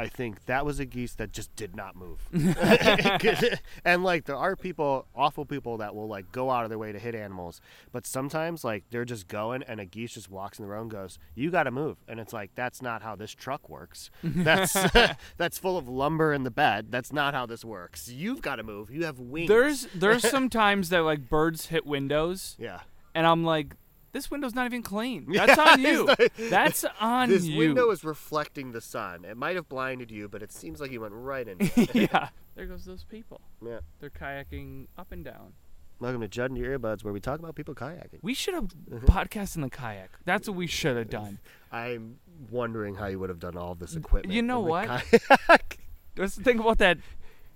I 0.00 0.08
think 0.08 0.46
that 0.46 0.64
was 0.64 0.80
a 0.80 0.86
geese 0.86 1.12
that 1.16 1.30
just 1.30 1.54
did 1.56 1.76
not 1.76 1.94
move. 1.94 2.26
and 3.84 4.02
like 4.02 4.24
there 4.24 4.36
are 4.36 4.56
people, 4.56 5.04
awful 5.14 5.44
people 5.44 5.76
that 5.76 5.94
will 5.94 6.08
like 6.08 6.32
go 6.32 6.50
out 6.50 6.64
of 6.64 6.70
their 6.70 6.78
way 6.78 6.90
to 6.90 6.98
hit 6.98 7.14
animals, 7.14 7.60
but 7.92 8.06
sometimes 8.06 8.64
like 8.64 8.84
they're 8.88 9.04
just 9.04 9.28
going 9.28 9.62
and 9.64 9.78
a 9.78 9.84
geese 9.84 10.14
just 10.14 10.30
walks 10.30 10.58
in 10.58 10.64
the 10.64 10.70
road 10.70 10.80
and 10.80 10.90
goes, 10.90 11.18
"You 11.34 11.50
got 11.50 11.64
to 11.64 11.70
move." 11.70 11.98
And 12.08 12.18
it's 12.18 12.32
like 12.32 12.54
that's 12.54 12.80
not 12.80 13.02
how 13.02 13.14
this 13.14 13.32
truck 13.32 13.68
works. 13.68 14.10
That's 14.22 14.72
that's 15.36 15.58
full 15.58 15.76
of 15.76 15.86
lumber 15.86 16.32
in 16.32 16.44
the 16.44 16.50
bed. 16.50 16.86
That's 16.90 17.12
not 17.12 17.34
how 17.34 17.44
this 17.44 17.62
works. 17.62 18.08
You've 18.08 18.40
got 18.40 18.56
to 18.56 18.62
move. 18.62 18.90
You 18.90 19.04
have 19.04 19.20
wings. 19.20 19.48
There's 19.48 19.86
there's 19.94 20.26
some 20.26 20.48
times 20.48 20.88
that 20.88 21.00
like 21.00 21.28
birds 21.28 21.66
hit 21.66 21.84
windows 21.84 22.56
yeah. 22.58 22.80
and 23.14 23.26
I'm 23.26 23.44
like, 23.44 23.74
this 24.12 24.30
window's 24.30 24.54
not 24.54 24.66
even 24.66 24.82
clean. 24.82 25.26
That's 25.32 25.58
on 25.58 25.80
you. 25.80 26.04
not- 26.06 26.20
That's 26.50 26.84
on 27.00 27.28
This 27.28 27.44
you. 27.44 27.50
This 27.52 27.58
window 27.68 27.90
is 27.90 28.04
reflecting 28.04 28.72
the 28.72 28.80
sun. 28.80 29.24
It 29.24 29.36
might 29.36 29.56
have 29.56 29.68
blinded 29.68 30.10
you, 30.10 30.28
but 30.28 30.42
it 30.42 30.52
seems 30.52 30.80
like 30.80 30.90
you 30.90 31.00
went 31.00 31.14
right 31.14 31.46
into 31.46 31.70
it. 31.80 31.94
yeah. 32.12 32.28
There 32.56 32.66
goes 32.66 32.84
those 32.84 33.04
people. 33.04 33.40
yeah. 33.64 33.78
They're 34.00 34.10
kayaking 34.10 34.88
up 34.98 35.12
and 35.12 35.24
down. 35.24 35.54
Welcome 35.98 36.20
to 36.22 36.28
Judd 36.28 36.50
and 36.50 36.58
Your 36.58 36.78
Earbuds, 36.78 37.04
where 37.04 37.12
we 37.12 37.20
talk 37.20 37.38
about 37.38 37.54
people 37.54 37.74
kayaking. 37.74 38.18
We 38.22 38.34
should 38.34 38.54
have 38.54 38.64
Mm-hmm. 38.64 39.06
podcast 39.06 39.54
in 39.56 39.62
the 39.62 39.70
kayak. 39.70 40.10
That's 40.26 40.48
what 40.48 40.56
we 40.56 40.66
should 40.66 40.96
have 40.96 41.08
done. 41.08 41.38
I'm 41.72 42.18
wondering 42.50 42.96
how 42.96 43.06
you 43.06 43.18
would 43.18 43.28
have 43.30 43.38
done 43.38 43.56
all 43.56 43.74
this 43.74 43.94
equipment. 43.96 44.34
You 44.34 44.42
know 44.42 44.58
in 44.60 44.64
the 44.64 44.70
what? 44.70 44.88
kayak. 45.48 45.78
Let's 46.16 46.34
think 46.36 46.60
about 46.60 46.78
that 46.78 46.98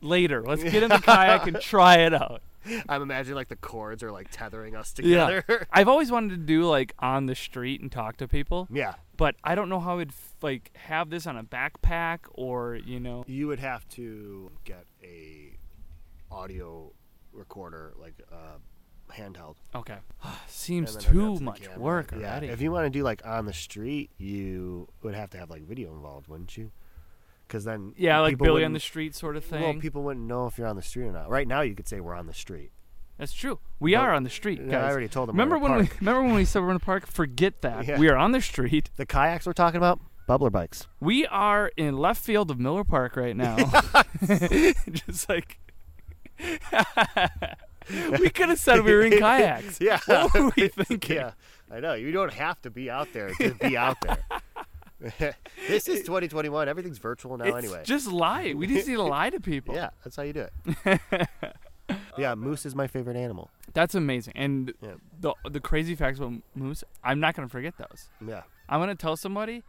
later. 0.01 0.43
Let's 0.43 0.63
get 0.63 0.83
in 0.83 0.89
the 0.91 0.99
kayak 1.01 1.47
and 1.49 1.61
try 1.61 1.97
it 1.97 2.15
out. 2.15 2.41
I'm 2.89 3.03
imagining 3.03 3.37
like 3.37 3.49
the 3.49 3.57
cords 3.57 4.03
are 4.03 4.13
like 4.13 4.29
tethering 4.31 4.75
us 4.75 4.93
together. 4.93 5.45
Yeah. 5.49 5.65
I've 5.73 5.89
always 5.89 6.11
wanted 6.11 6.31
to 6.31 6.37
do 6.37 6.65
like 6.65 6.95
on 6.99 7.27
the 7.27 7.35
street 7.35 7.81
and 7.81 7.91
talk 7.91 8.17
to 8.19 8.29
people, 8.29 8.69
yeah. 8.71 8.95
but 9.17 9.37
I 9.45 9.55
don't 9.55 9.69
know 9.69 9.81
how 9.81 9.99
I'd 9.99 10.13
like 10.43 10.71
have 10.77 11.11
this 11.11 11.27
on 11.27 11.37
a 11.37 11.45
backpack 11.45 12.21
or 12.33 12.77
you 12.77 13.01
know. 13.01 13.25
You 13.27 13.47
would 13.49 13.61
have 13.61 13.89
to 13.91 14.51
get 14.65 14.87
a 15.03 15.57
audio 16.31 16.93
recorder, 17.33 17.95
like 17.99 18.15
uh, 18.33 18.59
handheld. 19.13 19.57
Okay. 19.75 19.99
Seems 20.47 20.95
then 20.95 21.05
hook 21.05 21.15
it 21.15 21.19
up 21.19 21.33
too 21.33 21.39
to 21.39 21.45
much 21.45 21.63
camera. 21.63 21.79
work 21.79 22.13
Yeah. 22.13 22.31
already. 22.31 22.49
If 22.49 22.61
you 22.61 22.73
want 22.73 22.87
to 22.87 22.91
do 22.91 23.03
like 23.03 23.25
on 23.25 23.47
the 23.47 23.53
street, 23.53 24.11
you 24.19 24.89
would 25.03 25.15
have 25.15 25.31
to 25.31 25.39
have 25.39 25.51
like 25.51 25.63
video 25.63 25.93
involved, 25.93 26.29
wouldn't 26.29 26.57
you? 26.57 26.73
Because 27.47 27.65
then 27.65 27.93
yeah, 27.97 28.21
like 28.21 28.39
Billy 28.39 28.65
on 28.65 28.73
the 28.73 28.81
street 28.81 29.15
sort 29.15 29.37
of 29.37 29.45
thing. 29.45 29.63
Well, 29.63 29.75
people 29.75 30.03
wouldn't 30.03 30.27
know 30.27 30.47
if 30.47 30.59
you're 30.59 30.67
on 30.67 30.77
the 30.77 30.83
street 30.83 31.07
or 31.07 31.13
not. 31.13 31.29
Right 31.31 31.47
now, 31.47 31.61
you 31.61 31.75
could 31.75 31.87
say 31.89 32.01
we're 32.01 32.15
on 32.15 32.27
the 32.27 32.35
street. 32.35 32.73
That's 33.19 33.33
true. 33.33 33.61
We 33.79 33.93
Well, 33.93 34.03
are 34.03 34.13
on 34.13 34.25
the 34.25 34.31
street, 34.31 34.61
Yeah. 34.61 34.85
I 34.85 34.91
already 34.91 35.07
told 35.09 35.29
them. 35.29 35.37
remember 35.37 35.57
when 35.59 35.73
a 35.73 35.79
we 35.79 35.89
remember 36.01 36.23
when 36.25 36.35
we 36.35 36.45
said 36.45 36.63
we're 36.63 36.71
in 36.71 36.75
the 36.75 36.81
park? 36.85 37.07
Forget 37.07 37.63
that. 37.63 37.87
Yeah. 37.87 37.99
We 37.99 38.09
are 38.09 38.17
on 38.17 38.33
the 38.33 38.41
street. 38.41 38.91
the 38.97 39.07
kayaks 39.07 39.47
we're 39.47 39.53
talking 39.53 39.79
about? 39.79 40.01
Bublr 40.29 40.51
bikes. 40.51 40.89
We 41.01 41.27
are 41.27 41.71
in 41.77 41.97
left 41.99 42.25
field 42.25 42.51
of 42.51 42.59
Miller 42.59 42.83
Park 42.83 43.15
right 43.17 43.37
now. 43.37 43.57
Just 44.91 45.29
like 45.29 45.59
we 46.41 48.31
could 48.31 48.49
have 48.49 48.59
said 48.59 48.83
we 48.85 48.93
were 48.95 49.03
in 49.03 49.13
kayaks. 49.19 49.79
Yeah. 49.81 50.01
What 50.07 50.35
were 50.35 50.51
we 50.57 50.69
thinking? 50.69 51.17
Yeah, 51.17 51.33
I 51.71 51.81
know. 51.81 51.95
You 51.95 52.11
don't 52.11 52.33
have 52.33 52.61
to 52.63 52.71
be 52.71 52.91
out 52.91 53.13
there 53.13 53.29
to 53.35 53.55
be 53.55 53.77
out 53.77 53.99
there. 54.01 54.19
this 55.69 55.89
is 55.89 56.01
2021. 56.01 56.69
Everything's 56.69 56.99
virtual 56.99 57.37
now, 57.37 57.45
It's 57.45 57.57
anyway. 57.57 57.83
just 57.85 58.11
lie. 58.11 58.55
We 58.55 58.67
just 58.67 58.89
need 58.89 58.95
to 58.97 59.03
lie 59.03 59.31
to 59.31 59.41
people. 59.53 59.75
yeah, 59.75 59.91
that's 60.03 60.17
how 60.17 60.23
you 60.23 60.33
do 60.33 60.47
it. 60.87 61.01
yeah, 62.19 62.35
moose 62.35 62.65
is 62.67 62.75
my 62.75 62.87
favorite 62.87 63.17
animal. 63.17 63.51
That's 63.73 63.95
amazing. 63.95 64.33
And 64.37 64.73
Yeah. 64.81 64.95
the 65.21 65.35
the 65.51 65.61
crazy 65.61 65.95
facts 65.95 66.19
about 66.19 66.33
moose, 66.55 66.85
I'm 67.03 67.21
not 67.21 67.35
gonna 67.35 67.49
forget 67.49 67.75
those. 67.79 68.09
Yeah. 68.27 68.43
I'm 68.69 68.81
gonna 68.81 68.95
tell 68.95 69.17
somebody. 69.17 69.63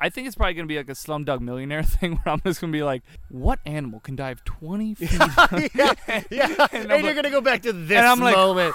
I 0.00 0.10
think 0.10 0.26
it's 0.26 0.36
probably 0.36 0.54
gonna 0.54 0.66
be 0.66 0.76
like 0.76 0.88
a 0.88 0.92
Slumdog 0.92 1.40
Millionaire 1.40 1.82
thing 1.84 2.16
where 2.16 2.34
I'm 2.34 2.40
just 2.44 2.60
gonna 2.60 2.72
be 2.72 2.82
like, 2.82 3.02
"What 3.30 3.60
animal 3.64 4.00
can 4.00 4.16
dive 4.16 4.44
20 4.44 4.94
feet?" 4.96 5.12
yeah, 5.74 5.92
yeah. 6.30 6.66
and, 6.72 6.92
I'm 6.92 6.98
you're 7.00 7.14
like- 7.14 7.16
gonna 7.16 7.30
go 7.30 7.40
back 7.40 7.62
to 7.62 7.72
this 7.72 7.98
I'm 8.04 8.18
like- 8.20 8.34
moment. 8.36 8.74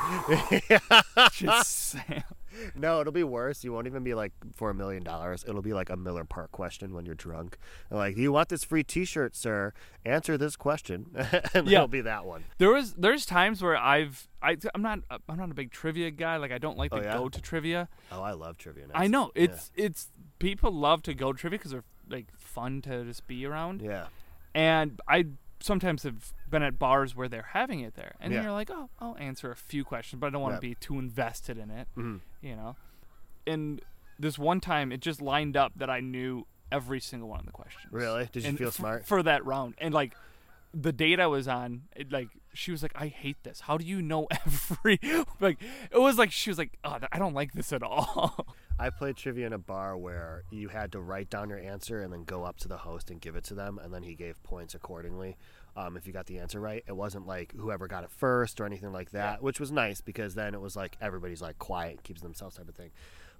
just 1.33 1.71
saying. 1.89 2.23
no, 2.75 3.01
it'll 3.01 3.13
be 3.13 3.23
worse. 3.23 3.63
You 3.63 3.73
won't 3.73 3.87
even 3.87 4.03
be 4.03 4.13
like 4.13 4.31
for 4.55 4.69
a 4.69 4.73
million 4.73 5.03
dollars. 5.03 5.43
It'll 5.47 5.61
be 5.61 5.73
like 5.73 5.89
a 5.89 5.95
Miller 5.97 6.25
Park 6.25 6.51
question 6.51 6.93
when 6.93 7.05
you're 7.05 7.15
drunk. 7.15 7.57
Like, 7.89 8.15
do 8.15 8.21
you 8.21 8.31
want 8.31 8.49
this 8.49 8.63
free 8.63 8.83
T-shirt, 8.83 9.35
sir? 9.35 9.73
Answer 10.05 10.37
this 10.37 10.55
question, 10.55 11.07
and 11.53 11.67
Yeah. 11.67 11.79
it'll 11.79 11.87
be 11.87 12.01
that 12.01 12.25
one. 12.25 12.43
There 12.57 12.69
was 12.71 12.93
there's 12.93 13.25
times 13.25 13.61
where 13.61 13.75
I've 13.77 14.27
I 14.41 14.57
I'm 14.73 14.81
not 14.81 14.99
I'm 15.27 15.37
not 15.37 15.51
a 15.51 15.53
big 15.53 15.71
trivia 15.71 16.11
guy. 16.11 16.37
Like 16.37 16.51
I 16.51 16.57
don't 16.57 16.77
like 16.77 16.91
oh, 16.93 16.97
to 16.99 17.03
Oh, 17.03 17.05
yeah? 17.11 17.17
go 17.17 17.29
to 17.29 17.41
trivia. 17.41 17.89
Oh, 18.11 18.21
I 18.21 18.31
love 18.31 18.57
trivia. 18.57 18.85
I 18.93 19.07
know 19.07 19.31
Yeah. 19.35 19.43
it's 19.43 19.71
it's 19.75 20.07
people 20.39 20.71
love 20.71 21.03
to 21.03 21.13
go 21.13 21.33
trivia 21.33 21.59
because 21.59 21.71
they're 21.71 21.83
like 22.09 22.27
fun 22.37 22.81
to 22.83 23.03
just 23.05 23.27
be 23.27 23.45
around. 23.45 23.81
Yeah. 23.81 24.07
And 24.55 24.99
I 25.07 25.27
sometimes 25.59 26.03
have 26.03 26.33
been 26.49 26.63
at 26.63 26.79
bars 26.79 27.15
where 27.15 27.27
they're 27.27 27.49
having 27.53 27.81
it 27.81 27.95
there, 27.95 28.15
and 28.19 28.33
Yeah. 28.33 28.43
you're 28.43 28.51
like, 28.51 28.69
oh, 28.71 28.89
I'll 28.99 29.17
answer 29.17 29.51
a 29.51 29.55
few 29.55 29.83
questions, 29.83 30.19
but 30.19 30.27
I 30.27 30.29
don't 30.31 30.41
want 30.41 30.53
Yeah. 30.53 30.57
to 30.57 30.61
be 30.61 30.75
too 30.75 30.97
invested 30.99 31.57
in 31.57 31.69
it, 31.69 31.87
Mhm. 31.97 32.21
you 32.41 32.55
know. 32.55 32.75
And 33.45 33.81
this 34.17 34.37
one 34.37 34.59
time, 34.61 34.91
it 34.91 35.01
just 35.01 35.21
lined 35.21 35.57
up 35.57 35.73
that 35.75 35.89
I 35.89 35.99
knew 35.99 36.45
every 36.71 36.99
single 36.99 37.29
one 37.29 37.39
of 37.39 37.45
the 37.45 37.51
questions. 37.51 37.91
Really? 37.91 38.29
Did 38.31 38.43
you 38.43 38.49
And 38.49 38.57
feel 38.57 38.67
f- 38.69 38.73
smart? 38.75 39.05
for 39.05 39.23
that 39.23 39.45
round? 39.45 39.75
And 39.79 39.93
like 39.93 40.15
the 40.73 40.91
date 40.91 41.19
I 41.19 41.27
was 41.27 41.47
on, 41.47 41.83
it, 41.95 42.11
like 42.11 42.29
she 42.53 42.71
was 42.71 42.83
like, 42.83 42.91
"I 42.95 43.07
hate 43.07 43.43
this. 43.43 43.61
How 43.61 43.77
do 43.77 43.85
you 43.85 44.01
know 44.01 44.27
every?" 44.45 44.99
like 45.39 45.61
it 45.91 45.97
was 45.97 46.17
like 46.17 46.31
she 46.31 46.49
was 46.49 46.57
like, 46.57 46.77
"Oh, 46.83 46.99
I 47.11 47.19
don't 47.19 47.33
like 47.33 47.53
this 47.53 47.73
at 47.73 47.83
all." 47.83 48.47
I 48.79 48.89
played 48.89 49.17
trivia 49.17 49.45
in 49.45 49.53
a 49.53 49.57
bar 49.57 49.97
where 49.97 50.43
you 50.51 50.69
had 50.69 50.93
to 50.93 51.01
write 51.01 51.29
down 51.29 51.49
your 51.49 51.59
answer 51.59 52.01
and 52.01 52.13
then 52.13 52.23
go 52.23 52.45
up 52.45 52.57
to 52.59 52.69
the 52.69 52.77
host 52.77 53.11
and 53.11 53.19
give 53.19 53.35
it 53.35 53.43
to 53.45 53.53
them, 53.53 53.77
and 53.77 53.93
then 53.93 54.03
he 54.03 54.15
gave 54.15 54.41
points 54.43 54.73
accordingly. 54.73 55.37
Um, 55.75 55.97
if 55.97 56.07
you 56.07 56.13
got 56.13 56.27
the 56.27 56.39
answer 56.39 56.59
right, 56.59 56.83
it 56.87 56.95
wasn't 56.95 57.27
like 57.27 57.53
whoever 57.57 57.87
got 57.87 58.03
it 58.03 58.11
first 58.11 58.61
or 58.61 58.65
anything 58.65 58.91
like 58.91 59.11
that, 59.11 59.41
which 59.41 59.59
was 59.59 59.71
nice 59.71 60.01
because 60.01 60.35
then 60.35 60.53
it 60.53 60.61
was 60.61 60.75
like 60.75 60.97
everybody's 61.01 61.41
like 61.41 61.59
quiet, 61.59 62.03
keeps 62.03 62.21
themselves 62.21 62.57
type 62.57 62.69
of 62.69 62.75
thing. 62.75 62.91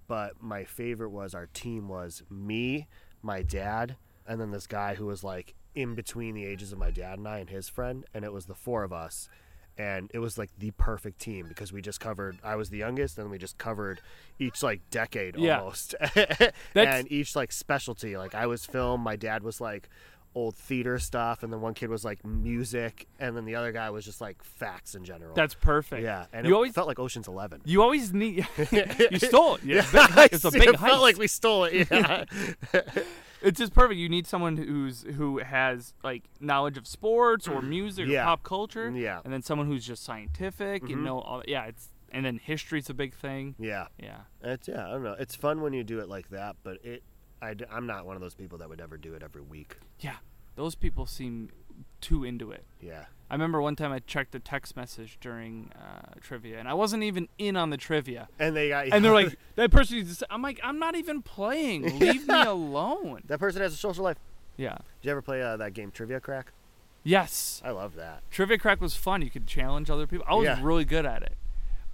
But 0.08 0.42
my 0.42 0.64
favorite 0.64 1.10
was 1.10 1.36
our 1.36 1.48
team 1.48 1.88
was 1.88 2.24
me, 2.30 2.88
my 3.22 3.44
dad, 3.44 3.96
and 4.28 4.42
then 4.42 4.52
this 4.52 4.68
guy 4.68 4.96
who 4.96 5.06
was 5.06 5.24
like 5.24 5.56
in 5.76 5.96
between 5.96 6.36
the 6.36 6.46
ages 6.46 6.72
of 6.72 6.80
my 6.80 6.92
dad 6.92 7.18
and 7.20 7.28
I 7.28 7.40
and 7.40 7.50
his 7.50 7.70
friend, 7.70 8.06
and 8.14 8.26
it 8.26 8.34
was 8.34 8.46
the 8.46 8.56
four 8.56 8.84
of 8.84 8.92
us. 8.94 9.30
And 9.78 10.12
it 10.14 10.20
was 10.20 10.38
like 10.38 10.50
the 10.58 10.72
perfect 10.72 11.20
team 11.22 11.46
because 11.48 11.72
we 11.72 11.82
just 11.82 12.02
covered. 12.02 12.38
I 12.44 12.56
was 12.58 12.70
the 12.70 12.78
youngest, 12.80 13.18
and 13.18 13.30
we 13.32 13.38
just 13.38 13.58
covered 13.58 14.02
each 14.38 14.62
like 14.62 14.82
decade 14.92 15.38
Yeah. 15.38 15.60
almost, 15.60 15.96
and 16.76 17.10
each 17.12 17.34
like 17.36 17.54
specialty. 17.54 18.18
Like 18.18 18.36
I 18.36 18.46
was 18.46 18.66
film, 18.66 19.00
my 19.02 19.16
dad 19.16 19.42
was 19.42 19.62
like 19.62 19.88
old 20.36 20.56
theater 20.56 21.00
stuff, 21.00 21.44
and 21.44 21.52
then 21.52 21.60
one 21.62 21.74
kid 21.74 21.90
was 21.90 22.06
like 22.06 22.24
music, 22.26 23.08
and 23.20 23.36
then 23.36 23.46
the 23.46 23.56
other 23.56 23.72
guy 23.72 23.90
was 23.90 24.06
just 24.06 24.22
like 24.22 24.44
facts 24.44 24.96
in 24.96 25.04
general. 25.04 25.34
That's 25.34 25.54
perfect. 25.56 26.04
yeah, 26.04 26.26
and 26.32 26.46
you 26.46 26.54
it 26.54 26.56
always 26.56 26.74
felt 26.74 26.88
like 26.88 27.00
Ocean's 27.00 27.28
Eleven. 27.28 27.62
you 27.66 27.82
always 27.82 28.14
need 28.14 28.48
you 28.72 29.18
stole 29.20 29.56
it. 29.56 29.64
Yeah, 29.64 29.86
big- 30.16 30.30
it's 30.34 30.46
a 30.46 30.52
big 30.52 30.64
it 30.70 30.76
heist. 30.76 30.88
felt 30.88 31.02
like 31.02 31.18
we 31.18 31.28
stole 31.28 31.66
it. 31.66 31.88
Yeah, 31.92 32.26
It's 33.42 33.58
just 33.58 33.74
perfect. 33.74 33.98
You 33.98 34.10
need 34.10 34.28
someone 34.28 34.58
who's 34.58 35.04
who 35.04 35.38
has 35.40 35.94
like 36.04 36.24
knowledge 36.42 36.78
of 36.78 36.86
sports 36.86 37.48
or 37.48 37.62
music 37.62 38.08
Yeah. 38.08 38.24
or 38.24 38.26
pop 38.26 38.44
culture. 38.44 38.92
Yeah. 38.92 39.22
And 39.24 39.32
then 39.32 39.42
someone 39.42 39.68
who's 39.68 39.86
just 39.88 40.04
scientific. 40.04 40.90
You 40.90 40.98
Mhm. 40.98 41.04
know, 41.04 41.20
all, 41.22 41.42
yeah. 41.48 41.64
It's 41.68 41.88
and 42.12 42.26
then 42.26 42.38
history's 42.44 42.90
a 42.90 42.94
big 42.94 43.14
thing. 43.14 43.56
yeah. 43.58 43.88
Yeah. 43.98 44.18
It's 44.44 44.68
yeah. 44.68 44.86
I 44.88 44.92
don't 44.92 45.04
know. 45.04 45.16
It's 45.18 45.36
fun 45.36 45.62
when 45.62 45.72
you 45.72 45.86
do 45.86 46.00
it 46.00 46.10
like 46.10 46.30
that, 46.32 46.58
but 46.64 46.84
it. 46.84 47.02
I, 47.42 47.56
am 47.72 47.86
not 47.88 48.06
one 48.06 48.16
of 48.16 48.22
those 48.22 48.36
people 48.36 48.58
that 48.60 48.70
would 48.70 48.82
ever 48.82 48.98
do 48.98 49.14
it 49.14 49.24
every 49.24 49.42
week. 49.42 49.78
Yeah. 50.00 50.18
Those 50.56 50.76
people 50.76 51.06
seem 51.06 51.50
too 52.02 52.24
into 52.24 52.52
it. 52.52 52.66
Yeah. 52.82 53.06
I 53.30 53.36
remember 53.36 53.62
one 53.62 53.76
time 53.76 53.92
I 53.92 54.00
checked 54.00 54.34
a 54.36 54.40
text 54.40 54.76
message 54.76 55.18
during 55.22 55.72
uh, 55.76 56.16
trivia, 56.20 56.58
and 56.60 56.68
I 56.68 56.74
wasn't 56.74 57.04
even 57.04 57.30
in 57.38 57.56
on 57.56 57.70
the 57.70 57.78
trivia. 57.78 58.28
And 58.40 58.56
they 58.56 58.70
got. 58.70 58.88
And 58.92 59.06
they're 59.06 59.14
like, 59.14 59.38
that 59.56 59.70
person. 59.72 59.98
needs 59.98 60.10
to 60.10 60.16
say-" 60.16 60.26
I'm 60.30 60.42
like, 60.42 60.60
I'm 60.64 60.80
not 60.80 60.96
even 60.96 61.22
playing. 61.22 62.00
Leave 62.00 62.28
me 62.28 62.42
alone. 62.42 63.22
that 63.28 63.40
person 63.40 63.62
has 63.62 63.74
a 63.74 63.78
social 63.78 64.04
life. 64.04 64.18
Yeah. 64.58 64.78
Did 65.02 65.08
you 65.08 65.12
ever 65.12 65.22
play 65.22 65.42
uh, 65.42 65.58
that 65.58 65.74
game 65.74 65.92
Trivia 65.92 66.20
Crack? 66.20 66.52
Yes. 67.04 67.62
I 67.64 67.70
love 67.70 67.96
that. 67.96 68.24
Trivia 68.30 68.58
Crack 68.58 68.82
was 68.82 68.96
fun. 68.96 69.22
You 69.22 69.30
could 69.30 69.48
challenge 69.48 69.90
other 69.90 70.06
people. 70.08 70.26
I 70.28 70.34
was 70.36 70.46
Yeah. 70.46 70.60
really 70.62 70.84
good 70.84 71.06
at 71.06 71.22
it. 71.24 71.36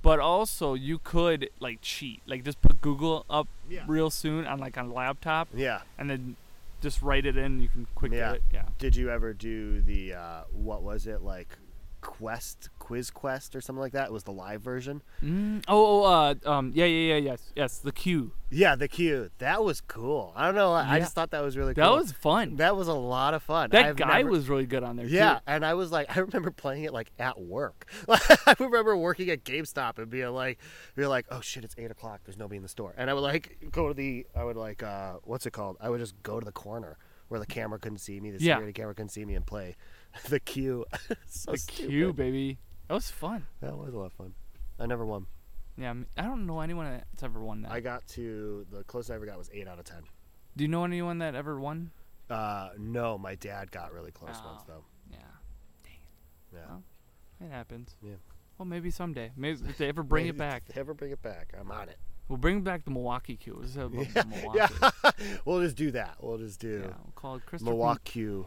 But 0.05 0.19
also, 0.19 0.75
you 0.75 0.99
could 0.99 1.49
like 1.59 1.79
cheat, 1.81 2.21
like 2.27 2.43
just 2.43 2.61
put 2.61 2.79
Google 2.79 3.25
up 3.27 3.47
Yeah. 3.67 3.85
real 3.87 4.11
soon 4.11 4.45
on 4.45 4.59
like 4.59 4.77
on 4.77 4.85
a 4.85 4.93
laptop, 4.93 5.47
Yeah. 5.51 5.81
and 5.97 6.07
then 6.07 6.35
just 6.79 7.01
write 7.01 7.25
it 7.25 7.35
in. 7.35 7.59
You 7.59 7.69
can 7.69 7.87
quick 7.95 8.11
Yeah. 8.11 8.17
get 8.33 8.35
it. 8.35 8.43
Yeah. 8.53 8.65
Did 8.77 8.95
you 8.95 9.09
ever 9.09 9.33
do 9.33 9.81
the 9.81 10.13
uh, 10.13 10.41
what 10.53 10.83
was 10.83 11.07
it 11.07 11.23
like 11.23 11.57
quest 12.05 12.69
Quiz 12.79 13.09
Quest 13.09 13.55
or 13.55 13.61
something 13.61 13.79
like 13.81 13.93
that. 13.93 14.05
It 14.07 14.13
was 14.13 14.23
the 14.23 14.31
live 14.31 14.61
version. 14.61 15.01
Mm, 15.23 15.63
oh, 15.67 16.03
oh, 16.03 16.05
uh, 16.05 16.35
um, 16.45 16.71
yeah, 16.75 16.85
yeah, 16.85 17.15
yeah, 17.15 17.31
yes, 17.31 17.51
yes, 17.55 17.77
the 17.79 17.91
Q. 17.91 18.31
Yeah, 18.51 18.75
the 18.75 18.87
Q. 18.87 19.31
That 19.39 19.63
was 19.63 19.81
cool. 19.81 20.31
I 20.35 20.45
don't 20.45 20.53
know. 20.53 20.71
I, 20.71 20.93
I 20.95 20.99
just 20.99 21.15
thought 21.15 21.31
that 21.31 21.41
was 21.43 21.57
really 21.57 21.73
cool. 21.73 21.83
That 21.83 21.99
was 21.99 22.11
fun. 22.11 22.57
that 22.57 22.75
was 22.75 22.87
a 22.87 22.93
lot 22.93 23.33
of 23.33 23.41
fun. 23.41 23.71
That 23.71 23.85
I've 23.85 23.95
guy 23.95 24.19
never- 24.19 24.29
was 24.29 24.47
really 24.47 24.67
good 24.67 24.83
on 24.83 24.97
there. 24.97 25.07
Yeah, 25.07 25.35
too. 25.35 25.39
and 25.47 25.65
I 25.65 25.73
was 25.73 25.91
like, 25.91 26.07
I 26.15 26.19
remember 26.19 26.51
playing 26.51 26.83
it 26.83 26.93
like 26.93 27.11
at 27.17 27.41
work. 27.41 27.87
I 28.07 28.55
remember 28.59 28.95
working 28.95 29.29
at 29.31 29.43
GameStop 29.43 29.97
and 29.97 30.09
being 30.09 30.29
like, 30.29 30.59
being 30.95 31.09
like, 31.09 31.25
oh 31.31 31.41
shit, 31.41 31.63
it's 31.63 31.73
eight 31.79 31.89
o'clock. 31.89 32.21
There's 32.23 32.37
nobody 32.37 32.57
in 32.57 32.63
the 32.63 32.69
store, 32.69 32.93
and 32.97 33.09
I 33.09 33.15
would 33.15 33.21
like 33.21 33.57
go 33.71 33.87
to 33.87 33.93
the, 33.95 34.27
I 34.35 34.43
would 34.43 34.57
like, 34.57 34.83
uh, 34.83 35.13
what's 35.23 35.47
it 35.47 35.51
called? 35.51 35.77
I 35.81 35.89
would 35.89 35.99
just 35.99 36.21
go 36.21 36.39
to 36.39 36.45
the 36.45 36.51
corner 36.51 36.97
where 37.29 37.39
the 37.39 37.47
camera 37.47 37.79
couldn't 37.79 37.97
see 37.97 38.19
me, 38.19 38.29
the 38.29 38.37
Yeah. 38.39 38.53
security 38.53 38.73
camera 38.73 38.93
couldn't 38.93 39.09
see 39.09 39.25
me, 39.25 39.33
and 39.33 39.43
play 39.43 39.75
the 40.29 40.39
Q. 40.39 40.85
so 41.27 41.51
the 41.51 41.57
stupid. 41.57 41.89
Q, 41.89 42.13
baby. 42.13 42.57
That 42.87 42.93
was 42.93 43.09
fun. 43.11 43.45
That 43.61 43.77
was 43.77 43.93
a 43.93 43.97
lot 43.97 44.05
of 44.07 44.13
fun. 44.13 44.33
I 44.79 44.85
never 44.85 45.05
won. 45.05 45.27
Yeah, 45.77 45.93
I 46.17 46.21
don't 46.23 46.45
know 46.45 46.61
anyone 46.61 46.85
that's 46.89 47.23
ever 47.23 47.43
won 47.43 47.63
that. 47.63 47.71
I 47.71 47.79
got 47.81 48.07
to 48.09 48.65
the 48.71 48.83
closest 48.85 49.11
I 49.11 49.15
ever 49.15 49.25
got 49.25 49.37
was 49.37 49.49
eight 49.53 49.67
out 49.67 49.79
of 49.79 49.85
ten. 49.85 50.03
Do 50.55 50.63
you 50.63 50.67
know 50.69 50.85
anyone 50.85 51.17
that 51.19 51.35
ever 51.35 51.59
won? 51.59 51.91
Uh, 52.29 52.69
no, 52.77 53.17
my 53.17 53.35
dad 53.35 53.71
got 53.71 53.91
really 53.93 54.11
close 54.11 54.35
once 54.45 54.61
Oh. 54.61 54.65
though. 54.67 54.83
Yeah, 55.11 55.17
Dang. 55.83 55.93
Yeah. 56.53 56.59
Oh. 56.71 57.45
it 57.45 57.51
happens. 57.51 57.95
Yeah. 58.01 58.15
Well, 58.57 58.65
maybe 58.65 58.89
someday. 58.89 59.31
Maybe 59.35 59.59
if 59.69 59.77
they 59.77 59.89
ever 59.89 60.01
bring 60.03 60.27
it 60.27 60.37
back, 60.37 60.63
if 60.69 60.75
they 60.75 60.81
ever 60.81 60.93
bring 60.93 61.11
it 61.11 61.21
back, 61.21 61.53
I'm 61.59 61.69
on 61.71 61.89
it. 61.89 61.97
we'll 62.29 62.37
bring 62.37 62.61
back 62.61 62.85
the 62.85 62.91
Milwaukee 62.91 63.35
Q. 63.35 63.61
Have 63.75 63.93
Yeah, 63.93 64.23
Milwaukee. 64.23 64.73
yeah. 64.81 65.11
we'll 65.43 65.61
just 65.61 65.75
do 65.75 65.91
that. 65.91 66.15
We'll 66.21 66.37
just 66.37 66.59
do 66.61 66.79
Yeah, 66.85 66.93
we'll 67.03 67.13
call 67.15 67.35
it 67.35 67.45
Christopher 67.45 67.71
Milwaukee. 67.71 68.43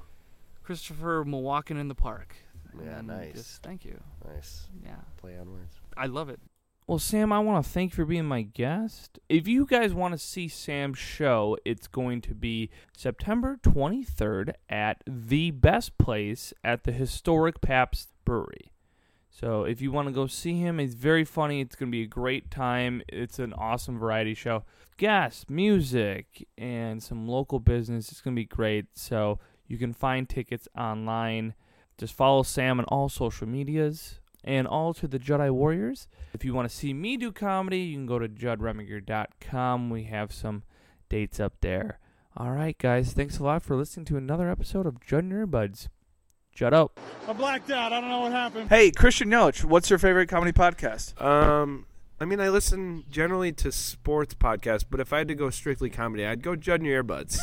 Christopher 0.68 1.24
Milwaukee 1.26 1.72
in 1.78 1.88
the 1.88 1.94
park. 1.94 2.36
Yeah, 2.78 2.98
And 2.98 3.06
nice. 3.06 3.32
Just, 3.32 3.62
thank 3.62 3.86
you. 3.86 3.98
Nice 4.22 4.68
Yeah. 4.84 4.96
play 5.16 5.38
on 5.38 5.50
words. 5.50 5.80
I 5.96 6.04
love 6.04 6.28
it. 6.28 6.40
Well, 6.86 6.98
Sam, 6.98 7.32
I 7.32 7.38
want 7.38 7.64
to 7.64 7.70
thank 7.70 7.92
you 7.92 7.96
for 7.96 8.04
being 8.04 8.26
my 8.26 8.42
guest. 8.42 9.18
If 9.30 9.48
you 9.48 9.64
guys 9.64 9.94
want 9.94 10.12
to 10.12 10.18
see 10.18 10.46
Sam's 10.46 10.98
show, 10.98 11.56
it's 11.64 11.86
going 11.86 12.20
to 12.20 12.34
be 12.34 12.68
September 12.94 13.56
23rd 13.62 14.52
at 14.68 15.02
the 15.06 15.52
best 15.52 15.96
place 15.96 16.52
at 16.62 16.84
the 16.84 16.92
historic 16.92 17.62
Pabst 17.62 18.10
Brewery. 18.26 18.74
So 19.30 19.64
if 19.64 19.80
you 19.80 19.90
want 19.90 20.08
to 20.08 20.12
go 20.12 20.26
see 20.26 20.58
him, 20.58 20.78
he's 20.80 20.92
very 20.92 21.24
funny. 21.24 21.62
It's 21.62 21.76
going 21.76 21.90
to 21.90 21.96
be 21.96 22.02
a 22.02 22.06
great 22.06 22.50
time. 22.50 23.00
It's 23.08 23.38
an 23.38 23.54
awesome 23.54 23.98
variety 23.98 24.34
show. 24.34 24.64
Guests, 24.98 25.46
music, 25.48 26.46
and 26.58 27.02
some 27.02 27.26
local 27.26 27.58
business. 27.58 28.10
It's 28.12 28.20
going 28.20 28.36
to 28.36 28.40
be 28.40 28.44
great. 28.46 28.84
So 28.94 29.38
you 29.68 29.78
can 29.78 29.92
find 29.92 30.28
tickets 30.28 30.66
online. 30.76 31.54
Just 31.96 32.14
follow 32.14 32.42
Sam 32.42 32.78
on 32.80 32.84
all 32.86 33.08
social 33.08 33.46
medias 33.46 34.20
and 34.42 34.66
all 34.66 34.94
to 34.94 35.06
the 35.06 35.18
Jedi 35.18 35.50
Warriors. 35.50 36.08
If 36.32 36.44
you 36.44 36.54
want 36.54 36.68
to 36.68 36.74
see 36.74 36.94
me 36.94 37.16
do 37.16 37.30
comedy, 37.30 37.80
you 37.80 37.96
can 37.96 38.06
go 38.06 38.18
to 38.18 38.28
judreminger.com. 38.28 39.90
We 39.90 40.04
have 40.04 40.32
some 40.32 40.62
dates 41.08 41.38
up 41.38 41.54
there. 41.60 41.98
All 42.36 42.52
right, 42.52 42.78
guys. 42.78 43.12
Thanks 43.12 43.38
a 43.38 43.44
lot 43.44 43.62
for 43.62 43.76
listening 43.76 44.06
to 44.06 44.16
another 44.16 44.50
episode 44.50 44.86
of 44.86 45.00
Judd 45.00 45.24
and 45.24 45.32
Your 45.32 45.46
Buds. 45.46 45.88
Judd 46.52 46.74
out. 46.74 46.98
I 47.28 47.32
blacked 47.32 47.70
out. 47.70 47.92
I 47.92 48.00
don't 48.00 48.08
know 48.08 48.20
what 48.20 48.32
happened. 48.32 48.68
Hey, 48.68 48.90
Christian 48.90 49.30
Yelich, 49.30 49.64
what's 49.64 49.90
your 49.90 49.98
favorite 49.98 50.28
comedy 50.28 50.52
podcast? 50.52 51.20
Um, 51.22 51.86
I 52.20 52.24
mean, 52.24 52.40
I 52.40 52.48
listen 52.48 53.04
generally 53.08 53.52
to 53.52 53.70
sports 53.70 54.34
podcasts, 54.34 54.84
but 54.88 54.98
if 54.98 55.12
I 55.12 55.18
had 55.18 55.28
to 55.28 55.34
go 55.34 55.50
strictly 55.50 55.88
comedy, 55.90 56.26
I'd 56.26 56.42
go 56.42 56.56
Judd 56.56 56.80
and 56.80 56.86
your 56.86 57.04
earbuds. 57.04 57.32